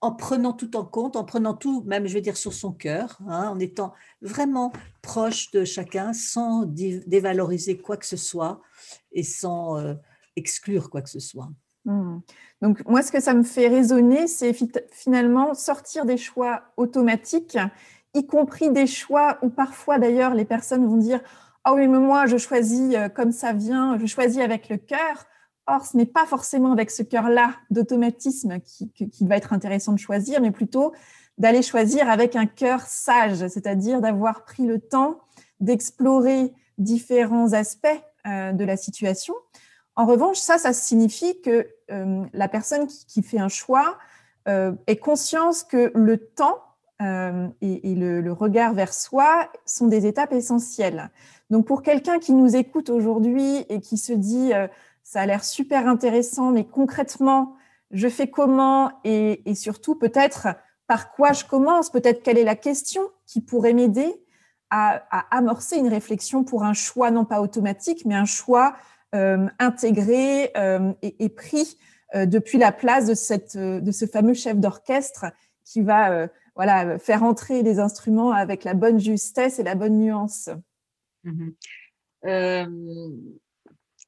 en 0.00 0.12
prenant 0.12 0.52
tout 0.52 0.76
en 0.76 0.84
compte, 0.84 1.16
en 1.16 1.24
prenant 1.24 1.54
tout, 1.54 1.82
même 1.86 2.06
je 2.06 2.14
veux 2.14 2.20
dire 2.20 2.36
sur 2.36 2.52
son 2.52 2.72
cœur, 2.72 3.18
hein, 3.28 3.48
en 3.48 3.58
étant 3.58 3.94
vraiment 4.20 4.72
proche 5.00 5.50
de 5.52 5.64
chacun 5.64 6.12
sans 6.12 6.66
dévaloriser 6.66 7.78
quoi 7.78 7.96
que 7.96 8.04
ce 8.04 8.16
soit 8.16 8.60
et 9.12 9.22
sans 9.22 9.78
euh, 9.78 9.94
exclure 10.36 10.90
quoi 10.90 11.02
que 11.02 11.10
ce 11.10 11.20
soit. 11.20 11.48
Mm. 11.84 12.18
Donc 12.62 12.84
moi, 12.86 13.02
ce 13.02 13.12
que 13.12 13.20
ça 13.20 13.32
me 13.32 13.44
fait 13.44 13.68
raisonner, 13.68 14.26
c'est 14.26 14.54
finalement 14.90 15.54
sortir 15.54 16.04
des 16.04 16.16
choix 16.16 16.64
automatiques, 16.76 17.56
y 18.12 18.26
compris 18.26 18.70
des 18.70 18.86
choix 18.86 19.38
où 19.42 19.50
parfois 19.50 19.98
d'ailleurs 19.98 20.34
les 20.34 20.44
personnes 20.44 20.84
vont 20.86 20.96
dire 20.96 21.20
ah 21.66 21.72
oui, 21.72 21.88
mais 21.88 21.98
moi, 21.98 22.26
je 22.26 22.36
choisis 22.36 22.94
euh, 22.94 23.08
comme 23.08 23.32
ça 23.32 23.54
vient, 23.54 23.98
je 23.98 24.04
choisis 24.04 24.40
avec 24.40 24.68
le 24.68 24.76
cœur. 24.76 25.24
Or, 25.66 25.86
ce 25.86 25.96
n'est 25.96 26.04
pas 26.04 26.26
forcément 26.26 26.72
avec 26.72 26.90
ce 26.90 27.02
cœur-là 27.02 27.54
d'automatisme 27.70 28.60
qui, 28.60 28.90
qui, 28.90 29.26
va 29.26 29.38
être 29.38 29.54
intéressant 29.54 29.92
de 29.94 29.98
choisir, 29.98 30.42
mais 30.42 30.50
plutôt 30.50 30.92
d'aller 31.38 31.62
choisir 31.62 32.10
avec 32.10 32.36
un 32.36 32.44
cœur 32.44 32.82
sage, 32.82 33.48
c'est-à-dire 33.48 34.02
d'avoir 34.02 34.44
pris 34.44 34.66
le 34.66 34.78
temps 34.78 35.20
d'explorer 35.60 36.52
différents 36.76 37.54
aspects 37.54 37.88
euh, 38.26 38.52
de 38.52 38.64
la 38.64 38.76
situation. 38.76 39.34
En 39.96 40.04
revanche, 40.04 40.36
ça, 40.36 40.58
ça 40.58 40.74
signifie 40.74 41.40
que 41.40 41.66
euh, 41.90 42.24
la 42.34 42.48
personne 42.48 42.86
qui, 42.86 43.22
fait 43.22 43.38
un 43.38 43.48
choix 43.48 43.98
ait 44.46 44.96
conscience 44.96 45.64
que 45.64 45.90
le 45.94 46.18
temps 46.18 46.62
et, 47.60 47.94
le, 47.94 48.32
regard 48.32 48.74
vers 48.74 48.92
soi 48.92 49.48
sont 49.64 49.86
des 49.86 50.06
étapes 50.06 50.32
essentielles. 50.32 51.10
Donc 51.50 51.66
pour 51.66 51.82
quelqu'un 51.82 52.18
qui 52.18 52.32
nous 52.32 52.56
écoute 52.56 52.90
aujourd'hui 52.90 53.64
et 53.68 53.80
qui 53.80 53.98
se 53.98 54.12
dit 54.12 54.52
euh, 54.52 54.66
ça 55.02 55.20
a 55.20 55.26
l'air 55.26 55.44
super 55.44 55.86
intéressant, 55.86 56.50
mais 56.50 56.64
concrètement, 56.64 57.56
je 57.90 58.08
fais 58.08 58.28
comment? 58.28 58.90
et, 59.04 59.54
surtout 59.54 59.94
peut-être 59.94 60.48
par 60.86 61.12
quoi 61.12 61.32
je 61.32 61.44
commence, 61.44 61.90
peut-être 61.90 62.22
quelle 62.22 62.38
est 62.38 62.44
la 62.44 62.56
question 62.56 63.02
qui 63.26 63.40
pourrait 63.40 63.72
m'aider 63.72 64.12
à, 64.70 65.04
amorcer 65.30 65.76
une 65.76 65.88
réflexion 65.88 66.42
pour 66.42 66.64
un 66.64 66.72
choix 66.72 67.12
non 67.12 67.24
pas 67.24 67.40
automatique, 67.40 68.04
mais 68.04 68.16
un 68.16 68.24
choix 68.24 68.74
euh, 69.14 69.46
intégré 69.60 70.50
euh, 70.56 70.92
et, 71.02 71.28
pris 71.28 71.78
depuis 72.14 72.58
la 72.58 72.72
place 72.72 73.06
de 73.06 73.14
ce 73.92 74.06
fameux 74.06 74.34
chef 74.34 74.56
d'orchestre 74.56 75.26
qui 75.64 75.80
va 75.80 76.28
voilà, 76.56 76.98
faire 76.98 77.22
entrer 77.22 77.62
les 77.62 77.78
instruments 77.78 78.30
avec 78.30 78.64
la 78.64 78.74
bonne 78.74 79.00
justesse 79.00 79.58
et 79.58 79.62
la 79.62 79.74
bonne 79.74 79.98
nuance. 79.98 80.50
Mmh 81.24 81.50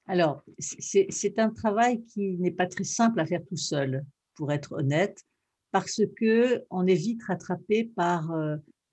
alors, 0.08 0.44
c'est 0.60 1.38
un 1.40 1.50
travail 1.50 2.04
qui 2.04 2.38
n'est 2.38 2.52
pas 2.52 2.68
très 2.68 2.84
simple 2.84 3.18
à 3.18 3.26
faire 3.26 3.44
tout 3.44 3.56
seul, 3.56 4.04
pour 4.36 4.52
être 4.52 4.74
honnête, 4.74 5.24
parce 5.72 6.00
que 6.16 6.64
on 6.70 6.86
est 6.86 6.94
vite 6.94 7.24
rattrapé 7.24 7.90
par 7.96 8.32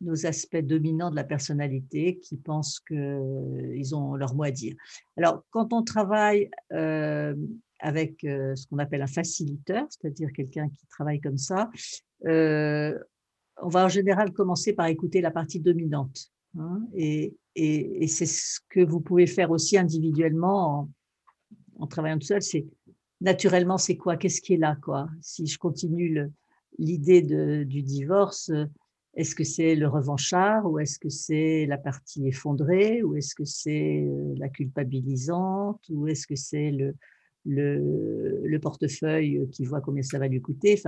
nos 0.01 0.25
aspects 0.25 0.57
dominants 0.57 1.11
de 1.11 1.15
la 1.15 1.23
personnalité 1.23 2.17
qui 2.17 2.35
pensent 2.37 2.79
qu'ils 2.79 3.95
ont 3.95 4.15
leur 4.15 4.33
mot 4.33 4.41
à 4.41 4.49
dire. 4.49 4.75
Alors, 5.15 5.45
quand 5.51 5.71
on 5.71 5.83
travaille 5.83 6.49
avec 6.71 8.21
ce 8.21 8.67
qu'on 8.67 8.79
appelle 8.79 9.03
un 9.03 9.07
facilitateur, 9.07 9.85
c'est-à-dire 9.91 10.31
quelqu'un 10.33 10.67
qui 10.69 10.87
travaille 10.87 11.21
comme 11.21 11.37
ça, 11.37 11.69
on 13.61 13.69
va 13.69 13.85
en 13.85 13.89
général 13.89 14.31
commencer 14.31 14.73
par 14.73 14.87
écouter 14.87 15.21
la 15.21 15.31
partie 15.31 15.59
dominante. 15.59 16.31
Hein, 16.57 16.81
et, 16.95 17.35
c'est 17.55 18.25
ce 18.25 18.59
que 18.69 18.79
vous 18.79 18.99
pouvez 18.99 19.27
faire 19.27 19.51
aussi 19.51 19.77
individuellement 19.77 20.89
en, 21.77 21.87
travaillant 21.87 22.17
tout 22.17 22.25
seul. 22.25 22.41
C'est 22.41 22.65
naturellement, 23.21 23.77
c'est 23.77 23.97
quoi 23.97 24.17
Qu'est-ce 24.17 24.41
qui 24.41 24.53
est 24.53 24.57
là 24.57 24.75
quoi? 24.81 25.07
Si 25.21 25.45
je 25.45 25.59
continue 25.59 26.31
l'idée 26.79 27.21
du 27.21 27.83
divorce, 27.83 28.51
est-ce 29.15 29.35
que 29.35 29.43
c'est 29.43 29.75
le 29.75 29.87
revanchard 29.87 30.65
ou 30.69 30.79
est-ce 30.79 30.97
que 30.97 31.09
c'est 31.09 31.67
la 31.67 31.77
partie 31.77 32.27
effondrée 32.27 33.03
ou 33.03 33.15
est-ce 33.15 33.35
que 33.35 33.45
c'est 33.45 34.01
euh, 34.01 34.33
la 34.37 34.49
culpabilisante 34.49 35.81
ou 35.89 36.07
est-ce 36.07 36.25
que 36.25 36.35
c'est 36.35 36.71
le, 36.71 36.95
le, 37.45 38.41
le, 38.43 38.59
portefeuille 38.59 39.47
qui 39.51 39.65
voit 39.65 39.81
combien 39.81 40.01
ça 40.01 40.17
va 40.17 40.27
lui 40.27 40.41
coûter? 40.41 40.81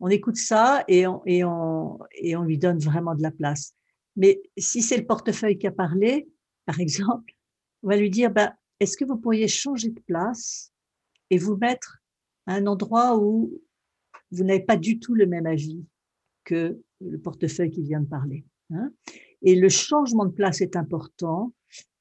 On 0.00 0.08
écoute 0.08 0.36
ça 0.36 0.84
et 0.88 1.06
on, 1.06 1.22
et 1.26 1.44
on, 1.44 1.98
et 2.14 2.36
on 2.36 2.42
lui 2.42 2.58
donne 2.58 2.78
vraiment 2.78 3.14
de 3.14 3.22
la 3.22 3.30
place. 3.30 3.74
Mais 4.16 4.40
si 4.58 4.82
c'est 4.82 4.96
le 4.96 5.06
portefeuille 5.06 5.58
qui 5.58 5.66
a 5.66 5.72
parlé, 5.72 6.28
par 6.66 6.80
exemple, 6.80 7.34
on 7.82 7.88
va 7.88 7.96
lui 7.96 8.10
dire, 8.10 8.30
bah, 8.30 8.54
est-ce 8.80 8.96
que 8.96 9.04
vous 9.04 9.16
pourriez 9.16 9.48
changer 9.48 9.90
de 9.90 10.00
place 10.00 10.72
et 11.30 11.38
vous 11.38 11.56
mettre 11.56 11.98
à 12.46 12.54
un 12.54 12.66
endroit 12.66 13.18
où 13.18 13.60
vous 14.30 14.44
n'avez 14.44 14.60
pas 14.60 14.76
du 14.76 14.98
tout 14.98 15.14
le 15.14 15.26
même 15.26 15.46
avis 15.46 15.84
que 16.44 16.80
le 17.00 17.18
portefeuille 17.18 17.70
qui 17.70 17.82
vient 17.82 18.00
de 18.00 18.08
parler. 18.08 18.44
Hein? 18.70 18.90
Et 19.42 19.54
le 19.54 19.68
changement 19.68 20.26
de 20.26 20.32
place 20.32 20.60
est 20.60 20.76
important 20.76 21.52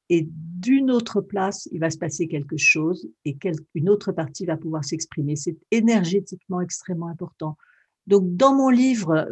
et 0.09 0.27
d'une 0.29 0.91
autre 0.91 1.21
place, 1.21 1.67
il 1.71 1.79
va 1.79 1.89
se 1.89 1.97
passer 1.97 2.27
quelque 2.27 2.57
chose 2.57 3.07
et 3.25 3.37
une 3.75 3.89
autre 3.89 4.11
partie 4.11 4.45
va 4.45 4.57
pouvoir 4.57 4.83
s'exprimer. 4.83 5.35
C'est 5.35 5.57
énergétiquement 5.71 6.61
extrêmement 6.61 7.07
important. 7.07 7.55
Donc, 8.09 8.35
dans 8.35 8.55
mon 8.55 8.69
livre, 8.69 9.29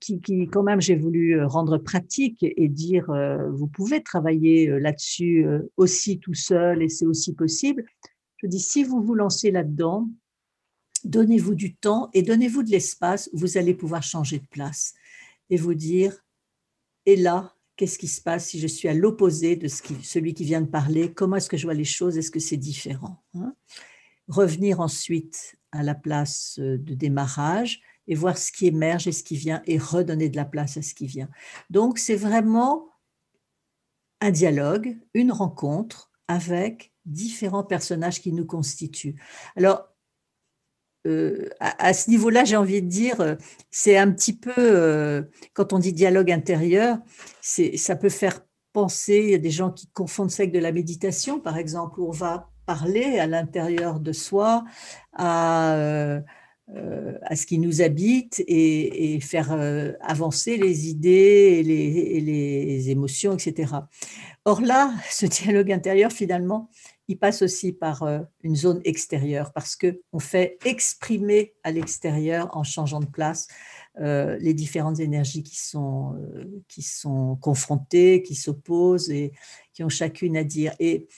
qui, 0.00 0.20
quand 0.48 0.64
même, 0.64 0.80
j'ai 0.80 0.96
voulu 0.96 1.42
rendre 1.44 1.78
pratique 1.78 2.42
et 2.42 2.68
dire, 2.68 3.08
euh, 3.10 3.48
vous 3.52 3.68
pouvez 3.68 4.02
travailler 4.02 4.68
euh, 4.68 4.80
là-dessus 4.80 5.46
euh, 5.46 5.60
aussi 5.76 6.18
tout 6.18 6.34
seul 6.34 6.82
et 6.82 6.88
c'est 6.88 7.06
aussi 7.06 7.34
possible. 7.34 7.84
Je 8.38 8.48
dis, 8.48 8.58
si 8.58 8.82
vous 8.82 9.00
vous 9.00 9.14
lancez 9.14 9.52
là-dedans, 9.52 10.08
donnez-vous 11.04 11.54
du 11.54 11.76
temps 11.76 12.10
et 12.12 12.22
donnez-vous 12.22 12.64
de 12.64 12.70
l'espace, 12.70 13.30
vous 13.32 13.56
allez 13.56 13.74
pouvoir 13.74 14.02
changer 14.02 14.40
de 14.40 14.46
place 14.50 14.94
et 15.48 15.56
vous 15.56 15.74
dire, 15.74 16.24
et 17.06 17.14
là, 17.14 17.54
qu'est-ce 17.76 17.98
qui 17.98 18.08
se 18.08 18.20
passe 18.20 18.48
si 18.48 18.58
je 18.58 18.66
suis 18.66 18.88
à 18.88 18.94
l'opposé 18.94 19.54
de 19.54 19.68
ce 19.68 19.82
qui, 19.82 19.94
celui 20.02 20.34
qui 20.34 20.42
vient 20.42 20.60
de 20.60 20.66
parler? 20.66 21.12
Comment 21.12 21.36
est-ce 21.36 21.48
que 21.48 21.56
je 21.56 21.64
vois 21.64 21.74
les 21.74 21.84
choses? 21.84 22.18
Est-ce 22.18 22.32
que 22.32 22.40
c'est 22.40 22.56
différent 22.56 23.22
hein? 23.34 23.54
Revenir 24.26 24.80
ensuite 24.80 25.56
à 25.72 25.84
la 25.84 25.94
place 25.94 26.58
euh, 26.60 26.76
de 26.76 26.94
démarrage 26.94 27.80
et 28.06 28.14
voir 28.14 28.36
ce 28.36 28.50
qui 28.52 28.66
émerge 28.66 29.06
et 29.06 29.12
ce 29.12 29.22
qui 29.22 29.36
vient 29.36 29.62
et 29.66 29.78
redonner 29.78 30.28
de 30.28 30.36
la 30.36 30.44
place 30.44 30.76
à 30.76 30.82
ce 30.82 30.94
qui 30.94 31.06
vient. 31.06 31.28
Donc, 31.70 31.98
c'est 31.98 32.16
vraiment 32.16 32.88
un 34.20 34.30
dialogue, 34.30 34.98
une 35.14 35.32
rencontre 35.32 36.10
avec 36.28 36.92
différents 37.04 37.64
personnages 37.64 38.20
qui 38.20 38.32
nous 38.32 38.46
constituent. 38.46 39.16
Alors, 39.56 39.88
euh, 41.06 41.48
à, 41.60 41.94
ce 41.94 42.10
niveau-là, 42.10 42.44
j'ai 42.44 42.56
envie 42.56 42.82
de 42.82 42.88
dire, 42.88 43.20
euh, 43.20 43.34
c'est 43.70 43.96
un 43.96 44.12
petit 44.12 44.36
peu, 44.36 44.52
euh, 44.56 45.22
quand 45.54 45.72
on 45.72 45.78
dit 45.78 45.94
dialogue 45.94 46.30
intérieur, 46.30 46.98
ça 47.40 47.96
peut 47.96 48.10
faire 48.10 48.40
penser, 48.72 49.18
il 49.24 49.30
y 49.30 49.34
a 49.34 49.38
des 49.38 49.50
gens 49.50 49.70
qui 49.70 49.88
confondent 49.88 50.30
ça 50.30 50.42
avec 50.42 50.52
de 50.52 50.58
la 50.58 50.72
méditation, 50.72 51.40
par 51.40 51.56
exemple, 51.56 52.00
où 52.00 52.08
on 52.08 52.12
va 52.12 52.50
parler 52.66 53.18
à 53.18 53.26
l'intérieur 53.26 53.98
de 53.98 54.12
soi, 54.12 54.64
à, 55.14 56.20
à 57.22 57.36
ce 57.36 57.46
qui 57.46 57.58
nous 57.58 57.82
habite 57.82 58.42
et, 58.46 59.18
faire 59.20 59.52
avancer 60.00 60.56
les 60.56 60.88
idées 60.88 61.58
et 61.58 61.62
les, 62.20 62.90
émotions, 62.90 63.34
etc. 63.34 63.72
Or 64.44 64.60
là, 64.60 64.92
ce 65.10 65.26
dialogue 65.26 65.72
intérieur, 65.72 66.12
finalement, 66.12 66.70
il 67.10 67.18
passe 67.18 67.42
aussi 67.42 67.72
par 67.72 68.04
euh, 68.04 68.20
une 68.42 68.54
zone 68.54 68.80
extérieure 68.84 69.52
parce 69.52 69.74
qu'on 69.74 70.20
fait 70.20 70.58
exprimer 70.64 71.54
à 71.64 71.72
l'extérieur, 71.72 72.56
en 72.56 72.62
changeant 72.62 73.00
de 73.00 73.06
place, 73.06 73.48
euh, 73.98 74.38
les 74.40 74.54
différentes 74.54 75.00
énergies 75.00 75.42
qui 75.42 75.58
sont, 75.58 76.14
euh, 76.14 76.62
qui 76.68 76.82
sont 76.82 77.36
confrontées, 77.40 78.22
qui 78.22 78.36
s'opposent 78.36 79.10
et 79.10 79.32
qui 79.72 79.82
ont 79.82 79.88
chacune 79.88 80.36
à 80.36 80.44
dire. 80.44 80.72
Et 80.78 81.08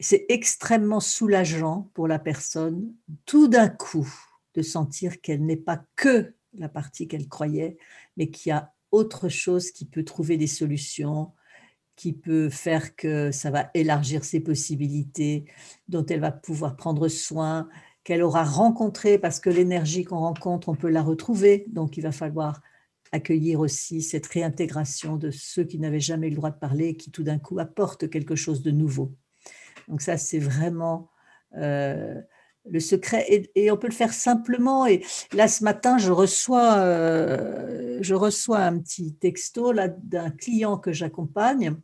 c'est 0.00 0.26
extrêmement 0.28 1.00
soulageant 1.00 1.90
pour 1.94 2.08
la 2.08 2.18
personne, 2.18 2.92
tout 3.24 3.48
d'un 3.48 3.68
coup, 3.68 4.12
de 4.56 4.62
sentir 4.62 5.20
qu'elle 5.20 5.44
n'est 5.44 5.56
pas 5.56 5.84
que 5.94 6.34
la 6.54 6.68
partie 6.68 7.06
qu'elle 7.06 7.28
croyait, 7.28 7.76
mais 8.16 8.30
qu'il 8.30 8.50
y 8.50 8.52
a 8.52 8.72
autre 8.90 9.28
chose 9.28 9.70
qui 9.70 9.84
peut 9.84 10.04
trouver 10.04 10.36
des 10.36 10.46
solutions, 10.46 11.32
qui 11.96 12.12
peut 12.12 12.48
faire 12.48 12.96
que 12.96 13.30
ça 13.30 13.50
va 13.50 13.70
élargir 13.74 14.24
ses 14.24 14.40
possibilités, 14.40 15.44
dont 15.88 16.04
elle 16.06 16.20
va 16.20 16.32
pouvoir 16.32 16.76
prendre 16.76 17.08
soin, 17.08 17.68
qu'elle 18.04 18.22
aura 18.22 18.44
rencontré, 18.44 19.18
parce 19.18 19.40
que 19.40 19.50
l'énergie 19.50 20.04
qu'on 20.04 20.18
rencontre, 20.18 20.68
on 20.68 20.74
peut 20.74 20.90
la 20.90 21.02
retrouver. 21.02 21.66
Donc, 21.68 21.96
il 21.96 22.02
va 22.02 22.12
falloir 22.12 22.60
accueillir 23.12 23.60
aussi 23.60 24.02
cette 24.02 24.26
réintégration 24.26 25.16
de 25.16 25.30
ceux 25.30 25.64
qui 25.64 25.78
n'avaient 25.78 26.00
jamais 26.00 26.30
le 26.30 26.36
droit 26.36 26.50
de 26.50 26.58
parler, 26.58 26.96
qui 26.96 27.10
tout 27.10 27.22
d'un 27.22 27.38
coup 27.38 27.58
apportent 27.58 28.08
quelque 28.08 28.36
chose 28.36 28.62
de 28.62 28.70
nouveau. 28.70 29.14
Donc 29.88 30.02
ça, 30.02 30.16
c'est 30.16 30.38
vraiment 30.38 31.10
euh, 31.56 32.20
le 32.68 32.80
secret. 32.80 33.48
Et, 33.54 33.70
on 33.70 33.76
peut 33.76 33.88
le 33.88 33.92
faire 33.92 34.12
simplement. 34.12 34.86
Et 34.86 35.04
là, 35.32 35.48
ce 35.48 35.64
matin, 35.64 35.98
je 35.98 36.12
reçois, 36.12 36.76
euh, 36.78 37.98
je 38.00 38.14
reçois 38.14 38.58
un 38.58 38.78
petit 38.78 39.14
texto 39.14 39.72
d'un 39.72 40.30
client 40.30 40.78
que 40.78 40.92
j'accompagne 40.92 41.76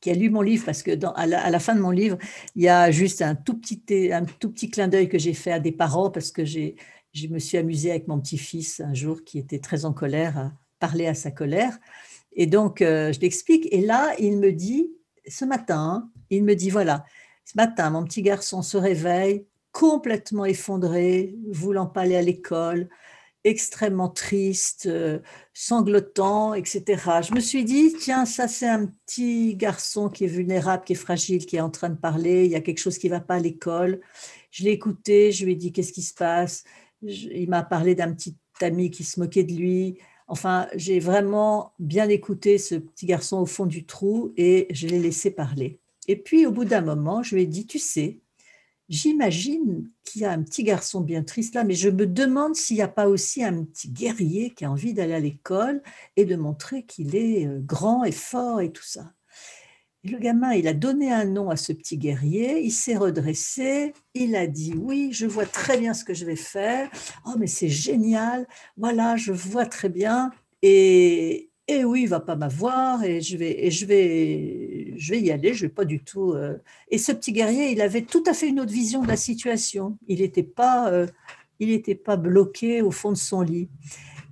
qui 0.00 0.10
a 0.10 0.14
lu 0.14 0.30
mon 0.30 0.42
livre, 0.42 0.64
parce 0.64 0.82
que 0.82 0.90
à, 1.14 1.26
la, 1.26 1.58
fin 1.60 1.76
de 1.76 1.80
mon 1.80 1.92
livre, 1.92 2.18
il 2.56 2.62
y 2.62 2.68
a 2.68 2.90
juste 2.90 3.22
un 3.22 3.36
tout 3.36 3.56
petit, 3.56 4.12
un 4.12 4.24
tout 4.24 4.50
petit 4.50 4.68
clin 4.68 4.88
d'œil 4.88 5.08
que 5.08 5.16
j'ai 5.16 5.32
fait 5.32 5.52
à 5.52 5.60
des 5.60 5.70
parents, 5.70 6.10
parce 6.10 6.32
que 6.32 6.44
j'ai, 6.44 6.74
je 7.12 7.28
me 7.28 7.38
suis 7.38 7.56
amusée 7.56 7.90
avec 7.90 8.08
mon 8.08 8.20
petit-fils 8.20 8.80
un 8.80 8.94
jour 8.94 9.22
qui 9.22 9.38
était 9.38 9.60
très 9.60 9.84
en 9.84 9.92
colère, 9.92 10.36
à 10.36 10.52
parler 10.80 11.06
à 11.06 11.14
sa 11.14 11.30
colère. 11.30 11.78
Et 12.32 12.46
donc, 12.46 12.82
euh, 12.82 13.12
je 13.12 13.20
l'explique. 13.20 13.68
Et 13.70 13.80
là, 13.80 14.12
il 14.18 14.38
me 14.38 14.50
dit, 14.50 14.90
ce 15.28 15.44
matin, 15.44 16.10
il 16.30 16.42
me 16.42 16.54
dit, 16.54 16.70
voilà, 16.70 17.04
ce 17.44 17.52
matin, 17.56 17.90
mon 17.90 18.04
petit 18.04 18.22
garçon 18.22 18.62
se 18.62 18.76
réveille 18.76 19.46
complètement 19.72 20.44
effondré, 20.44 21.34
voulant 21.50 21.86
pas 21.86 22.02
aller 22.02 22.16
à 22.16 22.22
l'école, 22.22 22.88
extrêmement 23.44 24.08
triste, 24.08 24.86
euh, 24.86 25.18
sanglotant, 25.52 26.54
etc. 26.54 26.84
Je 27.22 27.34
me 27.34 27.40
suis 27.40 27.64
dit, 27.64 27.94
tiens, 27.98 28.24
ça 28.24 28.48
c'est 28.48 28.68
un 28.68 28.86
petit 28.86 29.56
garçon 29.56 30.08
qui 30.08 30.24
est 30.24 30.28
vulnérable, 30.28 30.84
qui 30.84 30.92
est 30.92 30.96
fragile, 30.96 31.44
qui 31.46 31.56
est 31.56 31.60
en 31.60 31.70
train 31.70 31.90
de 31.90 31.96
parler, 31.98 32.44
il 32.44 32.50
y 32.52 32.54
a 32.54 32.60
quelque 32.60 32.78
chose 32.78 32.98
qui 32.98 33.08
ne 33.08 33.14
va 33.14 33.20
pas 33.20 33.36
à 33.36 33.40
l'école. 33.40 34.00
Je 34.50 34.64
l'ai 34.64 34.70
écouté, 34.70 35.32
je 35.32 35.44
lui 35.44 35.52
ai 35.52 35.56
dit, 35.56 35.72
qu'est-ce 35.72 35.92
qui 35.92 36.02
se 36.02 36.14
passe? 36.14 36.64
Il 37.02 37.48
m'a 37.48 37.62
parlé 37.62 37.94
d'un 37.94 38.12
petit 38.12 38.36
ami 38.60 38.90
qui 38.90 39.04
se 39.04 39.18
moquait 39.18 39.44
de 39.44 39.54
lui. 39.54 39.98
Enfin, 40.28 40.68
j'ai 40.74 41.00
vraiment 41.00 41.74
bien 41.78 42.08
écouté 42.08 42.58
ce 42.58 42.76
petit 42.76 43.06
garçon 43.06 43.38
au 43.38 43.46
fond 43.46 43.66
du 43.66 43.86
trou 43.86 44.32
et 44.36 44.68
je 44.70 44.86
l'ai 44.86 45.00
laissé 45.00 45.30
parler. 45.30 45.81
Et 46.08 46.16
puis, 46.16 46.46
au 46.46 46.52
bout 46.52 46.64
d'un 46.64 46.80
moment, 46.80 47.22
je 47.22 47.34
lui 47.34 47.42
ai 47.42 47.46
dit, 47.46 47.66
tu 47.66 47.78
sais, 47.78 48.22
J'imagine 48.92 49.88
qu'il 50.04 50.20
y 50.20 50.24
a 50.26 50.32
un 50.32 50.42
petit 50.42 50.64
garçon 50.64 51.00
bien 51.00 51.22
triste 51.22 51.54
là, 51.54 51.64
mais 51.64 51.72
je 51.72 51.88
me 51.88 52.06
demande 52.06 52.54
s'il 52.54 52.76
n'y 52.76 52.82
a 52.82 52.88
pas 52.88 53.08
aussi 53.08 53.42
un 53.42 53.64
petit 53.64 53.88
guerrier 53.88 54.50
qui 54.50 54.66
a 54.66 54.70
envie 54.70 54.92
d'aller 54.92 55.14
à 55.14 55.18
l'école 55.18 55.82
et 56.16 56.26
de 56.26 56.36
montrer 56.36 56.82
qu'il 56.82 57.16
est 57.16 57.46
euh, 57.46 57.58
grand 57.58 58.04
et 58.04 58.12
fort 58.12 58.60
et 58.60 58.70
tout 58.70 58.84
ça. 58.84 59.14
Et 60.04 60.08
le 60.08 60.18
gamin, 60.18 60.52
il 60.52 60.68
a 60.68 60.74
donné 60.74 61.10
un 61.10 61.24
nom 61.24 61.48
à 61.48 61.56
ce 61.56 61.72
petit 61.72 61.96
guerrier, 61.96 62.60
il 62.60 62.70
s'est 62.70 62.98
redressé, 62.98 63.94
il 64.12 64.36
a 64.36 64.46
dit 64.46 64.74
oui, 64.76 65.10
je 65.12 65.24
vois 65.24 65.46
très 65.46 65.78
bien 65.78 65.94
ce 65.94 66.04
que 66.04 66.12
je 66.12 66.26
vais 66.26 66.36
faire. 66.36 66.90
Oh, 67.24 67.34
mais 67.38 67.46
c'est 67.46 67.70
génial, 67.70 68.46
voilà, 68.76 69.16
je 69.16 69.32
vois 69.32 69.64
très 69.64 69.88
bien. 69.88 70.32
Et, 70.60 71.51
et 71.68 71.84
oui, 71.84 72.02
il 72.02 72.08
va 72.08 72.20
pas 72.20 72.34
m'avoir 72.34 73.04
et 73.04 73.20
je 73.20 73.36
vais 73.36 73.66
et 73.66 73.70
je 73.70 73.86
vais 73.86 74.94
je 74.96 75.12
vais 75.12 75.20
y 75.20 75.30
aller, 75.30 75.54
je 75.54 75.66
vais 75.66 75.72
pas 75.72 75.84
du 75.84 76.02
tout 76.02 76.32
euh. 76.32 76.58
et 76.90 76.98
ce 76.98 77.12
petit 77.12 77.32
guerrier, 77.32 77.70
il 77.70 77.80
avait 77.80 78.02
tout 78.02 78.24
à 78.26 78.34
fait 78.34 78.48
une 78.48 78.60
autre 78.60 78.72
vision 78.72 79.02
de 79.02 79.08
la 79.08 79.16
situation. 79.16 79.96
Il 80.08 80.20
n'était 80.20 80.42
pas 80.42 80.90
euh, 80.90 81.06
il 81.60 81.80
pas 81.98 82.16
bloqué 82.16 82.82
au 82.82 82.90
fond 82.90 83.12
de 83.12 83.16
son 83.16 83.42
lit. 83.42 83.68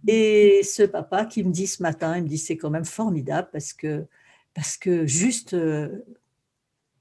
Et 0.09 0.62
ce 0.64 0.83
papa 0.83 1.24
qui 1.24 1.45
me 1.45 1.53
dit 1.53 1.66
ce 1.66 1.83
matin, 1.83 2.16
il 2.16 2.24
me 2.24 2.28
dit 2.28 2.39
c'est 2.39 2.57
quand 2.57 2.70
même 2.70 2.85
formidable 2.85 3.49
parce 3.53 3.72
que 3.72 4.07
parce 4.55 4.76
que 4.76 5.07
juste 5.07 5.55
euh, 5.55 6.05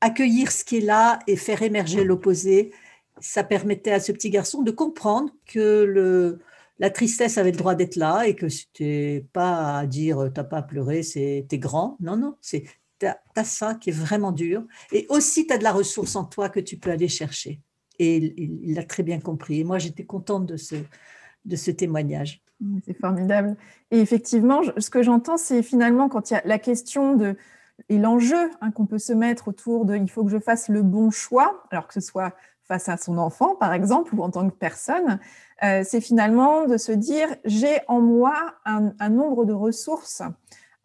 accueillir 0.02 0.52
ce 0.52 0.64
qui 0.64 0.78
est 0.78 0.82
là 0.82 1.20
et 1.28 1.36
faire 1.36 1.64
émerger 1.64 2.04
l'opposé, 2.04 2.72
ça 3.20 3.44
permettait 3.44 3.92
à 3.92 4.00
ce 4.00 4.12
petit 4.12 4.30
garçon 4.30 4.62
de 4.62 4.72
comprendre 4.72 5.32
que 5.46 5.84
le 5.84 6.40
la 6.80 6.90
tristesse 6.90 7.38
avait 7.38 7.52
le 7.52 7.58
droit 7.58 7.76
d'être 7.76 7.98
là 7.98 8.28
et 8.28 8.36
que 8.36 8.50
c'était 8.50 9.26
pas 9.34 9.80
à 9.80 9.86
dire 9.86 10.32
t'as 10.34 10.44
pas 10.44 10.58
à 10.58 10.62
pleurer, 10.64 11.04
c'est 11.04 11.46
t'es 11.50 11.60
grand. 11.60 11.98
Non, 12.00 12.18
non, 12.18 12.36
c'est 12.42 12.64
t'as 13.00 13.16
as 13.36 13.44
ça 13.44 13.76
qui 13.76 13.90
est 13.90 13.94
vraiment 13.94 14.32
dur. 14.32 14.64
Et 14.92 15.06
aussi, 15.10 15.46
tu 15.48 15.54
as 15.54 15.58
de 15.58 15.64
la 15.64 15.72
ressource 15.72 16.16
en 16.16 16.26
toi 16.26 16.50
que 16.50 16.60
tu 16.60 16.78
peux 16.78 16.92
aller 16.92 17.08
chercher. 17.08 17.62
Et 17.98 18.34
il 18.38 18.74
l'a 18.76 18.84
très 18.84 19.04
bien 19.04 19.20
compris. 19.20 19.60
Et 19.60 19.64
moi, 19.64 19.78
j'étais 19.78 20.06
contente 20.06 20.46
de 20.46 20.56
ce, 20.56 20.76
de 21.46 21.56
ce 21.56 21.72
témoignage. 21.72 22.42
C'est 22.86 22.98
formidable. 22.98 23.56
Et 23.92 24.00
effectivement, 24.00 24.62
ce 24.78 24.90
que 24.90 25.02
j'entends, 25.02 25.38
c'est 25.38 25.64
finalement 25.64 26.10
quand 26.10 26.30
il 26.30 26.34
y 26.34 26.38
a 26.38 26.42
la 26.46 26.60
question 26.60 27.16
de 27.16 27.36
et 27.88 27.98
l'enjeu 27.98 28.52
hein, 28.60 28.72
qu'on 28.72 28.86
peut 28.86 28.98
se 28.98 29.14
mettre 29.14 29.48
autour 29.48 29.86
de 29.86 29.96
il 29.96 30.10
faut 30.10 30.26
que 30.26 30.32
je 30.32 30.40
fasse 30.40 30.68
le 30.68 30.84
bon 30.84 31.12
choix, 31.12 31.64
alors 31.72 31.88
que 31.88 31.94
ce 31.94 32.02
soit 32.02 32.36
face 32.70 32.88
à 32.88 32.98
son 32.98 33.18
enfant, 33.18 33.56
par 33.56 33.74
exemple, 33.74 34.16
ou 34.16 34.22
en 34.22 34.30
tant 34.30 34.48
que 34.48 34.56
personne, 34.56 35.20
euh, 35.64 35.82
c'est 35.84 36.02
finalement 36.02 36.66
de 36.66 36.78
se 36.78 36.92
dire 36.92 37.28
j'ai 37.44 37.80
en 37.88 38.00
moi 38.00 38.36
un, 38.64 39.10
nombre 39.10 39.44
de 39.44 39.54
ressources. 39.54 40.22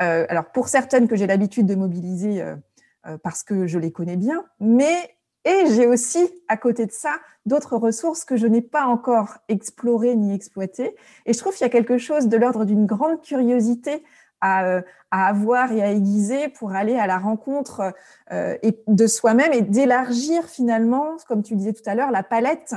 Euh, 0.02 0.26
alors 0.28 0.46
pour 0.46 0.68
certaines 0.68 1.06
que 1.06 1.14
j'ai 1.14 1.26
l'habitude 1.26 1.66
de 1.66 1.74
mobiliser 1.74 2.42
euh, 2.42 3.18
parce 3.22 3.42
que 3.42 3.66
je 3.66 3.78
les 3.78 3.92
connais 3.92 4.16
bien, 4.16 4.44
mais 4.60 4.96
et 5.44 5.66
j'ai 5.74 5.86
aussi 5.86 6.26
à 6.48 6.56
côté 6.56 6.86
de 6.86 6.90
ça 6.90 7.16
d'autres 7.44 7.76
ressources 7.76 8.24
que 8.24 8.38
je 8.38 8.46
n'ai 8.46 8.62
pas 8.62 8.86
encore 8.86 9.36
explorées 9.48 10.16
ni 10.16 10.34
exploitées. 10.34 10.96
Et 11.26 11.34
je 11.34 11.38
trouve 11.38 11.52
qu'il 11.52 11.66
y 11.66 11.68
a 11.68 11.70
quelque 11.70 11.98
chose 11.98 12.28
de 12.28 12.36
l'ordre 12.38 12.64
d'une 12.64 12.86
grande 12.86 13.20
curiosité 13.20 14.02
à, 14.44 14.82
avoir 15.10 15.72
et 15.72 15.82
à 15.82 15.92
aiguiser 15.92 16.48
pour 16.48 16.72
aller 16.72 16.96
à 16.96 17.06
la 17.06 17.18
rencontre 17.18 17.94
et 18.30 18.78
de 18.88 19.06
soi-même 19.06 19.52
et 19.52 19.62
d'élargir 19.62 20.44
finalement, 20.44 21.16
comme 21.28 21.42
tu 21.42 21.54
disais 21.54 21.72
tout 21.72 21.82
à 21.86 21.94
l'heure, 21.94 22.10
la 22.10 22.22
palette 22.22 22.74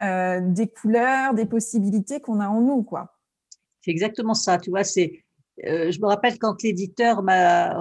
euh, 0.00 0.40
des 0.40 0.68
couleurs, 0.68 1.34
des 1.34 1.46
possibilités 1.46 2.20
qu'on 2.20 2.38
a 2.38 2.46
en 2.46 2.60
nous, 2.60 2.84
quoi. 2.84 3.16
C'est 3.80 3.90
exactement 3.90 4.34
ça, 4.34 4.58
tu 4.58 4.70
vois, 4.70 4.84
c'est 4.84 5.24
euh, 5.66 5.90
je 5.90 6.00
me 6.00 6.06
rappelle 6.06 6.38
quand 6.38 6.62
l'éditeur 6.62 7.16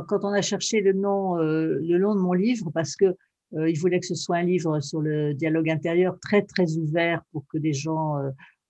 quand 0.07 0.23
on 0.23 0.33
a 0.33 0.41
cherché 0.41 0.81
le 0.81 0.93
nom, 0.93 1.37
euh, 1.37 1.77
le 1.79 1.99
nom 1.99 2.15
de 2.15 2.19
mon 2.19 2.33
livre, 2.33 2.71
parce 2.73 2.95
que 2.95 3.15
euh, 3.53 3.69
il 3.69 3.77
voulait 3.77 3.99
que 3.99 4.07
ce 4.07 4.15
soit 4.15 4.37
un 4.37 4.43
livre 4.43 4.79
sur 4.79 4.99
le 4.99 5.35
dialogue 5.35 5.69
intérieur 5.69 6.17
très 6.19 6.41
très 6.41 6.77
ouvert 6.77 7.21
pour 7.31 7.45
que 7.47 7.59
des 7.59 7.73
gens 7.73 8.15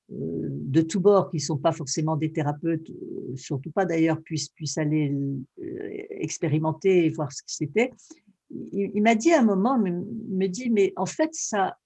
de 0.10 0.82
tous 0.82 1.00
bords, 1.00 1.30
qui 1.30 1.40
sont 1.40 1.58
pas 1.58 1.72
forcément 1.72 2.16
des 2.16 2.32
thérapeutes, 2.32 2.92
surtout 3.36 3.72
pas 3.72 3.86
d'ailleurs, 3.86 4.22
puissent 4.22 4.78
aller 4.78 5.16
expérimenter 6.10 7.06
et 7.06 7.10
voir 7.10 7.32
ce 7.32 7.42
que 7.44 7.52
c'était. 7.52 7.92
Il, 8.50 9.02
m'a 9.02 9.16
dit 9.16 9.34
à 9.34 9.42
un 9.42 9.44
moment, 9.44 9.78
me, 9.78 9.92
me 9.92 10.48
dit, 10.48 10.70
mais 10.70 10.94
en 10.96 11.06
fait 11.06 11.34
ça, 11.34 11.78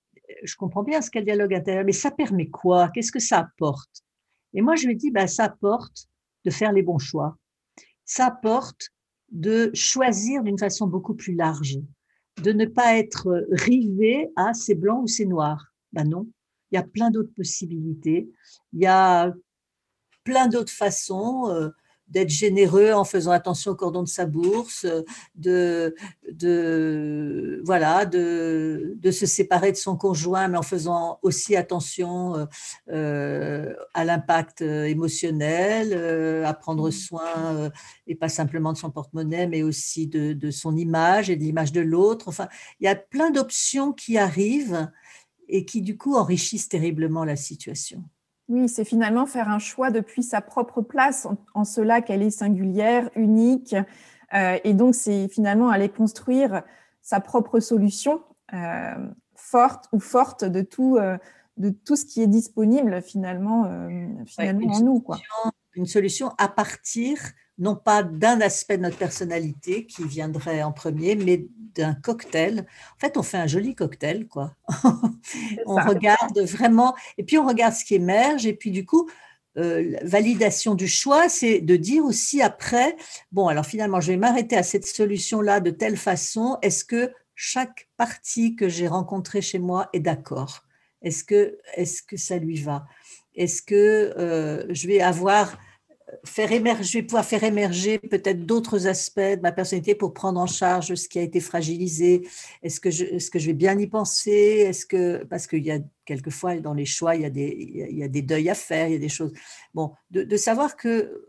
je 0.43 0.55
comprends 0.55 0.84
bien 0.84 1.01
ce 1.01 1.09
qu'est 1.09 1.19
le 1.19 1.26
dialogue 1.26 1.53
intérieur, 1.53 1.84
mais 1.86 1.91
ça 1.91 2.11
permet 2.11 2.47
quoi? 2.47 2.89
Qu'est-ce 2.89 3.11
que 3.11 3.19
ça 3.19 3.39
apporte? 3.39 4.03
Et 4.53 4.61
moi 4.61 4.76
je 4.76 4.86
lui 4.86 4.93
ai 4.93 4.95
dit, 4.95 5.11
bah 5.11 5.28
ça 5.28 5.45
apporte 5.45 6.07
de 6.45 6.51
faire 6.51 6.72
les 6.72 6.84
bons 6.84 6.99
choix. 6.99 7.38
Ça 8.05 8.28
apporte 8.28 8.89
de 9.32 9.72
choisir 9.74 10.43
d'une 10.43 10.57
façon 10.57 10.88
beaucoup 10.88 11.13
plus 11.13 11.36
large, 11.36 11.80
de 12.43 12.51
ne 12.51 12.65
pas 12.65 12.97
être 12.97 13.47
rivé 13.51 14.30
à 14.36 14.53
c'est 14.53 14.76
blanc 14.76 15.01
ou 15.01 15.07
c'est 15.07 15.26
noir. 15.26 15.74
Ben 15.93 16.07
non, 16.07 16.28
il 16.72 16.76
y 16.76 16.78
a 16.78 16.84
plein 16.84 17.11
d'autres 17.11 17.34
possibilités, 17.36 18.32
il 18.74 18.82
y 18.82 18.88
a 18.88 19.34
plein 20.24 20.47
d'autres 20.47 20.72
façons. 20.72 21.49
Euh, 21.49 21.69
d'être 22.11 22.30
généreux 22.30 22.91
en 22.91 23.05
faisant 23.05 23.32
attention 23.32 23.72
au 23.72 23.76
cordon 23.76 24.03
de 24.03 24.07
sa 24.07 24.26
bourse, 24.26 24.86
de, 25.36 25.95
de 26.32 27.61
voilà, 27.65 28.05
de, 28.05 28.95
de 28.97 29.11
se 29.11 29.26
séparer 29.26 29.72
de 29.72 29.78
son 29.78 29.95
conjoint, 29.95 30.49
mais 30.49 30.57
en 30.57 30.63
faisant 30.63 31.19
aussi 31.22 31.55
attention 31.55 32.36
euh, 32.36 32.45
euh 32.91 33.74
à 33.93 34.03
l'impact 34.03 34.61
euh, 34.61 34.86
émotionnel, 34.86 35.91
euh, 35.93 36.45
à 36.45 36.53
prendre 36.53 36.89
mmh. 36.89 36.91
soin 36.91 37.72
et 38.07 38.15
pas 38.15 38.30
simplement 38.30 38.74
de 38.74 38.78
son 38.78 38.91
porte-monnaie, 38.91 39.47
mais 39.47 39.63
aussi 39.63 40.07
de, 40.07 40.34
de, 40.34 40.51
son 40.51 40.76
image 40.76 41.30
et 41.30 41.36
de 41.36 41.41
l'image 41.41 41.72
de 41.72 41.82
l'autre. 41.82 42.28
Enfin, 42.28 42.47
il 42.80 42.86
y 42.86 42.88
a 42.88 42.95
plein 42.95 43.32
d'options 43.32 43.93
qui 43.93 44.17
arrivent 44.17 44.89
et 45.51 45.65
qui 45.65 45.81
du 45.81 45.97
coup 45.97 46.15
enrichissent 46.15 46.69
terriblement 46.69 47.23
la 47.23 47.35
situation. 47.35 48.03
Oui, 48.47 48.67
c'est 48.67 48.83
finalement 48.83 49.25
faire 49.25 49.49
un 49.49 49.59
choix 49.59 49.91
depuis 49.91 50.23
sa 50.23 50.41
propre 50.41 50.81
place, 50.81 51.27
en, 51.53 51.63
cela 51.63 52.01
qu'elle 52.01 52.21
est 52.21 52.31
singulière, 52.31 53.09
unique. 53.15 53.75
Euh, 54.33 54.57
et 54.63 54.73
donc, 54.73 54.95
c'est 54.95 55.27
finalement 55.29 55.69
aller 55.69 55.89
construire 55.89 56.63
sa 57.01 57.19
propre 57.19 57.59
solution, 57.59 58.21
euh, 58.53 58.95
forte 59.35 59.85
ou 59.93 59.99
forte 59.99 60.43
de 60.43 60.61
tout, 60.61 60.97
euh, 60.97 61.17
de 61.57 61.69
tout 61.69 61.95
ce 61.95 62.05
qui 62.05 62.21
est 62.21 62.27
disponible 62.27 63.01
finalement, 63.01 63.63
finalement 64.25 64.73
en 64.73 64.79
nous. 64.81 64.99
Quoi. 64.99 65.19
Une 65.73 65.85
solution 65.85 66.31
à 66.37 66.47
partir 66.49 67.17
non 67.57 67.75
pas 67.75 68.03
d'un 68.03 68.41
aspect 68.41 68.77
de 68.77 68.83
notre 68.83 68.97
personnalité 68.97 69.85
qui 69.85 70.03
viendrait 70.03 70.63
en 70.63 70.71
premier, 70.71 71.15
mais 71.15 71.45
d'un 71.75 71.93
cocktail. 71.93 72.65
En 72.95 72.99
fait, 72.99 73.17
on 73.17 73.23
fait 73.23 73.37
un 73.37 73.47
joli 73.47 73.75
cocktail, 73.75 74.27
quoi. 74.27 74.55
on 75.65 75.75
regarde 75.75 76.39
vraiment, 76.39 76.95
et 77.17 77.23
puis 77.23 77.37
on 77.37 77.47
regarde 77.47 77.73
ce 77.73 77.85
qui 77.85 77.95
émerge, 77.95 78.45
et 78.45 78.53
puis 78.53 78.71
du 78.71 78.85
coup, 78.85 79.09
euh, 79.57 79.97
validation 80.03 80.75
du 80.75 80.87
choix, 80.87 81.27
c'est 81.27 81.59
de 81.59 81.75
dire 81.75 82.05
aussi 82.05 82.41
après, 82.41 82.95
bon, 83.31 83.47
alors 83.47 83.65
finalement, 83.65 83.99
je 83.99 84.11
vais 84.11 84.17
m'arrêter 84.17 84.55
à 84.55 84.63
cette 84.63 84.85
solution-là 84.85 85.59
de 85.59 85.71
telle 85.71 85.97
façon, 85.97 86.57
est-ce 86.61 86.85
que 86.85 87.11
chaque 87.35 87.89
partie 87.97 88.55
que 88.55 88.69
j'ai 88.69 88.87
rencontrée 88.87 89.41
chez 89.41 89.59
moi 89.59 89.89
est 89.93 89.99
d'accord? 89.99 90.63
Est-ce 91.01 91.23
que, 91.23 91.57
est 91.75 92.05
que 92.05 92.15
ça 92.15 92.37
lui 92.37 92.61
va? 92.61 92.85
Est-ce 93.35 93.61
que 93.61 94.13
euh, 94.17 94.65
je 94.69 94.87
vais 94.87 95.01
avoir 95.01 95.57
faire 96.24 96.51
émerger, 96.51 97.01
je 97.01 97.05
pouvoir 97.05 97.26
faire 97.26 97.43
émerger 97.43 97.99
peut-être 97.99 98.45
d'autres 98.45 98.88
aspects 98.88 99.20
de 99.20 99.41
ma 99.41 99.51
personnalité 99.51 99.95
pour 99.95 100.14
prendre 100.14 100.39
en 100.39 100.47
charge 100.47 100.93
ce 100.95 101.07
qui 101.07 101.20
a 101.20 101.22
été 101.22 101.39
fragilisé. 101.39 102.28
Est-ce 102.64 102.80
que 102.80 102.91
je, 102.91 103.05
est-ce 103.05 103.32
que 103.32 103.39
je 103.39 103.47
vais 103.47 103.53
bien 103.53 103.78
y 103.80 103.88
penser? 103.88 104.32
Est-ce 104.32 104.86
que 104.86 105.24
parce 105.26 105.47
qu'il 105.47 105.66
y 105.66 105.72
a 105.72 105.80
quelquefois 106.05 106.59
dans 106.59 106.74
les 106.74 106.86
choix, 106.86 107.16
il 107.16 107.22
y 107.22 107.26
a 107.26 107.30
des, 107.30 107.55
il 107.89 107.97
y 107.97 108.03
a 108.03 108.07
des 108.07 108.22
deuils 108.22 108.49
à 108.49 108.55
faire, 108.55 108.88
il 108.88 108.93
y 108.93 108.95
a 108.95 108.99
des 108.99 109.09
choses. 109.09 109.34
Bon, 109.74 109.93
de, 110.12 110.24
de 110.24 110.38
savoir 110.38 110.76
que 110.76 111.26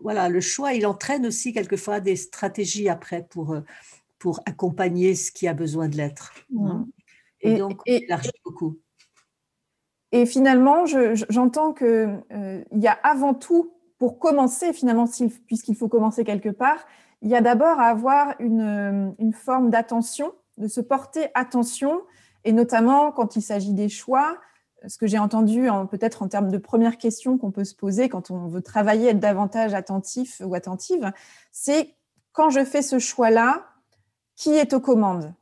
voilà, 0.00 0.28
le 0.28 0.40
choix, 0.40 0.74
il 0.74 0.86
entraîne 0.86 1.26
aussi 1.26 1.52
quelquefois 1.52 2.00
des 2.00 2.16
stratégies 2.16 2.88
après 2.88 3.26
pour 3.28 3.56
pour 4.18 4.40
accompagner 4.46 5.14
ce 5.14 5.30
qui 5.30 5.46
a 5.46 5.54
besoin 5.54 5.88
de 5.88 5.96
l'être. 5.96 6.34
Hein. 6.58 6.86
Et, 7.40 7.56
donc, 7.56 7.80
et, 7.86 8.06
beaucoup. 8.44 8.78
Et 10.10 10.26
finalement, 10.26 10.86
j'entends 10.86 11.72
que 11.72 12.18
euh, 12.32 12.64
il 12.72 12.80
y 12.80 12.88
a 12.88 12.98
avant 13.02 13.34
tout 13.34 13.77
pour 13.98 14.18
commencer, 14.18 14.72
finalement, 14.72 15.06
puisqu'il 15.46 15.76
faut 15.76 15.88
commencer 15.88 16.24
quelque 16.24 16.50
part, 16.50 16.86
il 17.22 17.28
y 17.28 17.34
a 17.34 17.40
d'abord 17.40 17.80
à 17.80 17.86
avoir 17.86 18.34
une, 18.38 19.14
une 19.18 19.32
forme 19.32 19.70
d'attention, 19.70 20.32
de 20.56 20.68
se 20.68 20.80
porter 20.80 21.28
attention, 21.34 22.02
et 22.44 22.52
notamment 22.52 23.10
quand 23.12 23.36
il 23.36 23.42
s'agit 23.42 23.72
des 23.72 23.88
choix, 23.88 24.38
ce 24.86 24.96
que 24.96 25.06
j'ai 25.06 25.18
entendu 25.18 25.68
peut-être 25.90 26.22
en 26.22 26.28
termes 26.28 26.50
de 26.50 26.58
première 26.58 26.98
question 26.98 27.36
qu'on 27.36 27.50
peut 27.50 27.64
se 27.64 27.74
poser 27.74 28.08
quand 28.08 28.30
on 28.30 28.46
veut 28.46 28.62
travailler, 28.62 29.08
être 29.08 29.18
davantage 29.18 29.74
attentif 29.74 30.40
ou 30.44 30.54
attentive, 30.54 31.12
c'est 31.50 31.96
quand 32.32 32.50
je 32.50 32.64
fais 32.64 32.82
ce 32.82 33.00
choix-là, 33.00 33.66
qui 34.36 34.54
est 34.54 34.72
aux 34.72 34.80
commandes? 34.80 35.34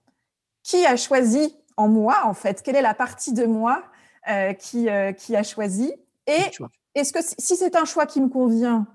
Qui 0.63 0.87
a 0.87 0.97
choisi 0.97 1.55
en 1.77 1.89
moi, 1.89 2.23
en 2.25 2.33
fait? 2.33 2.63
Quelle 2.63 2.77
est 2.77 2.83
la 2.83 2.95
partie 2.95 3.35
de 3.35 3.45
moi 3.45 3.83
euh, 4.31 4.55
qui, 4.55 4.89
euh, 4.89 5.13
qui 5.13 5.37
a 5.37 5.43
choisi? 5.43 5.93
Et 6.27 6.41
est-ce 6.97 7.13
que 7.13 7.19
si 7.23 7.57
c'est 7.57 7.77
un 7.77 7.85
choix 7.85 8.07
qui 8.07 8.21
me 8.21 8.29
convient, 8.29 8.87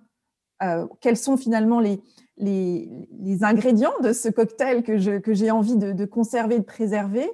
euh, 0.64 0.88
quels 1.00 1.18
sont 1.18 1.38
finalement 1.38 1.80
les, 1.80 2.02
les, 2.38 3.44
ingrédients 3.44 3.94
de 4.02 4.12
ce 4.12 4.28
cocktail 4.28 4.84
que, 4.84 4.98
je, 4.98 5.20
que 5.20 5.34
j'ai 5.34 5.52
envie 5.52 5.76
de, 5.76 6.06
conserver, 6.06 6.58
de 6.60 6.64
préserver? 6.64 7.30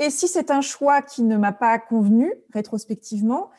Et 0.00 0.10
si 0.10 0.28
c'est 0.28 0.50
un 0.50 0.62
choix 0.62 1.02
qui 1.02 1.22
ne 1.22 1.36
m'a 1.36 1.52
pas 1.52 1.78
convenu 1.78 2.32
rétrospectivement, 2.52 3.50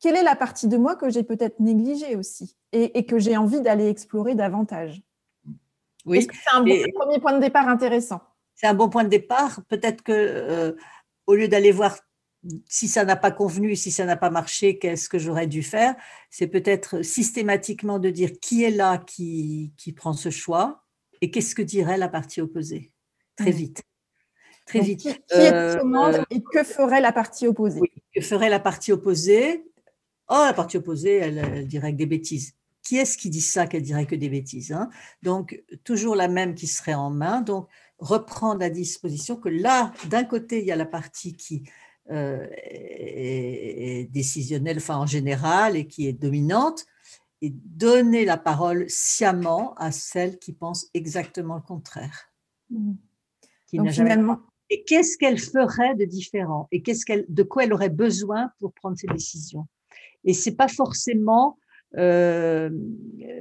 quelle 0.00 0.16
est 0.16 0.22
la 0.22 0.36
partie 0.36 0.68
de 0.68 0.76
moi 0.76 0.96
que 0.96 1.08
j'ai 1.08 1.22
peut-être 1.22 1.60
négligée 1.60 2.16
aussi 2.16 2.56
et, 2.72 3.06
que 3.06 3.18
j'ai 3.18 3.36
envie 3.36 3.60
d'aller 3.60 3.88
explorer 3.88 4.34
davantage? 4.34 5.02
Oui. 6.04 6.26
c'est 6.30 6.54
un 6.54 6.62
premier 6.94 7.18
point 7.18 7.32
de 7.32 7.40
départ 7.40 7.68
intéressant? 7.68 8.20
C'est 8.54 8.66
un 8.66 8.74
bon 8.74 8.90
point 8.90 9.04
de 9.04 9.08
départ. 9.08 9.60
Peut-être 9.68 10.02
que 10.02 10.12
euh, 10.12 10.72
au 11.26 11.34
lieu 11.34 11.48
d'aller 11.48 11.72
voir 11.72 11.96
si 12.68 12.88
ça 12.88 13.04
n'a 13.04 13.16
pas 13.16 13.30
convenu, 13.30 13.76
si 13.76 13.90
ça 13.90 14.04
n'a 14.04 14.16
pas 14.16 14.30
marché, 14.30 14.78
qu'est-ce 14.78 15.08
que 15.08 15.18
j'aurais 15.18 15.46
dû 15.46 15.62
faire? 15.62 15.94
C'est 16.30 16.46
peut-être 16.46 17.02
systématiquement 17.02 17.98
de 17.98 18.10
dire 18.10 18.32
qui 18.40 18.64
est 18.64 18.70
là 18.70 18.98
qui, 18.98 19.72
qui 19.76 19.92
prend 19.92 20.12
ce 20.12 20.30
choix 20.30 20.84
et 21.20 21.30
qu'est-ce 21.30 21.54
que 21.54 21.62
dirait 21.62 21.96
la 21.96 22.08
partie 22.08 22.40
opposée? 22.40 22.92
Très 23.36 23.50
vite. 23.50 23.82
Très 24.66 24.80
vite. 24.80 25.00
Qui, 25.00 25.08
est 25.08 25.52
euh, 25.52 25.76
euh, 25.82 26.24
et 26.30 26.42
que 26.42 26.62
ferait 26.62 27.00
la 27.00 27.12
partie 27.12 27.46
opposée? 27.46 27.80
Que 28.14 28.20
ferait 28.20 28.48
la 28.48 28.60
partie 28.60 28.92
opposée? 28.92 29.64
Oh, 30.28 30.42
la 30.44 30.54
partie 30.54 30.78
opposée, 30.78 31.16
elle, 31.16 31.66
dirait 31.66 31.92
que 31.92 31.98
des 31.98 32.06
bêtises. 32.06 32.54
Qui 32.82 32.96
est-ce 32.96 33.16
qui 33.16 33.30
dit 33.30 33.40
ça 33.40 33.66
qu'elle 33.66 33.82
dirait 33.82 34.06
que 34.06 34.14
des 34.14 34.28
bêtises 34.28 34.72
hein? 34.72 34.90
Donc, 35.22 35.62
toujours 35.84 36.16
la 36.16 36.28
même 36.28 36.54
qui 36.54 36.66
serait 36.66 36.94
en 36.94 37.10
main. 37.10 37.40
Donc, 37.40 37.68
reprendre 37.98 38.60
la 38.60 38.70
disposition 38.70 39.36
que 39.36 39.48
là, 39.48 39.92
d'un 40.08 40.24
côté, 40.24 40.60
il 40.60 40.66
y 40.66 40.72
a 40.72 40.76
la 40.76 40.86
partie 40.86 41.36
qui 41.36 41.64
euh, 42.10 42.46
est, 42.52 44.10
décisionnelle, 44.10 44.78
enfin 44.78 44.96
en 44.96 45.06
général, 45.06 45.76
et 45.76 45.86
qui 45.86 46.06
est 46.06 46.12
dominante, 46.12 46.86
et 47.42 47.50
donner 47.50 48.24
la 48.24 48.36
parole 48.36 48.84
sciemment 48.88 49.74
à 49.74 49.90
celle 49.92 50.38
qui 50.38 50.52
pense 50.52 50.88
exactement 50.94 51.56
le 51.56 51.62
contraire. 51.62 52.30
Mmh. 52.70 52.92
Qui 53.66 53.76
Donc, 53.78 53.90
finalement... 53.90 54.38
Et 54.70 54.82
qu'est-ce 54.84 55.18
qu'elle 55.18 55.38
ferait 55.38 55.94
de 55.94 56.06
différent? 56.06 56.68
Et 56.72 56.80
qu'est-ce 56.82 57.04
qu'elle, 57.04 57.26
de 57.28 57.42
quoi 57.42 57.64
elle 57.64 57.74
aurait 57.74 57.90
besoin 57.90 58.50
pour 58.58 58.72
prendre 58.72 58.96
ses 58.96 59.06
décisions? 59.06 59.66
Et 60.24 60.32
c'est 60.32 60.56
pas 60.56 60.68
forcément, 60.68 61.58
euh, 61.98 62.70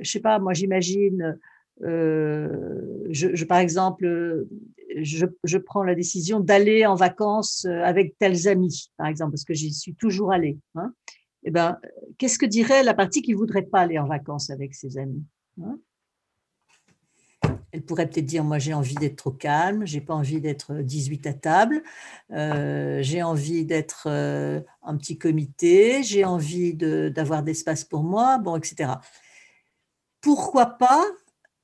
je 0.01 0.09
sais 0.09 0.19
pas, 0.19 0.37
moi 0.39 0.53
j'imagine 0.53 1.39
euh, 1.81 2.47
je, 3.09 3.43
par 3.45 3.57
exemple, 3.57 4.45
je, 5.01 5.57
prends 5.57 5.83
la 5.83 5.95
décision 5.95 6.39
d'aller 6.39 6.85
en 6.85 6.95
vacances 6.95 7.65
euh, 7.65 7.83
avec 7.83 8.17
tels 8.17 8.47
amis, 8.47 8.91
par 8.97 9.07
exemple, 9.07 9.31
parce 9.31 9.45
que 9.45 9.53
j'y 9.53 9.73
suis 9.73 9.95
toujours 9.95 10.31
allée. 10.31 10.57
Hein. 10.75 10.93
Eh 11.43 11.51
ben, 11.51 11.77
qu'est-ce 12.17 12.39
que 12.39 12.45
dirait 12.45 12.83
la 12.83 12.93
partie 12.93 13.21
qui 13.21 13.33
voudrait 13.33 13.63
pas 13.63 13.81
aller 13.81 13.99
en 13.99 14.07
vacances 14.07 14.49
avec 14.49 14.73
ses 14.75 14.97
amis 14.97 15.23
hein? 15.61 15.77
Elle 17.71 17.81
pourrait 17.81 18.07
peut-être 18.07 18.27
dire, 18.27 18.43
moi 18.43 18.59
j'ai 18.59 18.75
envie 18.75 18.93
d'être 18.93 19.15
trop 19.15 19.31
calme, 19.31 19.83
j'ai 19.87 19.99
pas 19.99 20.13
envie 20.13 20.39
d'être 20.39 20.75
18 20.75 21.25
à 21.25 21.33
table, 21.33 21.81
euh, 22.31 22.99
j'ai 23.01 23.23
envie 23.23 23.65
d'être 23.65 24.07
un 24.07 24.97
petit 24.97 25.17
comité, 25.17 26.03
j'ai 26.03 26.23
envie 26.23 26.75
d'avoir 26.75 27.41
d'espace 27.41 27.83
pour 27.83 28.03
moi, 28.03 28.37
bon, 28.37 28.57
etc. 28.57 28.91
Pourquoi 30.21 30.67
pas 30.67 31.03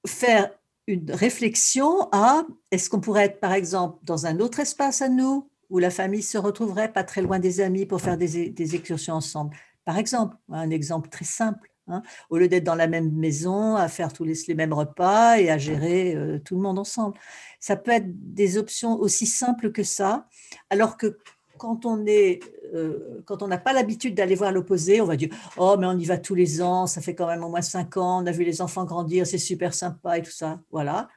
faire 0.07 0.49
une 0.90 1.12
réflexion 1.12 2.10
à 2.12 2.44
est-ce 2.72 2.90
qu'on 2.90 3.00
pourrait 3.00 3.26
être 3.26 3.40
par 3.40 3.54
exemple 3.54 4.00
dans 4.04 4.26
un 4.26 4.40
autre 4.40 4.60
espace 4.60 5.02
à 5.02 5.10
nous 5.10 5.50
où 5.70 5.80
la 5.80 5.92
famille 5.92 6.24
se 6.24 6.38
retrouverait 6.38 6.92
pas 6.92 7.04
très 7.04 7.22
loin 7.22 7.40
des 7.40 7.62
amis 7.62 7.86
pour 7.86 8.02
faire 8.02 8.18
des, 8.18 8.76
excursions 8.76 9.14
ensemble? 9.16 9.56
Par 9.86 9.98
exemple, 9.98 10.36
un 10.50 10.70
exemple 10.70 11.10
très 11.10 11.26
simple, 11.26 11.70
Hein, 11.90 12.04
au 12.30 12.38
lieu 12.38 12.48
d'être 12.48 12.64
dans 12.64 12.76
la 12.76 12.88
même 12.88 13.12
maison, 13.12 13.76
à 13.76 13.88
faire 13.88 14.14
tous 14.14 14.24
les, 14.24 14.36
les 14.48 14.54
mêmes 14.54 14.74
repas 14.74 15.40
et 15.40 15.50
à 15.50 15.58
gérer 15.58 16.16
euh, 16.16 16.40
tout 16.40 16.56
le 16.56 16.62
monde 16.62 16.78
ensemble. 16.78 17.18
Ça 17.60 17.76
peut 17.76 17.92
être 17.92 18.06
des 18.08 18.58
options 18.58 18.96
aussi 19.00 19.26
simples 19.26 19.72
que 19.72 19.84
ça, 19.84 20.28
alors 20.70 20.98
que 20.98 21.18
quand 21.60 21.86
on 21.86 22.05
est, 22.07 22.39
euh, 22.74 23.22
quand 23.26 23.43
on 23.43 23.47
n'a 23.47 23.60
pas 23.60 23.74
l'habitude 23.74 24.16
d'aller 24.16 24.36
voir 24.36 24.51
l'opposé, 24.51 25.01
on 25.01 25.05
va 25.05 25.16
dire 25.16 25.30
oh 25.57 25.76
mais 25.78 25.86
on 25.86 25.97
y 25.97 26.05
va 26.05 26.18
tous 26.18 26.36
les 26.36 26.62
ans, 26.62 26.88
ça 26.88 27.01
fait 27.01 27.14
quand 27.14 27.28
même 27.28 27.43
au 27.43 27.49
moins 27.49 27.62
cinq 27.62 27.97
ans, 27.97 28.24
on 28.24 28.26
a 28.26 28.32
vu 28.32 28.43
les 28.43 28.62
enfants 28.62 28.86
grandir, 28.86 29.28
c'est 29.28 29.38
super 29.38 29.74
sympa 29.74 30.18
et 30.18 30.24
tout 30.24 30.32
ça, 30.32 30.60
voilà. 30.72 31.10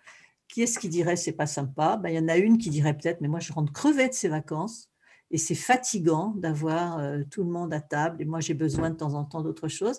Qui 0.49 0.63
est-ce 0.63 0.79
qui 0.79 0.91
dirait 0.91 1.17
c'est 1.17 1.33
pas 1.33 1.47
sympa 1.47 1.97
ben, 1.97 2.11
il 2.11 2.17
y 2.17 2.19
en 2.19 2.29
a 2.29 2.37
une 2.37 2.59
qui 2.59 2.69
dirait 2.69 2.95
peut-être 2.95 3.23
mais 3.23 3.29
moi 3.29 3.41
je 3.41 3.53
rentre 3.53 3.73
crevée 3.73 4.09
de 4.09 4.15
ces 4.15 4.29
vacances 4.29 4.91
et 5.31 5.39
c'est 5.39 5.55
fatigant 5.55 6.35
d'avoir 6.37 6.99
euh, 6.99 7.23
tout 7.31 7.43
le 7.43 7.51
monde 7.51 7.73
à 7.73 7.81
table 7.81 8.21
et 8.21 8.27
moi 8.27 8.41
j'ai 8.41 8.55
besoin 8.55 8.91
de 8.91 8.97
temps 8.97 9.15
en 9.15 9.25
temps 9.25 9.41
d'autre 9.41 9.69
chose. 9.69 9.97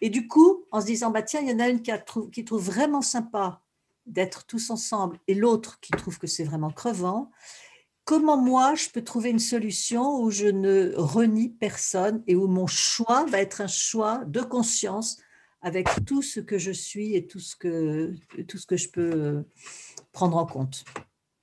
Et 0.00 0.10
du 0.10 0.28
coup, 0.28 0.64
en 0.70 0.82
se 0.82 0.86
disant, 0.86 1.10
bah, 1.10 1.22
tiens, 1.22 1.40
il 1.40 1.48
y 1.48 1.54
en 1.54 1.60
a 1.60 1.68
une 1.68 1.80
qui 1.80 2.44
trouve 2.44 2.62
vraiment 2.62 3.00
sympa 3.00 3.62
d'être 4.06 4.44
tous 4.44 4.70
ensemble 4.70 5.18
et 5.28 5.34
l'autre 5.34 5.80
qui 5.80 5.92
trouve 5.92 6.18
que 6.18 6.26
c'est 6.26 6.44
vraiment 6.44 6.70
crevant, 6.70 7.30
comment 8.04 8.36
moi 8.36 8.74
je 8.74 8.88
peux 8.90 9.02
trouver 9.02 9.30
une 9.30 9.38
solution 9.38 10.20
où 10.20 10.30
je 10.30 10.46
ne 10.46 10.92
renie 10.96 11.48
personne 11.48 12.22
et 12.26 12.36
où 12.36 12.46
mon 12.46 12.66
choix 12.66 13.24
va 13.26 13.40
être 13.40 13.60
un 13.60 13.66
choix 13.66 14.22
de 14.26 14.40
conscience 14.40 15.18
avec 15.62 15.88
tout 16.04 16.22
ce 16.22 16.40
que 16.40 16.58
je 16.58 16.70
suis 16.70 17.14
et 17.16 17.26
tout 17.26 17.40
ce 17.40 17.56
que, 17.56 18.12
tout 18.48 18.58
ce 18.58 18.66
que 18.66 18.76
je 18.76 18.90
peux 18.90 19.12
euh, 19.14 19.42
prendre 20.12 20.36
en 20.36 20.44
compte. 20.44 20.84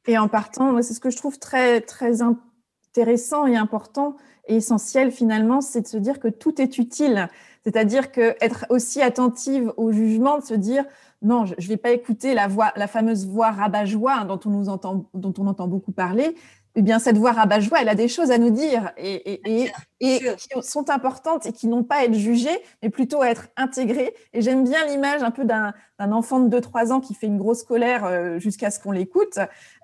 Et 0.07 0.18
en 0.18 0.28
partant, 0.28 0.80
c'est 0.82 0.93
ce 0.93 0.99
que 0.99 1.09
je 1.09 1.18
trouve 1.18 1.39
très, 1.39 1.82
très 1.82 2.20
intéressant 2.22 3.47
et 3.47 3.55
important 3.55 4.16
et 4.47 4.55
essentiel 4.57 5.12
finalement, 5.12 5.62
c'est 5.62 5.82
de 5.82 5.88
se 5.88 5.97
dire 5.97 6.20
que 6.20 6.28
tout 6.28 6.62
est 6.62 6.78
utile. 6.78 7.30
C'est-à-dire 7.64 8.12
que 8.12 8.36
être 8.41 8.66
aussi 8.70 9.01
attentive 9.01 9.74
au 9.78 9.91
jugement, 9.91 10.39
de 10.39 10.43
se 10.43 10.55
dire 10.55 10.86
non, 11.22 11.45
je 11.45 11.53
ne 11.53 11.67
vais 11.67 11.78
pas 11.78 11.91
écouter 11.91 12.34
la 12.34 12.47
voix, 12.47 12.72
la 12.76 12.88
fameuse 12.88 13.28
voix 13.28 13.51
rabat-joie 13.51 14.26
dont 14.26 14.39
on 14.45 14.49
nous 14.49 14.69
entend, 14.69 15.05
dont 15.13 15.34
on 15.38 15.47
entend 15.47 15.67
beaucoup 15.67 15.91
parler. 15.91 16.36
Eh 16.76 16.82
bien, 16.82 16.99
cette 16.99 17.17
voix 17.17 17.34
rabat-joie, 17.34 17.80
elle 17.82 17.89
a 17.89 17.95
des 17.95 18.07
choses 18.07 18.32
à 18.32 18.38
nous 18.38 18.49
dire 18.49 18.93
et, 18.95 19.34
et, 19.34 19.72
et, 19.99 20.19
qui 20.38 20.49
sont 20.61 20.89
importantes 20.89 21.45
et 21.45 21.51
qui 21.51 21.67
n'ont 21.67 21.84
pas 21.84 21.97
à 21.97 22.03
être 22.05 22.13
jugées, 22.13 22.57
mais 22.82 22.89
plutôt 22.89 23.22
à 23.22 23.28
être 23.28 23.49
intégrées. 23.57 24.13
Et 24.32 24.41
j'aime 24.41 24.63
bien 24.63 24.86
l'image 24.88 25.22
un 25.22 25.32
peu 25.32 25.43
d'un 25.43 25.74
enfant 25.99 26.39
de 26.39 26.59
2-3 26.59 26.93
ans 26.93 27.01
qui 27.01 27.13
fait 27.13 27.28
une 27.28 27.38
grosse 27.38 27.63
colère 27.63 28.05
euh, 28.05 28.39
jusqu'à 28.39 28.72
ce 28.72 28.80
qu'on 28.80 28.91
l'écoute. 28.91 29.38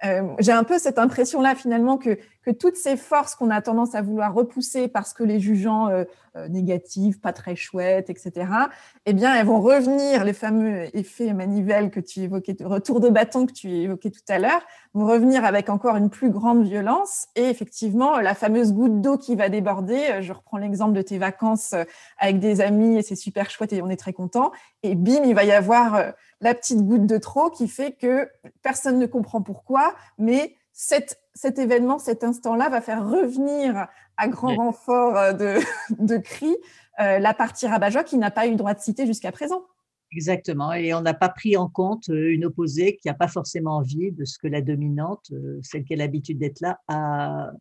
Euh, 0.06 0.24
j'ai 0.40 0.54
un 0.54 0.64
peu 0.64 0.80
cette 0.80 0.98
impression-là, 0.98 1.56
finalement, 1.56 1.98
que, 1.98 2.18
que 2.42 2.52
toutes 2.52 2.78
ces 2.78 2.96
forces 2.96 3.36
qu'on 3.36 3.50
a 3.50 3.62
tendance 3.62 3.94
à 3.94 4.02
vouloir 4.02 4.34
repousser 4.34 4.88
parce 4.88 5.14
que 5.14 5.26
les 5.26 5.42
jugeants 5.42 5.90
euh, 5.90 6.06
négatives, 6.50 7.20
pas 7.20 7.34
très 7.34 7.56
chouettes, 7.56 8.10
etc., 8.10 8.52
eh 9.06 9.14
bien, 9.14 9.36
elles 9.36 9.46
vont 9.46 9.62
revenir, 9.62 10.24
les 10.24 10.34
fameux 10.34 10.96
effets 10.96 11.34
manivelles 11.34 11.90
que 11.90 12.00
tu 12.00 12.22
évoquais, 12.22 12.56
retour 12.64 13.00
de 13.00 13.10
bâton 13.10 13.46
que 13.46 13.54
tu 13.54 13.70
évoquais 13.70 14.12
tout 14.12 14.22
à 14.28 14.40
l'heure, 14.40 14.62
vont 14.94 15.08
revenir 15.08 15.46
avec 15.46 15.70
encore 15.70 15.96
une 15.96 16.10
plus 16.10 16.30
grande 16.30 16.64
violence. 16.64 17.28
Et 17.36 17.46
effectivement, 17.46 18.20
la 18.20 18.36
fameuse 18.36 18.74
goutte 18.74 19.02
d'eau 19.02 19.18
qui 19.18 19.36
va 19.36 19.50
déborder, 19.50 20.22
je 20.22 20.34
reprends 20.34 20.58
l'exemple 20.58 20.94
de 20.94 21.02
tes 21.02 21.18
vacances 21.18 21.74
avec 22.18 22.40
des 22.40 22.62
amis 22.62 22.98
et 22.98 23.02
c'est 23.02 23.16
super 23.16 23.50
chouette 23.50 23.74
et 23.74 23.82
on 23.82 23.90
est 23.90 23.98
très 23.98 24.14
content. 24.14 24.52
Et 24.84 24.96
bim, 24.96 25.24
il 25.24 25.36
va 25.36 25.44
y 25.44 25.52
avoir 25.52 26.14
la 26.42 26.54
petite 26.54 26.82
goutte 26.86 27.06
de 27.06 27.18
trop 27.18 27.50
qui 27.50 27.68
fait 27.68 27.94
que 27.94 28.30
personne 28.62 29.00
ne 29.00 29.06
comprend 29.06 29.42
pourquoi, 29.42 29.96
mais 30.18 30.57
cet 30.78 31.58
événement, 31.58 31.98
cet 31.98 32.24
instant-là 32.24 32.70
va 32.70 32.82
faire 32.82 33.04
revenir 33.04 33.88
à 34.16 34.28
grand 34.28 34.56
renfort 34.56 35.18
euh, 35.18 35.34
de, 35.34 35.60
de 36.00 36.18
cris 36.18 36.56
euh, 37.00 37.20
la 37.20 37.34
partie 37.34 37.68
rabat 37.68 38.04
qui 38.04 38.18
n'a 38.18 38.32
pas 38.32 38.48
eu 38.48 38.56
droit 38.56 38.74
de 38.74 38.80
citer 38.80 39.08
jusqu'à 39.08 39.32
présent. 39.32 39.64
Exactement. 40.12 40.72
Et 40.74 40.94
on 40.94 41.02
n'a 41.02 41.14
pas 41.14 41.30
pris 41.30 41.58
en 41.58 41.68
compte 41.68 42.10
euh, 42.10 42.32
une 42.32 42.46
opposée 42.46 42.96
qui 42.98 43.08
n'a 43.08 43.14
pas 43.14 43.28
forcément 43.28 43.78
envie 43.78 44.12
de 44.12 44.24
ce 44.24 44.38
que 44.38 44.48
la 44.48 44.62
dominante, 44.62 45.32
celle 45.64 45.84
qui 45.84 45.94
a 45.94 45.98
l'habitude 45.98 46.38
d'être 46.38 46.62
là, 46.62 46.80
a, 46.88 47.52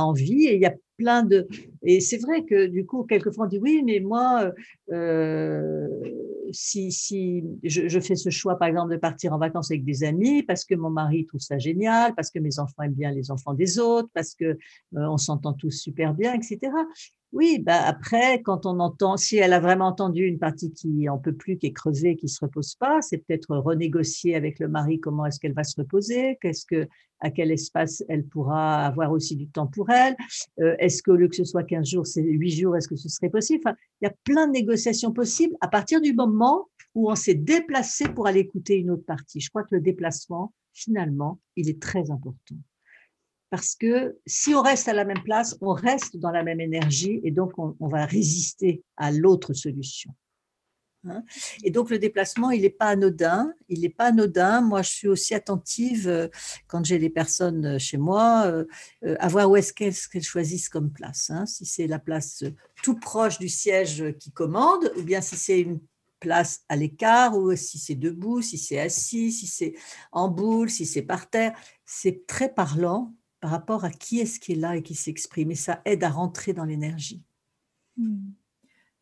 envie. 0.00 0.46
Et 0.46 0.54
il 0.54 0.60
y 0.60 0.66
a 0.66 0.74
plein 0.96 1.22
de. 1.24 1.46
Et 1.82 2.00
c'est 2.00 2.18
vrai 2.18 2.44
que 2.44 2.66
du 2.66 2.86
coup, 2.86 3.04
quelquefois 3.04 3.46
on 3.46 3.48
dit 3.48 3.58
oui, 3.58 3.82
mais 3.84 4.00
moi, 4.00 4.52
euh, 4.92 5.88
si, 6.52 6.92
si 6.92 7.44
je, 7.62 7.88
je, 7.88 8.00
fais 8.00 8.14
ce 8.14 8.30
choix, 8.30 8.56
par 8.56 8.68
exemple, 8.68 8.92
de 8.92 8.98
partir 8.98 9.32
en 9.32 9.38
vacances 9.38 9.70
avec 9.70 9.84
des 9.84 10.04
amis 10.04 10.42
parce 10.42 10.64
que 10.64 10.74
mon 10.74 10.90
mari 10.90 11.26
trouve 11.26 11.40
ça 11.40 11.58
génial, 11.58 12.14
parce 12.14 12.30
que 12.30 12.38
mes 12.38 12.58
enfants 12.58 12.82
aiment 12.82 12.92
bien 12.92 13.10
les 13.10 13.30
enfants 13.30 13.54
des 13.54 13.78
autres, 13.78 14.08
parce 14.14 14.34
que 14.34 14.44
euh, 14.44 14.56
on 14.92 15.18
s'entend 15.18 15.52
tous 15.52 15.70
super 15.70 16.14
bien, 16.14 16.34
etc. 16.34 16.58
Oui, 17.32 17.58
bah 17.58 17.80
après, 17.86 18.42
quand 18.42 18.66
on 18.66 18.78
entend, 18.78 19.16
si 19.16 19.38
elle 19.38 19.54
a 19.54 19.60
vraiment 19.60 19.86
entendu 19.86 20.24
une 20.24 20.38
partie 20.38 20.70
qui 20.70 21.08
en 21.08 21.16
peut 21.16 21.32
plus, 21.32 21.56
qui 21.56 21.66
est 21.66 21.72
crevée, 21.72 22.14
qui 22.14 22.28
se 22.28 22.44
repose 22.44 22.74
pas, 22.74 23.00
c'est 23.00 23.16
peut-être 23.16 23.56
renégocier 23.56 24.34
avec 24.34 24.58
le 24.58 24.68
mari 24.68 25.00
comment 25.00 25.24
est-ce 25.24 25.40
qu'elle 25.40 25.54
va 25.54 25.64
se 25.64 25.74
reposer, 25.80 26.36
qu'est-ce 26.42 26.66
que, 26.66 26.86
à 27.20 27.30
quel 27.30 27.50
espace 27.50 28.04
elle 28.10 28.26
pourra 28.26 28.84
avoir 28.84 29.12
aussi 29.12 29.34
du 29.34 29.48
temps 29.48 29.66
pour 29.66 29.88
elle. 29.88 30.14
Euh, 30.60 30.76
est-ce 30.78 31.02
qu'au 31.02 31.16
lieu 31.16 31.28
que 31.28 31.36
ce 31.36 31.44
soit 31.44 31.62
15 31.62 31.88
jours, 31.88 32.06
c'est 32.06 32.22
8 32.22 32.50
jours, 32.50 32.76
est-ce 32.76 32.88
que 32.88 32.96
ce 32.96 33.08
serait 33.08 33.30
possible? 33.30 33.62
Enfin, 33.64 33.76
Il 34.02 34.04
y 34.04 34.08
a 34.08 34.14
plein 34.24 34.46
de 34.46 34.52
négociations 34.52 35.12
possibles 35.12 35.56
à 35.62 35.68
partir 35.68 36.02
du 36.02 36.12
moment 36.12 36.68
où 36.94 37.10
on 37.10 37.14
s'est 37.14 37.34
déplacé 37.34 38.10
pour 38.10 38.26
aller 38.26 38.40
écouter 38.40 38.76
une 38.76 38.90
autre 38.90 39.06
partie. 39.06 39.40
Je 39.40 39.48
crois 39.48 39.62
que 39.62 39.74
le 39.74 39.80
déplacement, 39.80 40.52
finalement, 40.74 41.40
il 41.56 41.70
est 41.70 41.80
très 41.80 42.10
important 42.10 42.56
parce 43.52 43.74
que 43.74 44.16
si 44.24 44.54
on 44.54 44.62
reste 44.62 44.88
à 44.88 44.94
la 44.94 45.04
même 45.04 45.22
place, 45.24 45.58
on 45.60 45.74
reste 45.74 46.16
dans 46.16 46.30
la 46.30 46.42
même 46.42 46.58
énergie 46.58 47.20
et 47.22 47.30
donc 47.30 47.52
on, 47.58 47.86
va 47.86 48.06
résister 48.06 48.82
à 48.96 49.12
l'autre 49.12 49.52
solution. 49.52 50.10
Hein. 51.06 51.22
et 51.62 51.70
donc 51.70 51.90
le 51.90 51.98
déplacement, 51.98 52.50
il 52.50 52.62
n'est 52.62 52.70
pas 52.70 52.86
anodin. 52.86 53.52
Il 53.68 53.82
n'est 53.82 53.90
pas 53.90 54.06
anodin. 54.06 54.62
Moi, 54.62 54.80
je 54.80 54.90
suis 54.90 55.08
aussi 55.08 55.34
attentive 55.34 56.08
euh, 56.08 56.28
quand 56.66 56.82
j'ai 56.82 56.96
les 56.96 57.10
personnes 57.10 57.74
euh, 57.74 57.78
chez 57.78 57.98
moi 57.98 58.46
euh, 58.46 58.64
à 59.18 59.28
voir 59.28 59.50
où 59.50 59.56
est-ce 59.56 59.74
qu'elles 59.74 60.22
choisissent 60.22 60.70
comme 60.70 60.90
place. 60.90 61.28
Hein. 61.28 61.44
Si 61.44 61.66
c'est 61.66 61.86
la 61.86 61.98
place 61.98 62.44
tout 62.82 62.98
proche 62.98 63.38
du 63.38 63.50
siège 63.50 64.16
qui 64.18 64.32
commande, 64.32 64.90
ou 64.96 65.02
bien 65.02 65.20
si 65.20 65.36
c'est 65.36 65.60
une 65.60 65.80
place 66.20 66.62
à 66.70 66.76
l'écart, 66.76 67.36
ou 67.36 67.54
si 67.54 67.78
c'est 67.78 67.96
debout, 67.96 68.40
si 68.40 68.56
c'est 68.56 68.80
assis, 68.80 69.30
si 69.30 69.46
c'est 69.46 69.74
en 70.10 70.30
boule, 70.30 70.70
si 70.70 70.86
c'est 70.86 71.02
par 71.02 71.28
terre. 71.28 71.52
C'est 71.84 72.26
très 72.26 72.48
parlant 72.48 73.12
par 73.42 73.50
rapport 73.50 73.84
à 73.84 73.90
qui 73.90 74.20
est-ce 74.20 74.38
qui 74.38 74.52
est 74.52 74.56
là 74.56 74.76
et 74.76 74.82
qui 74.82 74.94
s'exprime. 74.94 75.50
Et 75.50 75.56
ça 75.56 75.82
aide 75.84 76.04
à 76.04 76.08
rentrer 76.08 76.52
dans 76.52 76.64
l'énergie. 76.64 77.22
Hmm. 77.98 78.30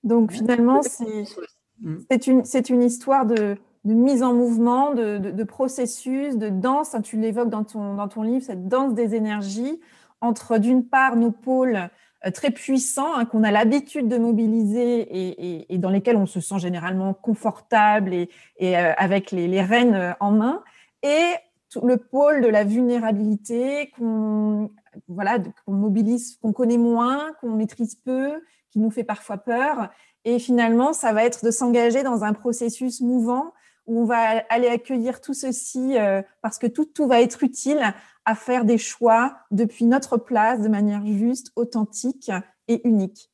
Donc 0.02 0.32
finalement, 0.32 0.80
hmm. 0.80 1.98
c'est 2.10 2.26
une, 2.26 2.42
une, 2.70 2.82
histoire 2.82 3.26
de, 3.26 3.58
mise 3.84 4.22
en 4.22 4.32
mouvement, 4.32 4.94
de, 4.94 5.44
processus, 5.44 6.38
de 6.38 6.48
danse. 6.48 6.96
Tu 7.04 7.18
l'évoques 7.18 7.50
dans 7.50 7.64
ton, 7.64 7.94
dans 7.94 8.08
ton 8.08 8.22
livre, 8.22 8.42
cette 8.42 8.66
danse 8.66 8.94
des 8.94 9.14
énergies 9.14 9.78
entre 10.22 10.56
d'une 10.56 10.86
part 10.86 11.16
nos 11.16 11.32
pôles 11.32 11.90
euh, 12.26 12.30
très 12.30 12.50
puissants 12.50 13.14
hein, 13.14 13.26
qu'on 13.26 13.44
a 13.44 13.50
l'habitude 13.50 14.08
de 14.08 14.16
mobiliser 14.16 15.66
et, 15.70 15.78
dans 15.78 15.90
lesquels 15.90 16.16
on 16.16 16.26
se 16.26 16.40
sent 16.40 16.58
généralement 16.58 17.12
confortable 17.12 18.14
et, 18.14 18.28
euh, 18.62 18.92
avec 18.96 19.32
les, 19.32 19.48
les 19.48 19.62
rênes 19.62 19.94
euh, 19.94 20.12
en 20.20 20.30
main, 20.30 20.62
et 21.02 21.34
le 21.82 21.96
pôle 21.96 22.42
de 22.42 22.48
la 22.48 22.64
vulnérabilité 22.64 23.92
qu'on 23.96 24.70
voilà, 25.08 25.38
qu'on 25.64 25.72
mobilise, 25.72 26.36
qu'on 26.42 26.52
connaît 26.52 26.78
moins, 26.78 27.32
qu'on 27.40 27.50
maîtrise 27.50 27.94
peu, 27.94 28.42
qui 28.70 28.80
nous 28.80 28.90
fait 28.90 29.04
parfois 29.04 29.38
peur. 29.38 29.90
Et 30.24 30.38
finalement, 30.38 30.92
ça 30.92 31.12
va 31.12 31.24
être 31.24 31.44
de 31.44 31.50
s'engager 31.50 32.02
dans 32.02 32.24
un 32.24 32.32
processus 32.32 33.00
mouvant 33.00 33.52
où 33.86 34.00
on 34.00 34.04
va 34.04 34.44
aller 34.48 34.68
accueillir 34.68 35.20
tout 35.20 35.34
ceci 35.34 35.96
euh, 35.96 36.22
parce 36.42 36.58
que 36.58 36.66
tout, 36.66 36.84
tout 36.84 37.06
va 37.06 37.20
être 37.20 37.42
utile 37.42 37.80
à 38.24 38.34
faire 38.34 38.64
des 38.64 38.78
choix 38.78 39.38
depuis 39.50 39.84
notre 39.84 40.16
place 40.16 40.60
de 40.60 40.68
manière 40.68 41.04
juste, 41.06 41.52
authentique 41.56 42.30
et 42.68 42.86
unique. 42.86 43.30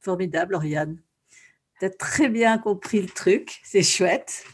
Formidable, 0.00 0.54
Oriane 0.54 1.00
tu 1.80 1.86
as 1.86 1.90
très 1.90 2.28
bien 2.28 2.58
compris 2.58 3.00
le 3.00 3.08
truc, 3.08 3.60
c'est 3.64 3.82
chouette. 3.82 4.44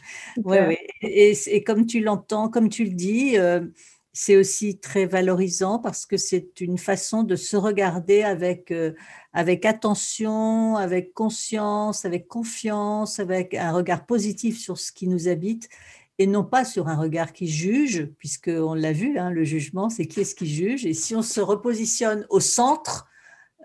Ouais, 0.43 0.79
Et, 1.01 1.63
comme 1.63 1.85
tu 1.85 1.99
l'entends, 1.99 2.49
comme 2.49 2.69
tu 2.69 2.85
le 2.85 2.91
dis, 2.91 3.37
euh, 3.37 3.61
c'est 4.13 4.35
aussi 4.35 4.79
très 4.79 5.05
valorisant 5.05 5.77
parce 5.77 6.05
que 6.05 6.17
c'est 6.17 6.61
une 6.61 6.77
façon 6.77 7.23
de 7.23 7.35
se 7.35 7.55
regarder 7.55 8.23
avec, 8.23 8.71
euh, 8.71 8.93
avec 9.33 9.65
attention, 9.65 10.75
avec 10.75 11.13
conscience, 11.13 12.05
avec 12.05 12.27
confiance, 12.27 13.19
avec 13.19 13.53
un 13.53 13.71
regard 13.71 14.05
positif 14.05 14.57
sur 14.57 14.79
ce 14.79 14.91
qui 14.91 15.07
nous 15.07 15.27
habite 15.27 15.69
et 16.19 16.25
non 16.25 16.43
pas 16.43 16.65
sur 16.65 16.87
un 16.87 16.95
regard 16.95 17.31
qui 17.31 17.47
juge, 17.47 18.05
puisqu'on 18.17 18.73
l'a 18.73 18.91
vu, 18.91 19.19
hein, 19.19 19.29
le 19.29 19.43
jugement, 19.43 19.89
c'est 19.89 20.07
qui 20.07 20.21
est-ce 20.21 20.33
qui 20.33 20.47
juge. 20.47 20.85
Et 20.85 20.93
si 20.93 21.15
on 21.15 21.21
se 21.21 21.39
repositionne 21.39 22.25
au 22.29 22.39
centre, 22.39 23.07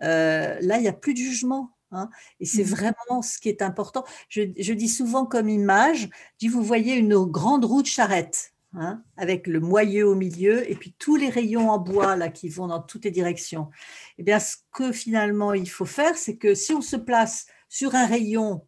euh, 0.03 0.59
là, 0.61 0.77
il 0.77 0.83
n'y 0.83 0.89
a 0.89 0.93
plus 0.93 1.15
de 1.15 1.19
jugement. 1.19 1.71
Hein, 1.93 2.09
et 2.41 2.47
c'est 2.47 2.65
mmh. 2.65 2.69
vraiment 2.69 3.23
ce 3.23 3.39
qui 3.39 3.49
est 3.49 3.63
important. 3.63 4.05
Je, 4.29 4.43
dis 4.43 4.89
souvent 4.89 5.27
comme 5.27 5.49
image, 5.49 6.09
dis, 6.39 6.49
vous 6.49 6.63
voyez 6.63 6.95
une 6.95 7.25
grande 7.25 7.65
roue 7.65 7.83
de 7.83 7.87
charrette 7.87 8.55
hein, 8.75 9.03
avec 9.17 9.47
le 9.47 9.61
moyeu 9.61 10.09
au 10.09 10.15
milieu 10.15 10.69
et 10.71 10.75
puis 10.75 10.95
tous 10.99 11.17
les 11.17 11.29
rayons 11.29 11.71
en 11.71 11.79
bois 11.79 12.17
là 12.17 12.31
qui 12.31 12.49
vont 12.49 12.67
dans 12.67 12.81
toutes 12.81 13.05
les 13.05 13.11
directions. 13.11 13.71
Eh 14.19 14.23
bien, 14.23 14.41
ce 14.41 14.57
que 14.73 14.91
finalement 14.91 15.53
il 15.53 15.69
faut 15.69 15.85
faire, 15.85 16.17
c'est 16.17 16.37
que 16.37 16.55
si 16.55 16.73
on 16.73 16.81
se 16.81 16.97
place 16.97 17.47
sur 17.69 17.95
un 17.95 18.07
rayon 18.07 18.67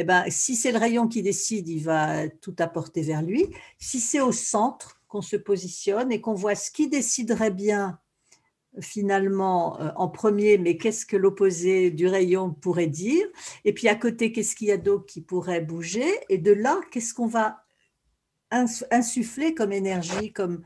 eh 0.00 0.04
ben, 0.04 0.24
si 0.28 0.54
c'est 0.54 0.70
le 0.70 0.78
rayon 0.78 1.08
qui 1.08 1.22
décide, 1.22 1.68
il 1.68 1.82
va 1.82 2.28
tout 2.28 2.54
apporter 2.60 3.02
vers 3.02 3.20
lui. 3.20 3.46
Si 3.80 3.98
c'est 3.98 4.20
au 4.20 4.30
centre 4.30 5.00
qu'on 5.08 5.22
se 5.22 5.34
positionne 5.34 6.12
et 6.12 6.20
qu'on 6.20 6.34
voit 6.34 6.54
ce 6.54 6.70
qui 6.70 6.88
déciderait 6.88 7.50
bien 7.50 7.98
finalement 8.80 9.80
euh, 9.80 9.90
en 9.96 10.08
premier, 10.08 10.58
mais 10.58 10.76
qu'est-ce 10.76 11.06
que 11.06 11.16
l'opposé 11.16 11.90
du 11.90 12.06
rayon 12.06 12.52
pourrait 12.52 12.86
dire? 12.86 13.26
Et 13.64 13.72
puis 13.72 13.88
à 13.88 13.94
côté, 13.94 14.32
qu'est-ce 14.32 14.54
qu'il 14.54 14.68
y 14.68 14.72
a 14.72 14.76
d'autre 14.76 15.06
qui 15.06 15.20
pourrait 15.20 15.60
bouger? 15.60 16.08
Et 16.28 16.38
de 16.38 16.52
là, 16.52 16.80
qu'est-ce 16.90 17.14
qu'on 17.14 17.26
va 17.26 17.64
insuffler 18.50 19.54
comme 19.54 19.72
énergie, 19.72 20.32
comme, 20.32 20.62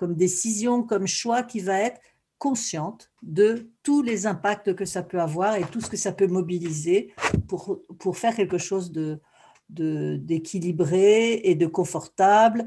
décision, 0.00 0.82
comme 0.82 1.06
choix 1.06 1.42
qui 1.42 1.60
va 1.60 1.80
être 1.80 2.00
consciente 2.38 3.10
de 3.22 3.70
tous 3.82 4.02
les 4.02 4.26
impacts 4.26 4.74
que 4.74 4.84
ça 4.84 5.02
peut 5.02 5.20
avoir 5.20 5.56
et 5.56 5.64
tout 5.64 5.80
ce 5.80 5.88
que 5.88 5.96
ça 5.96 6.12
peut 6.12 6.26
mobiliser 6.26 7.14
pour, 7.48 8.16
faire 8.16 8.34
quelque 8.34 8.58
chose 8.58 8.92
d'équilibré 9.68 11.40
et 11.44 11.54
de 11.54 11.66
confortable 11.66 12.66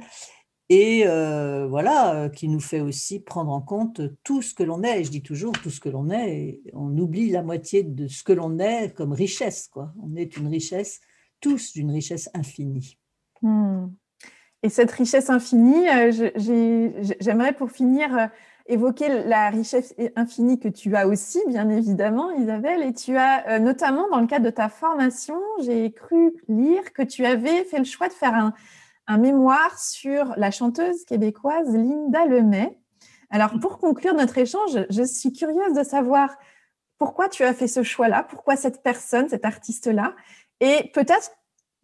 et 0.69 1.03
euh, 1.07 1.65
voilà, 1.67 2.13
euh, 2.13 2.29
qui 2.29 2.47
nous 2.47 2.59
fait 2.59 2.79
aussi 2.79 3.19
prendre 3.19 3.51
en 3.51 3.61
compte 3.61 4.01
tout 4.23 4.43
ce 4.43 4.53
que 4.53 4.61
l'on 4.61 4.83
est. 4.83 5.01
Et 5.01 5.03
je 5.03 5.09
dis 5.09 5.23
toujours 5.23 5.53
tout 5.53 5.71
ce 5.71 5.79
que 5.79 5.89
l'on 5.89 6.11
est, 6.11 6.61
on 6.73 6.95
oublie 6.97 7.31
la 7.31 7.41
moitié 7.41 7.83
de 7.83 8.07
ce 8.07 8.23
que 8.23 8.33
l'on 8.33 8.59
est 8.59 8.93
comme 8.93 9.11
richesse. 9.11 9.67
Quoi. 9.67 9.91
On 10.01 10.15
est 10.15 10.37
une 10.37 10.47
richesse, 10.47 11.01
tous 11.41 11.73
d'une 11.73 11.89
richesse 11.89 12.29
infinie. 12.35 12.99
Hmm. 13.41 13.87
Et 14.61 14.69
cette 14.69 14.91
richesse 14.91 15.31
infinie, 15.31 15.89
euh, 15.89 16.29
j'aimerais 17.19 17.53
pour 17.53 17.71
finir 17.71 18.29
évoquer 18.67 19.23
la 19.23 19.49
richesse 19.49 19.95
infinie 20.15 20.59
que 20.59 20.67
tu 20.67 20.95
as 20.95 21.07
aussi, 21.07 21.39
bien 21.47 21.67
évidemment, 21.69 22.29
Isabelle. 22.31 22.83
Et 22.83 22.93
tu 22.93 23.17
as 23.17 23.57
notamment, 23.57 24.07
dans 24.11 24.19
le 24.19 24.27
cadre 24.27 24.45
de 24.45 24.51
ta 24.51 24.69
formation, 24.69 25.39
j'ai 25.63 25.91
cru 25.91 26.33
lire 26.47 26.93
que 26.93 27.01
tu 27.01 27.25
avais 27.25 27.63
fait 27.63 27.79
le 27.79 27.85
choix 27.85 28.09
de 28.09 28.13
faire 28.13 28.35
un, 28.35 28.53
un 29.09 29.17
mémoire 29.17 29.77
sur 29.79 30.33
la 30.37 30.51
chanteuse 30.51 31.03
québécoise 31.03 31.75
Linda 31.75 32.25
Lemay. 32.27 32.77
Alors, 33.31 33.59
pour 33.59 33.79
conclure 33.79 34.13
notre 34.13 34.37
échange, 34.37 34.85
je 34.89 35.03
suis 35.03 35.33
curieuse 35.33 35.73
de 35.73 35.83
savoir 35.83 36.37
pourquoi 36.99 37.27
tu 37.27 37.43
as 37.43 37.53
fait 37.55 37.67
ce 37.67 37.81
choix-là, 37.81 38.23
pourquoi 38.23 38.55
cette 38.55 38.83
personne, 38.83 39.27
cet 39.27 39.45
artiste-là, 39.45 40.15
et 40.59 40.91
peut-être 40.93 41.31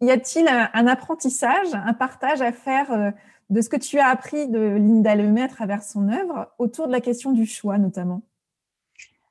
y 0.00 0.10
a-t-il 0.10 0.46
un, 0.46 0.86
apprentissage, 0.86 1.74
un 1.74 1.94
partage 1.94 2.42
à 2.42 2.52
faire 2.52 2.92
euh, 2.92 3.10
de 3.50 3.60
ce 3.60 3.68
que 3.68 3.76
tu 3.76 3.98
as 3.98 4.06
appris 4.08 4.48
de 4.48 4.60
Linda 4.60 5.16
Lemay 5.16 5.42
à 5.42 5.48
travers 5.48 5.82
son 5.82 6.08
œuvre 6.08 6.52
autour 6.58 6.86
de 6.86 6.92
la 6.92 7.00
question 7.00 7.32
du 7.32 7.46
choix 7.46 7.78
notamment? 7.78 8.22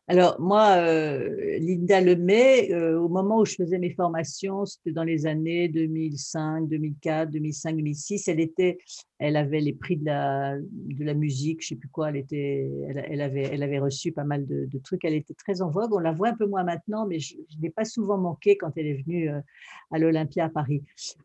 Alors, 0.08 0.40
moi, 0.40 0.76
euh, 0.78 1.58
Linda 1.58 2.00
Lemay, 2.00 2.72
euh, 2.72 3.00
au 3.00 3.10
moment 3.10 3.40
où 3.40 3.46
je 3.46 3.56
faisais 3.56 3.80
mes 3.80 3.90
formations, 3.90 4.64
c'était 4.64 4.92
dans 4.92 5.04
les 5.04 5.26
années 5.26 5.68
2005, 5.68 6.68
2004, 6.68 7.32
2005, 7.32 7.78
2006, 7.78 8.28
elle, 8.28 8.40
était, 8.40 8.78
elle 9.18 9.36
avait 9.36 9.62
les 9.62 9.74
prix 9.74 9.98
de 9.98 10.06
la, 10.06 10.60
de 10.60 11.04
la 11.04 11.16
musique, 11.16 11.62
je 11.64 11.66
ne 11.66 11.70
sais 11.70 11.76
plus 11.80 11.90
quoi, 11.90 12.10
elle, 12.10 12.18
était, 12.18 12.70
elle, 12.88 13.20
avait, 13.20 13.50
elle 13.52 13.64
avait 13.64 13.80
reçu 13.80 14.12
pas 14.12 14.26
mal 14.26 14.46
de, 14.46 14.70
trucs, 14.84 15.04
elle 15.06 15.16
était 15.16 15.34
très 15.34 15.64
en 15.64 15.72
vogue. 15.72 15.92
On 15.94 16.00
la 16.00 16.12
voit 16.12 16.30
un 16.30 16.36
peu 16.36 16.46
moins 16.46 16.64
maintenant, 16.64 17.08
mais 17.08 17.18
je, 17.18 17.36
n'ai 17.60 17.72
pas 17.72 17.86
souvent 17.86 18.20
manqué 18.20 18.58
quand 18.58 18.74
elle 18.78 18.86
est 18.86 19.02
venue 19.02 19.32
euh, 19.32 19.42
à 19.90 19.98
l'Olympia 19.98 20.46
à 20.46 20.50
Paris. 20.50 20.84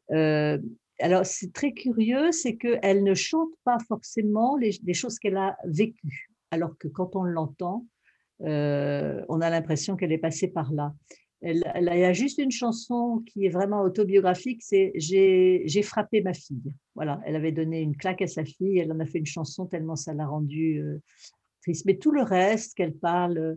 alors, 0.08 1.26
c'est 1.26 1.52
très 1.52 1.72
curieux, 1.72 2.32
c'est 2.32 2.56
qu'elle 2.56 3.04
ne 3.04 3.12
chante 3.12 3.50
pas 3.62 3.76
forcément 3.88 4.56
les, 4.56 4.70
les 4.82 4.94
choses 4.94 5.18
qu'elle 5.18 5.36
a 5.36 5.58
vécues, 5.66 6.30
alors 6.50 6.78
que 6.78 6.88
quand 6.88 7.14
on 7.14 7.24
l'entend, 7.24 7.84
euh, 8.45 9.22
on 9.28 9.41
a 9.41 9.51
l'impression 9.51 9.97
qu'elle 9.97 10.12
est 10.12 10.18
passée 10.18 10.49
par 10.49 10.72
là. 10.72 10.95
Elle, 11.43 11.64
il 11.74 11.99
y 11.99 12.05
a 12.05 12.12
juste 12.12 12.38
une 12.38 12.51
chanson 12.51 13.22
qui 13.26 13.47
est 13.47 13.49
vraiment 13.49 13.80
autobiographique, 13.80 14.62
c'est 14.62 14.93
J'ai 14.97 15.82
frappé 15.82 16.20
ma 16.20 16.34
fille. 16.34 16.74
Voilà, 16.95 17.20
elle 17.24 17.34
avait 17.34 17.53
donné 17.53 17.80
une 17.80 17.97
claque 17.97 18.20
à 18.20 18.26
sa 18.26 18.45
fille, 18.45 18.78
elle 18.78 18.93
en 18.93 19.01
a 19.01 19.07
fait 19.07 19.18
une 19.18 19.26
chanson 19.26 19.64
tellement 19.66 19.97
ça 19.97 20.12
l'a 20.12 20.26
rendue 20.26 20.80
euh, 20.80 21.01
triste. 21.62 21.86
Mais 21.86 21.97
tout 21.97 22.11
le 22.11 22.22
reste, 22.22 22.74
qu'elle 22.74 22.95
parle 22.95 23.57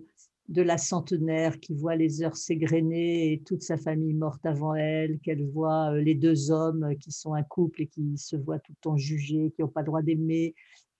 de 0.49 0.61
la 0.61 0.77
centenaire 0.77 1.59
qui 1.59 1.73
voit 1.73 1.95
les 1.95 2.21
heures 2.21 2.35
s'égrener 2.35 3.33
et 3.33 3.41
toute 3.41 3.63
sa 3.63 3.77
famille 3.77 4.13
morte 4.13 4.45
avant 4.45 4.75
elle, 4.75 5.19
qu'elle 5.19 5.45
voit 5.45 5.93
euh, 5.93 6.01
les 6.01 6.15
deux 6.15 6.51
hommes 6.51 6.95
qui 6.99 7.11
sont 7.11 7.33
un 7.33 7.43
couple 7.43 7.83
et 7.83 7.87
qui 7.87 8.17
se 8.17 8.35
voient 8.35 8.59
tout 8.59 8.73
le 8.73 8.81
temps 8.81 8.97
jugés, 8.97 9.51
qui 9.55 9.61
n'ont 9.61 9.69
pas 9.69 9.81
le 9.81 9.87
droit 9.87 10.01
d'aimer, 10.01 10.53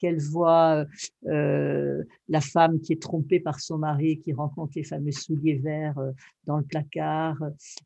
qu'elle 0.04 0.20
voit 0.20 0.86
euh, 1.28 2.04
la 2.28 2.42
femme 2.42 2.82
qui 2.82 2.92
est 2.92 3.02
trompée 3.02 3.40
par 3.40 3.62
son 3.62 3.78
mari, 3.78 4.20
qui 4.20 4.34
rencontre 4.34 4.74
les 4.76 4.84
fameux 4.84 5.14
souliers 5.14 5.56
verts 5.56 5.98
euh, 5.98 6.12
dans 6.44 6.58
le 6.58 6.66
placard, 6.66 7.38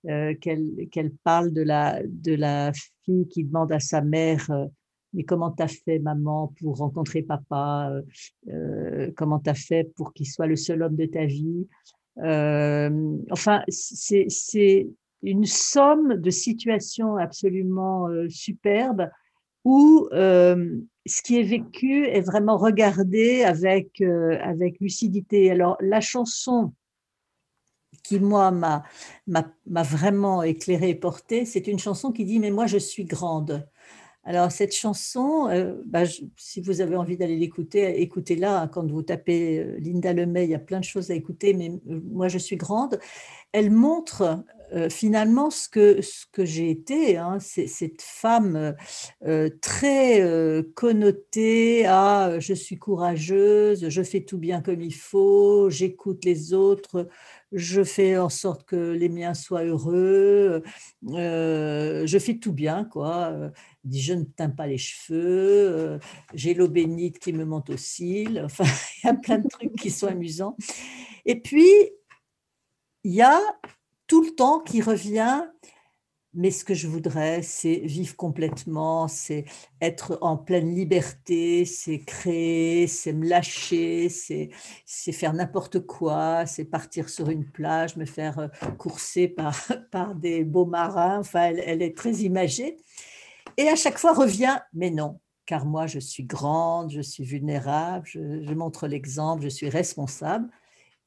euh, 0.09 0.33
qu'elle 0.41 1.11
parle 1.23 1.53
de 1.53 1.61
la, 1.61 2.01
de 2.03 2.33
la 2.33 2.71
fille 3.05 3.27
qui 3.27 3.43
demande 3.43 3.71
à 3.71 3.79
sa 3.79 4.01
mère 4.01 4.49
mais 5.13 5.23
comment 5.23 5.51
t'as 5.51 5.67
fait, 5.69 5.99
maman, 5.99 6.53
pour 6.59 6.77
rencontrer 6.77 7.21
papa 7.21 7.91
Comment 9.15 9.39
t'as 9.39 9.53
fait 9.53 9.89
pour 9.95 10.13
qu'il 10.13 10.27
soit 10.27 10.47
le 10.47 10.57
seul 10.57 10.83
homme 10.83 10.97
de 10.97 11.05
ta 11.05 11.25
vie 11.25 11.65
Enfin, 13.31 13.63
c'est 13.69 14.89
une 15.23 15.45
somme 15.45 16.17
de 16.17 16.29
situations 16.29 17.15
absolument 17.15 18.09
superbes 18.29 19.09
où 19.63 20.09
ce 21.07 21.21
qui 21.21 21.39
est 21.39 21.43
vécu 21.43 22.05
est 22.07 22.21
vraiment 22.21 22.57
regardé 22.57 23.43
avec, 23.43 24.01
euh, 24.01 24.37
avec 24.41 24.79
lucidité. 24.79 25.51
Alors, 25.51 25.77
la 25.79 26.01
chanson 26.01 26.73
qui, 28.03 28.19
moi, 28.19 28.51
m'a, 28.51 28.83
vraiment 29.65 30.43
éclairé 30.43 30.89
et 30.89 30.95
porté, 30.95 31.45
c'est 31.45 31.67
une 31.67 31.79
chanson 31.79 32.11
qui 32.11 32.25
dit 32.25 32.39
Mais 32.39 32.51
moi, 32.51 32.67
je 32.67 32.77
suis 32.77 33.05
grande. 33.05 33.67
Alors, 34.23 34.51
cette 34.51 34.75
chanson, 34.75 35.47
euh, 35.49 35.81
bah, 35.85 36.03
si 36.35 36.59
vous 36.59 36.81
avez 36.81 36.97
envie 36.97 37.15
d'aller 37.15 37.37
l'écouter, 37.37 38.01
écoutez-la. 38.01 38.69
Quand 38.73 38.85
vous 38.85 39.01
tapez 39.01 39.59
euh, 39.59 39.77
Linda 39.79 40.11
Lemay, 40.11 40.43
il 40.43 40.49
y 40.51 40.55
a 40.55 40.59
plein 40.59 40.79
de 40.79 40.85
choses 40.85 41.11
à 41.11 41.13
écouter, 41.13 41.53
mais 41.53 41.71
moi, 41.85 42.27
je 42.27 42.37
suis 42.37 42.57
grande. 42.57 42.99
Elle 43.53 43.71
montre 43.71 44.43
euh, 44.73 44.89
finalement 44.89 45.49
ce 45.49 45.69
que, 45.69 46.01
ce 46.01 46.25
que 46.31 46.43
j'ai 46.43 46.69
été, 46.69 47.15
hein, 47.15 47.37
c'est 47.39 47.67
cette 47.67 48.01
femme 48.01 48.55
euh, 48.57 48.73
euh, 49.25 49.49
très 49.61 50.21
connotée 50.75 51.85
à 51.85 52.39
je 52.39 52.53
suis 52.53 52.77
courageuse, 52.77 53.87
je 53.87 54.03
fais 54.03 54.21
tout 54.21 54.37
bien 54.37 54.61
comme 54.61 54.81
il 54.81 54.93
faut, 54.93 55.69
j'écoute 55.69 56.25
les 56.25 56.53
autres, 56.53 57.07
je 57.53 57.83
fais 57.83 58.17
en 58.17 58.29
sorte 58.29 58.65
que 58.65 58.75
les 58.91 59.09
miens 59.09 59.33
soient 59.33 59.63
heureux, 59.63 60.63
je 61.05 62.17
fais 62.19 62.37
tout 62.37 62.53
bien, 62.53 62.83
quoi. 62.83 63.51
Je 63.89 64.13
ne 64.13 64.23
teins 64.23 64.49
pas 64.49 64.67
les 64.67 64.77
cheveux, 64.77 65.99
j'ai 66.33 66.53
l'eau 66.53 66.67
bénite 66.67 67.19
qui 67.19 67.31
me 67.31 67.45
monte 67.45 67.69
aux 67.69 67.77
cils, 67.77 68.41
enfin, 68.45 68.65
il 69.03 69.07
y 69.07 69.09
a 69.09 69.13
plein 69.13 69.39
de 69.39 69.47
trucs 69.47 69.75
qui 69.75 69.91
sont 69.91 70.07
amusants. 70.07 70.57
Et 71.25 71.39
puis, 71.39 71.69
il 73.03 73.13
y 73.13 73.21
a 73.21 73.39
tout 74.07 74.23
le 74.23 74.31
temps 74.31 74.59
qui 74.59 74.81
revient. 74.81 75.43
Mais 76.33 76.51
ce 76.51 76.63
que 76.63 76.75
je 76.75 76.87
voudrais, 76.87 77.41
c'est 77.41 77.77
vivre 77.77 78.15
complètement, 78.15 79.07
c'est 79.07 79.45
être 79.81 80.19
en 80.21 80.37
pleine 80.37 80.75
liberté, 80.75 81.65
c'est 81.65 81.99
créer, 81.99 82.85
c'est 82.85 83.13
me 83.13 83.27
lâcher, 83.27 84.09
c'est 84.09 84.51
faire 85.13 85.33
n'importe 85.33 85.79
quoi, 85.79 86.45
c'est 86.45 86.65
partir 86.65 87.09
sur 87.09 87.29
une 87.29 87.49
plage, 87.49 87.95
me 87.95 88.05
faire 88.05 88.37
euh, 88.37 88.47
courser 88.77 89.27
par, 89.27 89.57
par 89.91 90.13
des 90.13 90.43
beaux 90.43 90.65
marins. 90.65 91.19
Enfin, 91.19 91.53
elle, 91.55 91.81
est 91.81 91.97
très 91.97 92.13
imagée. 92.17 92.77
Et 93.57 93.67
à 93.69 93.75
chaque 93.75 93.97
fois 93.97 94.13
revient, 94.13 94.59
mais 94.73 94.91
non, 94.91 95.19
car 95.47 95.65
moi, 95.65 95.87
je 95.87 95.97
suis 95.97 96.23
grande, 96.23 96.91
je 96.91 97.01
suis 97.01 97.23
vulnérable, 97.23 98.05
je, 98.05 98.43
je 98.43 98.53
montre 98.53 98.87
l'exemple, 98.87 99.41
je 99.41 99.49
suis 99.49 99.69
responsable. 99.69 100.49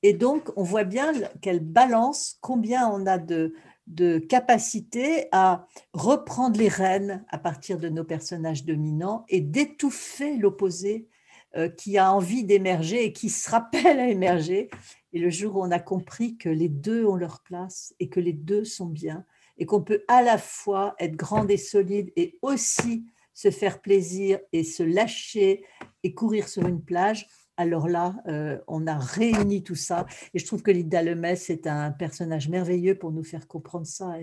Et 0.03 0.13
donc, 0.13 0.51
on 0.57 0.63
voit 0.63 0.85
bien 0.85 1.13
qu'elle 1.43 1.61
balance 1.61 2.39
combien 2.41 2.89
on 2.89 3.07
a 3.07 3.19
de, 3.19 3.55
de 3.87 4.19
capacité 4.19 5.29
à 5.33 5.67
reprendre 5.93 6.59
les 6.59 6.69
rênes 6.69 7.25
à 7.29 7.39
partir 7.39 7.79
de 7.79 7.89
nos 7.89 8.05
personnages 8.05 8.65
dominants 8.65 9.25
et 9.29 9.41
d'étouffer 9.41 10.37
l'opposé 10.37 11.09
euh, 11.57 11.69
qui 11.69 11.99
a 11.99 12.13
envie 12.13 12.45
d'émerger 12.45 13.05
et 13.05 13.13
qui 13.13 13.29
se 13.29 13.51
rappelle 13.51 13.99
à 13.99 14.09
émerger. 14.09 14.71
Et 15.13 15.19
le 15.19 15.31
jour 15.31 15.57
où 15.57 15.65
on 15.65 15.73
a 15.73 15.81
compris 15.81 16.37
que 16.37 16.49
les 16.49 16.69
deux 16.69 17.05
ont 17.05 17.17
leur 17.17 17.41
place 17.43 17.93
et 17.99 18.09
que 18.09 18.21
les 18.21 18.33
deux 18.33 18.65
sont 18.65 18.87
bien 18.87 19.25
et 19.59 19.67
qu'on 19.67 19.83
peut 19.83 20.05
à 20.07 20.23
la 20.23 20.39
fois 20.39 20.95
être 21.01 21.17
grande 21.17 21.51
et 21.51 21.57
solide 21.57 22.13
et 22.15 22.39
aussi 22.41 23.05
se 23.35 23.51
faire 23.51 23.83
plaisir 23.83 24.39
et 24.53 24.63
se 24.63 24.85
lâcher 24.85 25.65
et 26.05 26.15
courir 26.15 26.49
sur 26.49 26.67
une 26.67 26.83
plage, 26.83 27.27
alors 27.61 27.89
là, 27.89 28.15
euh, 28.27 28.59
on 28.69 28.87
a 28.87 28.99
réuni 28.99 29.63
tout 29.63 29.75
ça. 29.75 30.07
Et 30.33 30.39
je 30.39 30.47
trouve 30.47 30.63
que 30.63 30.71
Linda 30.71 31.03
Lemay, 31.03 31.37
c'est 31.37 31.67
un 31.67 31.91
personnage 31.91 32.49
merveilleux 32.49 32.95
pour 32.95 33.13
nous 33.13 33.23
faire 33.23 33.47
comprendre 33.47 33.87
ça. 33.87 34.15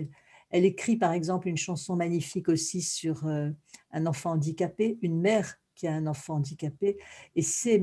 Elle, 0.50 0.64
écrit, 0.64 0.96
par 0.96 1.12
exemple, 1.12 1.46
une 1.46 1.56
chanson 1.56 1.94
magnifique 1.94 2.48
aussi 2.48 2.82
sur 2.82 3.28
euh, 3.28 3.50
un 3.92 4.06
enfant 4.06 4.32
handicapé, 4.32 4.98
une 5.02 5.20
mère 5.20 5.54
qui 5.76 5.86
a 5.86 5.92
un 5.92 6.08
enfant 6.08 6.34
handicapé. 6.34 6.98
Et 7.36 7.42
c'est 7.42 7.78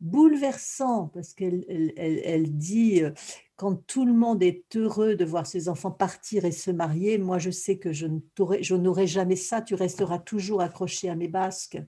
bouleversant 0.00 1.06
parce 1.14 1.34
qu'elle 1.34 1.64
elle, 1.96 2.56
dit 2.56 3.04
euh, 3.04 3.12
quand 3.54 3.76
tout 3.86 4.04
le 4.04 4.12
monde 4.12 4.42
est 4.42 4.74
heureux 4.74 5.14
de 5.14 5.24
voir 5.24 5.46
ses 5.46 5.68
enfants 5.68 5.92
partir 5.92 6.44
et 6.44 6.52
se 6.52 6.72
marier, 6.72 7.16
moi 7.16 7.38
je 7.38 7.50
sais 7.50 7.78
que 7.78 7.92
je 7.92 8.74
n'aurai 8.74 9.06
jamais 9.06 9.36
ça, 9.36 9.62
tu 9.62 9.76
resteras 9.76 10.18
toujours 10.18 10.62
accroché 10.62 11.08
à 11.08 11.14
mes 11.14 11.28
basques. 11.28 11.78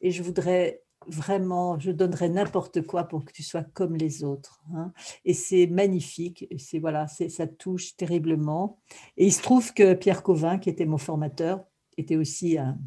Et 0.00 0.10
je 0.10 0.22
voudrais 0.22 0.82
vraiment, 1.08 1.78
je 1.78 1.90
donnerais 1.90 2.28
n'importe 2.28 2.82
quoi 2.82 3.04
pour 3.04 3.24
que 3.24 3.32
tu 3.32 3.42
sois 3.42 3.62
comme 3.62 3.96
les 3.96 4.24
autres. 4.24 4.62
Hein. 4.74 4.92
Et 5.24 5.34
c'est 5.34 5.66
magnifique, 5.66 6.46
c'est 6.58 6.78
voilà, 6.78 7.06
ça 7.06 7.46
touche 7.46 7.96
terriblement. 7.96 8.78
Et 9.16 9.26
il 9.26 9.32
se 9.32 9.42
trouve 9.42 9.72
que 9.74 9.94
Pierre 9.94 10.22
Covin, 10.22 10.58
qui 10.58 10.68
était 10.68 10.86
mon 10.86 10.98
formateur, 10.98 11.64
était 11.96 12.16
aussi 12.16 12.58
un, 12.58 12.78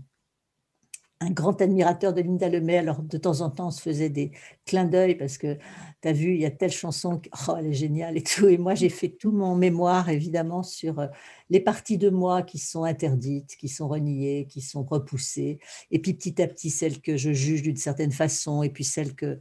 un 1.22 1.32
grand 1.32 1.62
admirateur 1.62 2.14
de 2.14 2.22
Linda 2.22 2.48
Lemay. 2.48 2.78
Alors, 2.78 3.02
de 3.02 3.18
temps 3.18 3.42
en 3.42 3.50
temps, 3.50 3.68
on 3.68 3.72
se 3.72 3.82
faisait 3.82 4.10
des 4.10 4.32
clins 4.66 4.86
d'œil 4.86 5.16
parce 5.16 5.38
que 5.38 5.58
tu 6.02 6.08
as 6.08 6.14
vu, 6.14 6.34
il 6.34 6.40
y 6.40 6.46
a 6.46 6.52
telle 6.52 6.72
chanson, 6.72 7.22
oh, 7.48 7.56
elle 7.58 7.68
est 7.68 7.74
géniale 7.74 8.16
et 8.18 8.24
tout. 8.24 8.48
Et 8.48 8.58
moi, 8.58 8.74
j'ai 8.74 8.88
fait 8.90 9.10
tout 9.10 9.32
mon 9.32 9.56
mémoire, 9.56 10.10
évidemment, 10.10 10.64
sur 10.64 11.00
euh, 11.00 11.08
les 11.50 11.60
parties 11.60 11.98
de 11.98 12.10
moi 12.10 12.42
qui 12.42 12.58
sont 12.58 12.86
interdites, 12.86 13.58
qui 13.58 13.68
sont 13.68 13.90
reniées, 13.90 14.48
qui 14.50 14.62
sont 14.62 14.84
repoussées. 14.84 15.60
Et 15.92 16.00
puis, 16.00 16.14
petit 16.14 16.42
à 16.42 16.48
petit, 16.48 16.70
celles 16.70 17.02
que 17.02 17.18
je 17.18 17.34
juge 17.34 17.64
d'une 17.64 17.78
certaine 17.78 18.12
façon, 18.12 18.64
et 18.64 18.70
puis 18.70 18.84
celles 18.84 19.16
que 19.16 19.40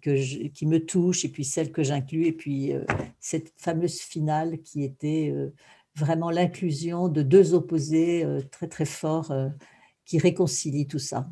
que 0.00 0.46
qui 0.48 0.66
me 0.66 0.78
touchent, 0.86 1.24
et 1.24 1.28
puis 1.28 1.44
celles 1.44 1.72
que 1.72 1.82
j'inclus, 1.82 2.26
et 2.26 2.32
puis 2.32 2.72
euh, 2.72 2.84
cette 3.18 3.52
fameuse 3.56 3.98
finale 3.98 4.62
qui 4.62 4.84
était 4.84 5.32
euh, 5.34 5.52
vraiment 5.96 6.30
l'inclusion 6.30 7.08
de 7.08 7.22
deux 7.22 7.54
opposés 7.54 8.24
très, 8.52 8.68
très 8.68 8.84
forts 8.84 9.32
qui 10.08 10.18
réconcilie 10.18 10.88
tout 10.88 10.98
ça. 10.98 11.28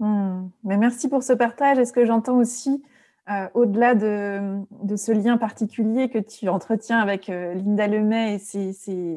Hmm. 0.00 0.48
Mais 0.64 0.76
merci 0.76 1.08
pour 1.08 1.22
ce 1.22 1.32
partage. 1.32 1.78
Est-ce 1.78 1.92
que 1.92 2.04
j'entends 2.04 2.36
aussi, 2.36 2.82
euh, 3.30 3.46
au-delà 3.54 3.94
de, 3.94 4.96
ce 4.96 5.12
lien 5.12 5.38
particulier 5.38 6.10
que 6.10 6.18
tu 6.18 6.48
entretiens 6.48 6.98
avec 6.98 7.30
euh, 7.30 7.54
Linda 7.54 7.86
Lemay 7.86 8.34
et 8.34 8.38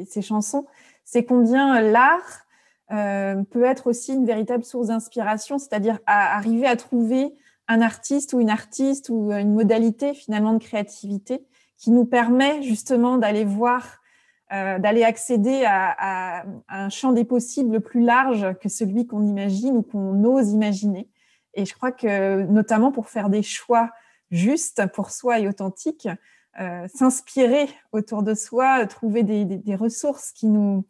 ses, 0.06 0.22
chansons, 0.22 0.68
c'est 1.04 1.26
combien 1.26 1.82
l'art 1.82 2.46
euh, 2.92 3.44
peut 3.50 3.64
être 3.64 3.88
aussi 3.88 4.14
une 4.14 4.26
véritable 4.26 4.64
source 4.64 4.88
d'inspiration, 4.88 5.58
c'est-à-dire 5.58 6.00
arriver 6.06 6.68
à 6.68 6.76
trouver 6.78 7.34
un 7.68 7.82
artiste 7.82 8.32
ou 8.34 8.40
une 8.40 8.50
artiste 8.50 9.10
ou 9.10 9.32
une 9.32 9.54
modalité 9.54 10.14
finalement 10.14 10.54
de 10.54 10.64
créativité 10.64 11.44
qui 11.78 11.92
nous 11.92 12.06
permet 12.06 12.62
justement 12.62 13.18
d'aller 13.18 13.44
voir 13.44 14.02
euh, 14.54 14.80
d'aller 14.80 15.04
accéder 15.04 15.64
à, 15.66 16.46
un 16.70 16.90
champ 16.90 17.12
des 17.12 17.26
possibles 17.26 17.82
plus 17.82 18.02
large 18.02 18.54
que 18.62 18.70
celui 18.70 19.06
qu'on 19.06 19.24
imagine 19.24 19.76
ou 19.76 19.82
qu'on 19.82 20.24
ose 20.24 20.52
imaginer. 20.52 21.10
Et 21.54 21.66
je 21.66 21.74
crois 21.74 21.92
que 21.92 22.44
notamment 22.44 22.94
pour 22.94 23.10
faire 23.10 23.30
des 23.30 23.44
choix 23.44 23.90
justes 24.32 24.86
pour 24.94 25.12
soi 25.12 25.40
et 25.40 25.50
authentiques, 25.50 26.08
euh, 26.62 26.88
s'inspirer 26.88 27.68
autour 27.92 28.24
de 28.24 28.34
soi, 28.34 28.86
trouver 28.88 29.24
des, 29.24 29.76
ressources 29.76 30.32
qui 30.32 30.48
nous, 30.48 30.86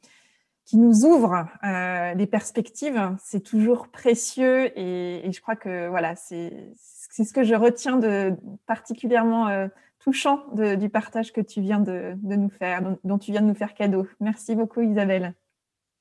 qui 0.65 0.77
nous 0.77 1.05
ouvrent 1.05 1.47
euh, 1.63 2.13
les 2.13 2.27
perspectives, 2.27 3.15
c'est 3.19 3.43
toujours 3.43 3.87
précieux 3.87 4.71
et, 4.77 5.31
je 5.31 5.41
crois 5.41 5.55
que 5.55 5.87
voilà, 5.87 6.15
c'est 6.15 6.53
ce 6.75 7.33
que 7.33 7.43
je 7.43 7.55
retiens 7.55 7.97
de 7.97 8.35
particulièrement 8.67 9.67
touchant 9.99 10.43
du 10.53 10.89
partage 10.89 11.33
que 11.33 11.41
tu 11.41 11.61
viens 11.61 11.79
de, 11.79 12.15
nous 12.23 12.49
faire, 12.49 12.97
dont, 13.03 13.17
tu 13.17 13.31
viens 13.31 13.41
de 13.41 13.47
nous 13.47 13.55
faire 13.55 13.73
cadeau. 13.73 14.07
Merci 14.19 14.55
beaucoup, 14.55 14.81
Isabelle. 14.81 15.33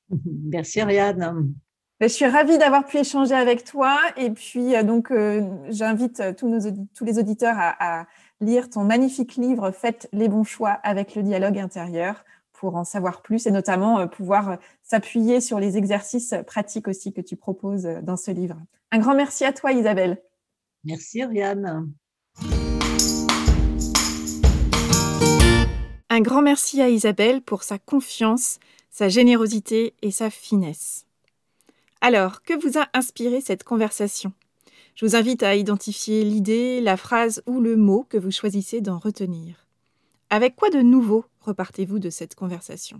Merci, 0.25 0.81
Ariane. 0.81 1.53
Ben, 1.99 2.07
je 2.07 2.13
suis 2.13 2.27
ravie 2.27 2.59
d'avoir 2.59 2.85
pu 2.85 2.97
échanger 2.97 3.33
avec 3.33 3.63
toi. 3.63 3.97
Et 4.17 4.29
puis, 4.29 4.75
euh, 4.75 4.83
donc, 4.83 5.11
euh, 5.11 5.41
j'invite 5.69 6.21
tous, 6.35 6.47
nos, 6.47 6.59
tous 6.93 7.05
les 7.05 7.17
auditeurs 7.17 7.55
à, 7.57 8.05
lire 8.39 8.69
ton 8.69 8.83
magnifique 8.83 9.35
livre 9.35 9.71
Faites 9.71 10.07
les 10.13 10.27
bons 10.29 10.43
choix 10.43 10.73
avec 10.83 11.15
le 11.15 11.23
dialogue 11.23 11.57
intérieur 11.57 12.23
pour 12.53 12.75
en 12.75 12.83
savoir 12.83 13.23
plus 13.23 13.47
et 13.47 13.51
notamment 13.51 13.99
euh, 13.99 14.05
pouvoir 14.05 14.59
s'appuyer 14.83 15.41
sur 15.41 15.59
les 15.59 15.75
exercices 15.75 16.35
pratiques 16.45 16.87
aussi 16.87 17.13
que 17.13 17.21
tu 17.21 17.35
proposes 17.35 17.89
dans 18.03 18.15
ce 18.15 18.29
livre. 18.29 18.57
Un 18.91 18.99
grand 18.99 19.15
merci 19.15 19.43
à 19.43 19.53
toi, 19.53 19.71
Isabelle. 19.71 20.21
Merci, 20.83 21.23
Ariane. 21.23 21.91
Un 26.17 26.21
grand 26.21 26.41
merci 26.41 26.81
à 26.81 26.89
Isabelle 26.89 27.43
pour 27.43 27.61
sa 27.61 27.77
confiance, 27.77 28.57
sa 28.89 29.07
générosité 29.07 29.93
et 30.01 30.09
sa 30.09 30.31
finesse. 30.31 31.05
Alors, 32.01 32.41
que 32.41 32.59
vous 32.59 32.79
a 32.79 32.87
inspiré 32.95 33.39
cette 33.39 33.63
conversation? 33.63 34.33
Je 34.95 35.05
vous 35.05 35.15
invite 35.15 35.43
à 35.43 35.55
identifier 35.55 36.23
l'idée, 36.23 36.81
la 36.81 36.97
phrase 36.97 37.43
ou 37.45 37.61
le 37.61 37.75
mot 37.75 38.03
que 38.09 38.17
vous 38.17 38.31
choisissez 38.31 38.81
d'en 38.81 38.97
retenir. 38.97 39.67
Avec 40.31 40.55
quoi 40.55 40.71
de 40.71 40.81
nouveau 40.81 41.23
repartez-vous 41.41 41.99
de 41.99 42.09
cette 42.09 42.33
conversation? 42.33 42.99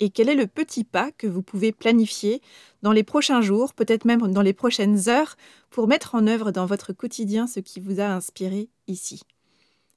Et 0.00 0.08
quel 0.08 0.30
est 0.30 0.34
le 0.34 0.46
petit 0.46 0.84
pas 0.84 1.12
que 1.12 1.26
vous 1.26 1.42
pouvez 1.42 1.70
planifier 1.70 2.40
dans 2.80 2.92
les 2.92 3.04
prochains 3.04 3.42
jours, 3.42 3.74
peut-être 3.74 4.06
même 4.06 4.32
dans 4.32 4.40
les 4.40 4.54
prochaines 4.54 5.10
heures, 5.10 5.36
pour 5.68 5.86
mettre 5.86 6.14
en 6.14 6.26
œuvre 6.26 6.50
dans 6.50 6.64
votre 6.64 6.94
quotidien 6.94 7.46
ce 7.46 7.60
qui 7.60 7.78
vous 7.78 8.00
a 8.00 8.06
inspiré 8.06 8.70
ici? 8.86 9.20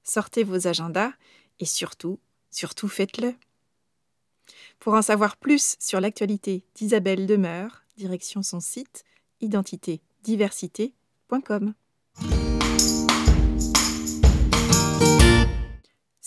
Sortez 0.04 0.44
vos 0.44 0.68
agendas 0.68 1.14
et 1.62 1.66
surtout, 1.66 2.20
Surtout 2.52 2.88
faites-le. 2.88 3.34
Pour 4.80 4.94
en 4.94 5.02
savoir 5.02 5.36
plus 5.38 5.76
sur 5.80 6.00
l'actualité 6.00 6.64
d'Isabelle 6.76 7.26
Demeure, 7.28 7.84
direction 7.98 8.44
son 8.44 8.60
site 8.60 9.04
identitédiversité.com. 9.42 11.74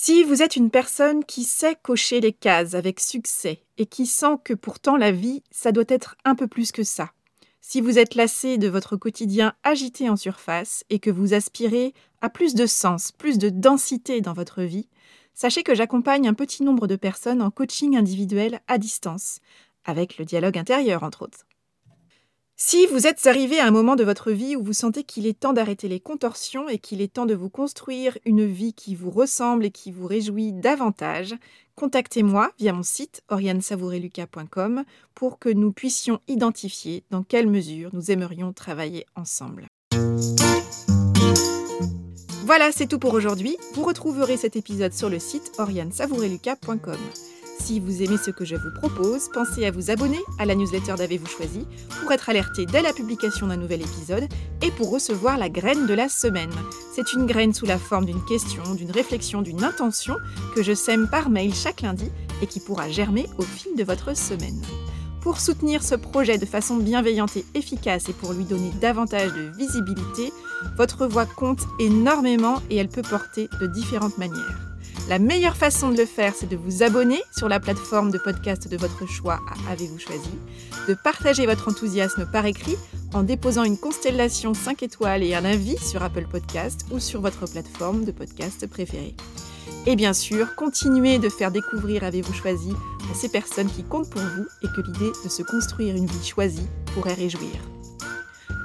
Si 0.02 0.24
vous 0.24 0.42
êtes 0.42 0.56
une 0.56 0.70
personne 0.70 1.24
qui 1.24 1.44
sait 1.44 1.76
cocher 1.82 2.20
les 2.20 2.32
cases 2.32 2.74
avec 2.74 3.00
succès 3.00 3.62
et 3.76 3.86
qui 3.86 4.06
sent 4.06 4.36
que 4.44 4.54
pourtant 4.54 4.96
la 4.96 5.12
vie, 5.12 5.42
ça 5.50 5.72
doit 5.72 5.84
être 5.88 6.16
un 6.24 6.34
peu 6.34 6.46
plus 6.46 6.72
que 6.72 6.84
ça, 6.84 7.12
si 7.61 7.80
vous 7.80 7.98
êtes 7.98 8.14
lassé 8.14 8.58
de 8.58 8.68
votre 8.68 8.96
quotidien 8.96 9.54
agité 9.62 10.08
en 10.08 10.16
surface 10.16 10.84
et 10.90 10.98
que 10.98 11.11
vous 11.11 11.34
aspirez 11.34 11.94
à 12.20 12.30
plus 12.30 12.54
de 12.54 12.66
sens, 12.66 13.12
plus 13.12 13.38
de 13.38 13.48
densité 13.48 14.20
dans 14.20 14.32
votre 14.32 14.62
vie, 14.62 14.88
sachez 15.34 15.62
que 15.62 15.74
j'accompagne 15.74 16.26
un 16.26 16.34
petit 16.34 16.62
nombre 16.62 16.86
de 16.86 16.96
personnes 16.96 17.42
en 17.42 17.50
coaching 17.50 17.96
individuel 17.96 18.61
à 18.66 18.78
distance, 18.78 19.40
avec 19.84 20.18
le 20.18 20.24
dialogue 20.24 20.58
intérieur 20.58 21.02
entre 21.02 21.22
autres. 21.22 21.46
Si 22.62 22.86
vous 22.86 23.06
êtes 23.06 23.26
arrivé 23.26 23.58
à 23.58 23.66
un 23.66 23.70
moment 23.70 23.96
de 23.96 24.04
votre 24.04 24.32
vie 24.32 24.54
où 24.54 24.62
vous 24.62 24.74
sentez 24.74 25.02
qu'il 25.02 25.26
est 25.26 25.40
temps 25.40 25.54
d'arrêter 25.54 25.88
les 25.88 25.98
contorsions 25.98 26.68
et 26.68 26.78
qu'il 26.78 27.00
est 27.00 27.14
temps 27.14 27.24
de 27.24 27.34
vous 27.34 27.48
construire 27.48 28.18
une 28.26 28.44
vie 28.44 28.74
qui 28.74 28.94
vous 28.94 29.11
ressemble 29.11 29.64
et 29.64 29.70
qui 29.70 29.90
vous 29.90 30.06
réjouit 30.06 30.52
davantage, 30.52 31.34
contactez-moi 31.81 32.51
via 32.59 32.74
mon 32.74 32.83
site 32.83 33.22
oriansavoureluca.com 33.31 34.85
pour 35.14 35.39
que 35.39 35.49
nous 35.49 35.72
puissions 35.72 36.20
identifier 36.28 37.05
dans 37.11 37.22
quelle 37.22 37.49
mesure 37.49 37.89
nous 37.95 38.11
aimerions 38.11 38.53
travailler 38.53 39.07
ensemble. 39.16 39.66
Voilà, 42.45 42.70
c'est 42.70 42.87
tout 42.87 42.99
pour 42.99 43.14
aujourd'hui. 43.14 43.57
Vous 43.72 43.83
retrouverez 43.83 44.37
cet 44.37 44.57
épisode 44.57 44.93
sur 44.93 45.09
le 45.09 45.18
site 45.18 45.53
oriansavoureluca.com. 45.57 46.99
Si 47.62 47.78
vous 47.78 48.02
aimez 48.02 48.16
ce 48.16 48.30
que 48.30 48.44
je 48.44 48.56
vous 48.56 48.70
propose, 48.74 49.28
pensez 49.32 49.64
à 49.66 49.70
vous 49.70 49.90
abonner 49.90 50.20
à 50.38 50.46
la 50.46 50.54
newsletter 50.54 50.94
d'Avez-vous 50.96 51.26
choisi 51.26 51.66
pour 52.00 52.11
être 52.11 52.28
alerté 52.28 52.64
dès 52.66 52.82
la 52.82 52.92
publication 52.92 53.46
d'un 53.46 53.58
nouvel 53.58 53.82
épisode 53.82 54.26
et 54.62 54.70
pour 54.70 54.90
recevoir 54.90 55.38
la 55.38 55.48
graine 55.48 55.86
de 55.86 55.94
la 55.94 56.08
semaine. 56.08 56.50
C'est 56.94 57.12
une 57.12 57.26
graine 57.26 57.52
sous 57.52 57.66
la 57.66 57.78
forme 57.78 58.06
d'une 58.06 58.24
question, 58.24 58.74
d'une 58.74 58.90
réflexion, 58.90 59.42
d'une 59.42 59.62
intention 59.62 60.16
que 60.54 60.62
je 60.62 60.72
sème 60.72 61.06
par 61.08 61.28
mail 61.28 61.54
chaque 61.54 61.82
lundi 61.82 62.11
et 62.42 62.46
qui 62.46 62.61
pourra 62.61 62.88
germer 62.88 63.26
au 63.38 63.42
fil 63.42 63.76
de 63.76 63.84
votre 63.84 64.16
semaine. 64.16 64.61
Pour 65.20 65.38
soutenir 65.38 65.82
ce 65.82 65.94
projet 65.94 66.38
de 66.38 66.46
façon 66.46 66.78
bienveillante 66.78 67.36
et 67.36 67.44
efficace 67.54 68.08
et 68.08 68.14
pour 68.14 68.32
lui 68.32 68.44
donner 68.44 68.70
davantage 68.80 69.34
de 69.34 69.56
visibilité, 69.56 70.32
votre 70.76 71.06
voix 71.06 71.26
compte 71.26 71.66
énormément 71.78 72.62
et 72.70 72.76
elle 72.76 72.88
peut 72.88 73.02
porter 73.02 73.48
de 73.61 73.66
différentes 73.66 74.16
manières. 74.16 74.69
La 75.09 75.18
meilleure 75.18 75.57
façon 75.57 75.91
de 75.91 75.97
le 75.97 76.07
faire, 76.07 76.34
c'est 76.36 76.49
de 76.49 76.57
vous 76.57 76.82
abonner 76.82 77.20
sur 77.36 77.49
la 77.49 77.59
plateforme 77.59 78.11
de 78.11 78.18
podcast 78.18 78.68
de 78.68 78.76
votre 78.76 79.07
choix 79.07 79.41
à 79.49 79.72
Avez-vous 79.72 79.99
choisi, 79.99 80.30
de 80.88 80.95
partager 80.95 81.47
votre 81.47 81.68
enthousiasme 81.68 82.28
par 82.30 82.47
écrit 82.47 82.76
en 83.12 83.22
déposant 83.22 83.64
une 83.64 83.78
constellation 83.78 84.55
5 84.55 84.82
étoiles 84.82 85.22
et 85.22 85.34
un 85.34 85.45
avis 85.45 85.78
sur 85.78 86.03
Apple 86.03 86.26
Podcast 86.30 86.86
ou 86.93 87.01
sur 87.01 87.20
votre 87.20 87.51
plateforme 87.51 88.05
de 88.05 88.12
podcast 88.12 88.66
préférée. 88.68 89.16
Et 89.86 89.97
bien 89.97 90.12
sûr, 90.12 90.55
continuez 90.55 91.18
de 91.18 91.28
faire 91.28 91.51
découvrir 91.51 92.05
Avez-vous 92.05 92.34
choisi 92.34 92.72
à 93.11 93.14
ces 93.14 93.28
personnes 93.28 93.70
qui 93.70 93.82
comptent 93.82 94.11
pour 94.11 94.22
vous 94.22 94.47
et 94.62 94.68
que 94.68 94.86
l'idée 94.86 95.12
de 95.24 95.28
se 95.28 95.43
construire 95.43 95.97
une 95.97 96.07
vie 96.07 96.26
choisie 96.26 96.68
pourrait 96.95 97.14
réjouir. 97.14 97.57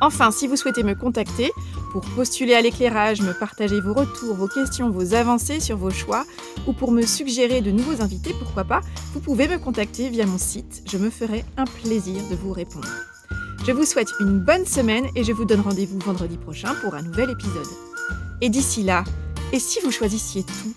Enfin, 0.01 0.31
si 0.31 0.47
vous 0.47 0.55
souhaitez 0.55 0.83
me 0.83 0.93
contacter 0.93 1.51
pour 1.91 2.01
postuler 2.15 2.53
à 2.53 2.61
l'éclairage, 2.61 3.21
me 3.21 3.33
partager 3.33 3.79
vos 3.79 3.93
retours, 3.93 4.35
vos 4.35 4.47
questions, 4.47 4.89
vos 4.89 5.13
avancées 5.13 5.59
sur 5.59 5.77
vos 5.77 5.91
choix, 5.91 6.25
ou 6.67 6.73
pour 6.73 6.91
me 6.91 7.03
suggérer 7.03 7.61
de 7.61 7.71
nouveaux 7.71 8.01
invités, 8.01 8.35
pourquoi 8.37 8.65
pas, 8.65 8.81
vous 9.13 9.19
pouvez 9.21 9.47
me 9.47 9.57
contacter 9.57 10.09
via 10.09 10.25
mon 10.25 10.37
site. 10.37 10.83
Je 10.89 10.97
me 10.97 11.09
ferai 11.09 11.45
un 11.57 11.65
plaisir 11.65 12.21
de 12.29 12.35
vous 12.35 12.51
répondre. 12.51 12.89
Je 13.65 13.71
vous 13.71 13.85
souhaite 13.85 14.09
une 14.19 14.39
bonne 14.39 14.65
semaine 14.65 15.05
et 15.15 15.23
je 15.23 15.31
vous 15.31 15.45
donne 15.45 15.61
rendez-vous 15.61 15.99
vendredi 15.99 16.37
prochain 16.37 16.75
pour 16.83 16.93
un 16.93 17.01
nouvel 17.01 17.31
épisode. 17.31 17.67
Et 18.41 18.49
d'ici 18.49 18.83
là, 18.83 19.03
et 19.53 19.59
si 19.59 19.79
vous 19.79 19.91
choisissiez 19.91 20.43
tout? 20.43 20.73